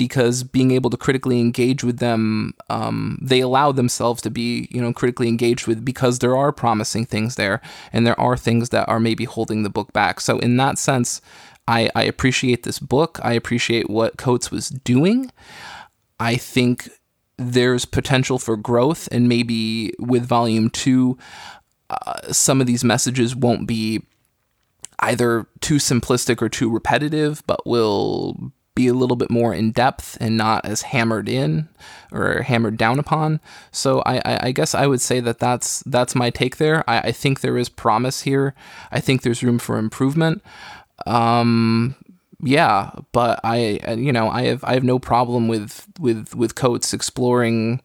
because 0.01 0.45
being 0.45 0.71
able 0.71 0.89
to 0.89 0.97
critically 0.97 1.41
engage 1.41 1.85
with 1.85 1.99
them, 1.99 2.55
um, 2.71 3.19
they 3.21 3.41
allow 3.41 3.71
themselves 3.71 4.23
to 4.23 4.31
be, 4.31 4.67
you 4.71 4.81
know, 4.81 4.95
critically 4.95 5.29
engaged 5.29 5.67
with 5.67 5.85
because 5.85 6.21
there 6.21 6.35
are 6.35 6.53
promising 6.53 7.05
things 7.05 7.35
there, 7.35 7.61
and 7.93 8.07
there 8.07 8.19
are 8.19 8.35
things 8.35 8.71
that 8.71 8.89
are 8.89 8.99
maybe 8.99 9.27
holding 9.27 9.63
the 9.63 9.69
book 9.69 9.93
back. 9.93 10.19
So 10.23 10.39
in 10.39 10.57
that 10.57 10.79
sense, 10.79 11.21
I, 11.69 11.91
I 11.95 12.05
appreciate 12.05 12.63
this 12.63 12.79
book. 12.79 13.21
I 13.23 13.35
appreciate 13.35 13.91
what 13.91 14.17
Coates 14.17 14.51
was 14.51 14.71
doing. 14.71 15.31
I 16.19 16.37
think 16.37 16.89
there's 17.37 17.85
potential 17.85 18.39
for 18.39 18.57
growth, 18.57 19.07
and 19.13 19.29
maybe 19.29 19.93
with 19.99 20.25
volume 20.25 20.71
two, 20.71 21.19
uh, 21.91 22.33
some 22.33 22.63
of 22.63 22.67
these 22.67 22.85
messages 22.85 23.37
won't 23.37 23.69
be 23.69 24.01
either 25.01 25.47
too 25.61 25.77
simplistic 25.77 26.41
or 26.41 26.49
too 26.49 26.71
repetitive, 26.71 27.43
but 27.47 27.67
will 27.67 28.51
be 28.81 28.89
a 28.89 28.95
little 28.95 29.17
bit 29.17 29.31
more 29.31 29.53
in 29.53 29.73
depth 29.73 30.17
and 30.21 30.37
not 30.37 30.65
as 30.65 30.83
hammered 30.83 31.29
in 31.29 31.69
or 32.11 32.43
hammered 32.43 32.79
down 32.79 32.99
upon. 32.99 33.41
So 33.73 34.01
I, 34.07 34.17
I, 34.25 34.39
I 34.47 34.53
guess 34.53 34.75
I 34.75 34.87
would 34.87 35.01
say 35.01 35.21
that 35.21 35.39
that's 35.39 35.83
that's 35.87 36.15
my 36.15 36.31
take 36.31 36.57
there. 36.57 36.89
I, 36.89 36.99
I 37.09 37.13
think 37.13 37.41
there 37.41 37.59
is 37.59 37.69
promise 37.69 38.23
here. 38.23 38.55
I 38.91 39.01
think 39.01 39.23
there's 39.23 39.43
room 39.43 39.59
for 39.59 39.77
improvement. 39.77 40.43
Um, 41.07 41.95
yeah, 42.43 42.91
but 43.13 43.41
I, 43.45 43.81
you 43.97 44.13
know, 44.13 44.31
I 44.31 44.45
have 44.45 44.65
I 44.65 44.73
have 44.75 44.85
no 44.85 44.99
problem 44.99 45.47
with 45.47 45.87
with 45.99 46.35
with 46.35 46.55
Coates 46.55 46.95
exploring 46.95 47.83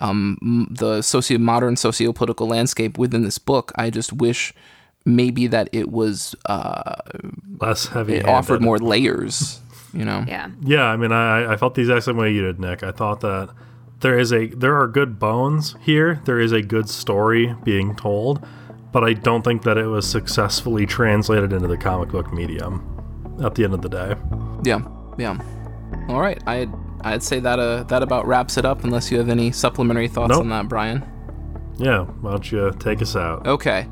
um, 0.00 0.68
the 0.70 1.00
socio 1.00 1.38
modern 1.38 1.76
socio 1.76 2.12
political 2.12 2.46
landscape 2.46 2.98
within 2.98 3.22
this 3.22 3.38
book. 3.38 3.72
I 3.76 3.88
just 3.88 4.12
wish 4.12 4.52
maybe 5.06 5.46
that 5.46 5.70
it 5.72 5.90
was 5.90 6.34
uh, 6.44 6.96
less 7.58 7.86
heavy. 7.86 8.16
It 8.16 8.26
offered 8.26 8.60
more 8.60 8.78
layers. 8.78 9.60
You 9.96 10.04
know. 10.04 10.24
Yeah. 10.28 10.50
Yeah. 10.62 10.84
I 10.84 10.96
mean, 10.96 11.12
I 11.12 11.52
I 11.52 11.56
felt 11.56 11.74
the 11.74 11.80
exact 11.82 12.04
same 12.04 12.16
way 12.16 12.32
you 12.32 12.42
did, 12.42 12.60
Nick. 12.60 12.82
I 12.82 12.92
thought 12.92 13.20
that 13.20 13.50
there 14.00 14.18
is 14.18 14.32
a 14.32 14.46
there 14.48 14.76
are 14.80 14.86
good 14.86 15.18
bones 15.18 15.74
here. 15.80 16.20
There 16.24 16.38
is 16.38 16.52
a 16.52 16.60
good 16.62 16.88
story 16.88 17.54
being 17.64 17.96
told, 17.96 18.46
but 18.92 19.02
I 19.04 19.14
don't 19.14 19.42
think 19.42 19.62
that 19.62 19.78
it 19.78 19.86
was 19.86 20.06
successfully 20.08 20.84
translated 20.86 21.52
into 21.52 21.66
the 21.68 21.78
comic 21.78 22.10
book 22.10 22.32
medium. 22.32 22.92
At 23.42 23.54
the 23.54 23.64
end 23.64 23.74
of 23.74 23.82
the 23.82 23.88
day. 23.90 24.14
Yeah. 24.64 24.80
Yeah. 25.18 25.38
All 26.08 26.20
right. 26.20 26.42
I 26.46 26.68
I'd 27.02 27.22
say 27.22 27.38
that 27.40 27.58
uh 27.58 27.82
that 27.84 28.02
about 28.02 28.26
wraps 28.26 28.56
it 28.56 28.64
up. 28.64 28.84
Unless 28.84 29.10
you 29.10 29.18
have 29.18 29.28
any 29.28 29.50
supplementary 29.52 30.08
thoughts 30.08 30.30
Nope. 30.30 30.40
on 30.42 30.48
that, 30.50 30.68
Brian. 30.68 31.04
Yeah. 31.78 32.04
Why 32.04 32.30
don't 32.32 32.50
you 32.52 32.72
take 32.78 33.02
us 33.02 33.14
out? 33.16 33.46
Okay. 33.46 33.86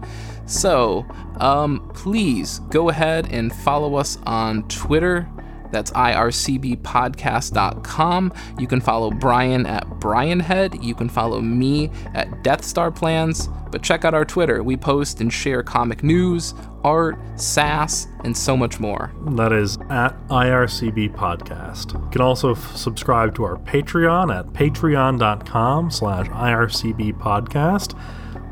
So, 0.46 1.06
um, 1.40 1.90
please 1.94 2.58
go 2.70 2.90
ahead 2.90 3.28
and 3.30 3.50
follow 3.54 3.94
us 3.96 4.18
on 4.26 4.66
Twitter. 4.68 5.26
That's 5.74 5.90
ircbpodcast.com. 5.90 8.32
You 8.60 8.66
can 8.68 8.80
follow 8.80 9.10
Brian 9.10 9.66
at 9.66 9.84
BrianHead. 9.98 10.80
You 10.82 10.94
can 10.94 11.08
follow 11.08 11.40
me 11.40 11.90
at 12.14 12.44
Death 12.44 12.64
Star 12.64 12.92
Plans. 12.92 13.48
But 13.72 13.82
check 13.82 14.04
out 14.04 14.14
our 14.14 14.24
Twitter. 14.24 14.62
We 14.62 14.76
post 14.76 15.20
and 15.20 15.32
share 15.32 15.64
comic 15.64 16.04
news, 16.04 16.54
art, 16.84 17.18
sass, 17.34 18.06
and 18.22 18.36
so 18.36 18.56
much 18.56 18.78
more. 18.78 19.12
That 19.32 19.52
is 19.52 19.76
at 19.90 20.16
IRCB 20.28 21.12
Podcast. 21.16 21.94
You 21.94 22.08
can 22.10 22.20
also 22.20 22.52
f- 22.52 22.76
subscribe 22.76 23.34
to 23.34 23.42
our 23.42 23.56
Patreon 23.56 24.32
at 24.32 24.46
patreon.com 24.52 25.90
slash 25.90 26.28
IRCB 26.28 27.18
Podcast. 27.18 27.98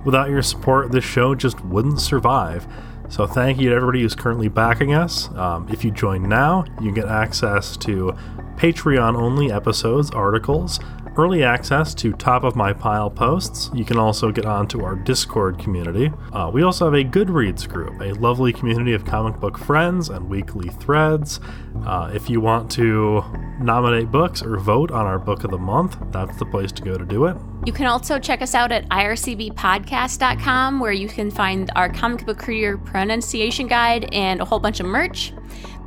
Without 0.04 0.28
your 0.28 0.42
support, 0.42 0.90
this 0.90 1.04
show 1.04 1.36
just 1.36 1.64
wouldn't 1.66 2.00
survive. 2.00 2.66
So 3.12 3.26
thank 3.26 3.60
you 3.60 3.68
to 3.68 3.76
everybody 3.76 4.00
who's 4.00 4.14
currently 4.14 4.48
backing 4.48 4.94
us. 4.94 5.28
Um, 5.34 5.68
if 5.70 5.84
you 5.84 5.90
join 5.90 6.26
now, 6.26 6.64
you 6.80 6.90
get 6.90 7.08
access 7.08 7.76
to 7.76 8.16
Patreon-only 8.56 9.52
episodes, 9.52 10.10
articles, 10.12 10.80
early 11.16 11.42
access 11.42 11.94
to 11.94 12.12
top 12.12 12.44
of 12.44 12.56
my 12.56 12.72
pile 12.72 13.10
posts. 13.10 13.70
You 13.74 13.84
can 13.84 13.98
also 13.98 14.30
get 14.32 14.46
onto 14.46 14.82
our 14.82 14.96
Discord 14.96 15.58
community. 15.58 16.10
Uh, 16.32 16.50
we 16.52 16.62
also 16.62 16.86
have 16.86 16.94
a 16.94 17.04
Goodreads 17.04 17.68
group, 17.68 18.00
a 18.00 18.12
lovely 18.14 18.52
community 18.52 18.92
of 18.94 19.04
comic 19.04 19.38
book 19.40 19.58
friends 19.58 20.08
and 20.08 20.28
weekly 20.28 20.68
threads. 20.68 21.40
Uh, 21.84 22.10
if 22.14 22.30
you 22.30 22.40
want 22.40 22.70
to 22.72 23.22
nominate 23.60 24.10
books 24.10 24.42
or 24.42 24.58
vote 24.58 24.90
on 24.90 25.06
our 25.06 25.18
book 25.18 25.44
of 25.44 25.50
the 25.50 25.58
month, 25.58 25.96
that's 26.10 26.36
the 26.38 26.46
place 26.46 26.72
to 26.72 26.82
go 26.82 26.96
to 26.96 27.04
do 27.04 27.26
it. 27.26 27.36
You 27.64 27.72
can 27.72 27.86
also 27.86 28.18
check 28.18 28.42
us 28.42 28.54
out 28.54 28.72
at 28.72 28.88
ircbpodcast.com 28.88 30.80
where 30.80 30.92
you 30.92 31.08
can 31.08 31.30
find 31.30 31.70
our 31.76 31.88
comic 31.88 32.26
book 32.26 32.38
career 32.38 32.76
pronunciation 32.78 33.66
guide 33.68 34.08
and 34.12 34.40
a 34.40 34.44
whole 34.44 34.58
bunch 34.58 34.80
of 34.80 34.86
merch. 34.86 35.32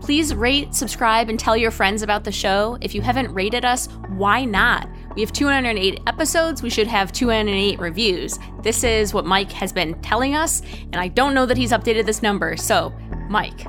Please 0.01 0.35
rate, 0.35 0.75
subscribe, 0.75 1.29
and 1.29 1.39
tell 1.39 1.57
your 1.57 1.71
friends 1.71 2.03
about 2.03 2.23
the 2.23 2.31
show. 2.31 2.77
If 2.79 2.93
you 2.93 3.01
haven't 3.01 3.33
rated 3.33 3.65
us, 3.65 3.87
why 4.09 4.45
not? 4.45 4.87
We 5.15 5.21
have 5.21 5.31
208 5.31 6.01
episodes. 6.07 6.61
We 6.61 6.69
should 6.69 6.87
have 6.87 7.13
208 7.13 7.79
reviews. 7.79 8.37
This 8.61 8.83
is 8.83 9.13
what 9.13 9.25
Mike 9.25 9.51
has 9.53 9.71
been 9.71 9.99
telling 10.01 10.35
us, 10.35 10.61
and 10.91 10.97
I 10.97 11.07
don't 11.07 11.33
know 11.33 11.45
that 11.45 11.55
he's 11.55 11.71
updated 11.71 12.05
this 12.05 12.21
number. 12.21 12.57
So, 12.57 12.93
Mike, 13.29 13.65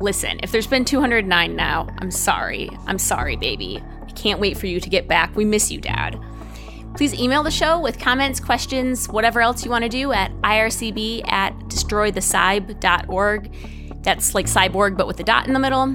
listen, 0.00 0.40
if 0.42 0.52
there's 0.52 0.66
been 0.66 0.86
209 0.86 1.54
now, 1.54 1.86
I'm 1.98 2.10
sorry. 2.10 2.70
I'm 2.86 2.98
sorry, 2.98 3.36
baby. 3.36 3.82
I 4.06 4.10
can't 4.12 4.40
wait 4.40 4.56
for 4.56 4.66
you 4.66 4.80
to 4.80 4.88
get 4.88 5.06
back. 5.06 5.36
We 5.36 5.44
miss 5.44 5.70
you, 5.70 5.82
Dad. 5.82 6.18
Please 6.96 7.12
email 7.12 7.42
the 7.42 7.50
show 7.50 7.78
with 7.78 7.98
comments, 7.98 8.40
questions, 8.40 9.06
whatever 9.06 9.42
else 9.42 9.66
you 9.66 9.70
want 9.70 9.82
to 9.82 9.90
do 9.90 10.12
at 10.12 10.32
ircb 10.40 11.30
at 11.30 11.54
destroythecyb.org. 11.68 14.02
That's 14.02 14.34
like 14.34 14.46
cyborg, 14.46 14.96
but 14.96 15.06
with 15.06 15.20
a 15.20 15.24
dot 15.24 15.46
in 15.46 15.52
the 15.52 15.58
middle. 15.58 15.94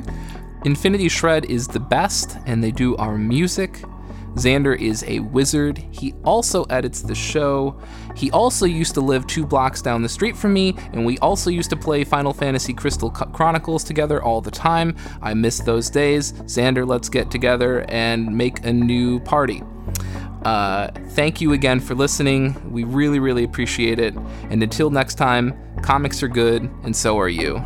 Infinity 0.64 1.10
Shred 1.10 1.45
is 1.45 1.68
the 1.68 1.80
best, 1.80 2.38
and 2.45 2.64
they 2.64 2.70
do 2.70 2.95
our 2.97 3.18
music. 3.18 3.82
Xander 4.36 4.80
is 4.80 5.04
a 5.08 5.20
wizard. 5.20 5.78
He 5.92 6.14
also 6.24 6.64
edits 6.66 7.02
the 7.02 7.16
show. 7.16 7.80
He 8.16 8.32
also 8.32 8.66
used 8.66 8.94
to 8.96 9.02
live 9.02 9.28
two 9.28 9.46
blocks 9.46 9.82
down 9.82 10.02
the 10.02 10.10
street 10.10 10.36
from 10.38 10.54
me, 10.54 10.76
and 10.94 11.06
we 11.06 11.18
also 11.20 11.50
used 11.50 11.70
to 11.72 11.76
play 11.76 12.04
Final 12.04 12.34
Fantasy 12.34 12.74
Crystal 12.74 13.10
Chronicles 13.10 13.84
together 13.84 14.22
all 14.22 14.42
the 14.42 14.52
time. 14.52 14.96
I 15.22 15.34
miss 15.34 15.60
those 15.60 15.90
days. 15.90 16.34
Xander, 16.34 16.88
let's 16.88 17.10
get 17.10 17.30
together 17.32 17.86
and 17.90 18.36
make 18.36 18.66
a 18.66 18.74
new 18.74 19.20
party. 19.22 19.64
Uh, 20.44 20.90
thank 21.10 21.40
you 21.40 21.54
again 21.54 21.80
for 21.80 21.94
listening. 21.94 22.72
We 22.72 22.84
really, 22.84 23.20
really 23.20 23.44
appreciate 23.44 24.00
it. 24.00 24.16
And 24.50 24.64
until 24.64 24.90
next 24.90 25.16
time, 25.16 25.54
comics 25.84 26.24
are 26.24 26.28
good, 26.28 26.64
and 26.84 26.96
so 26.96 27.20
are 27.20 27.30
you. 27.30 27.62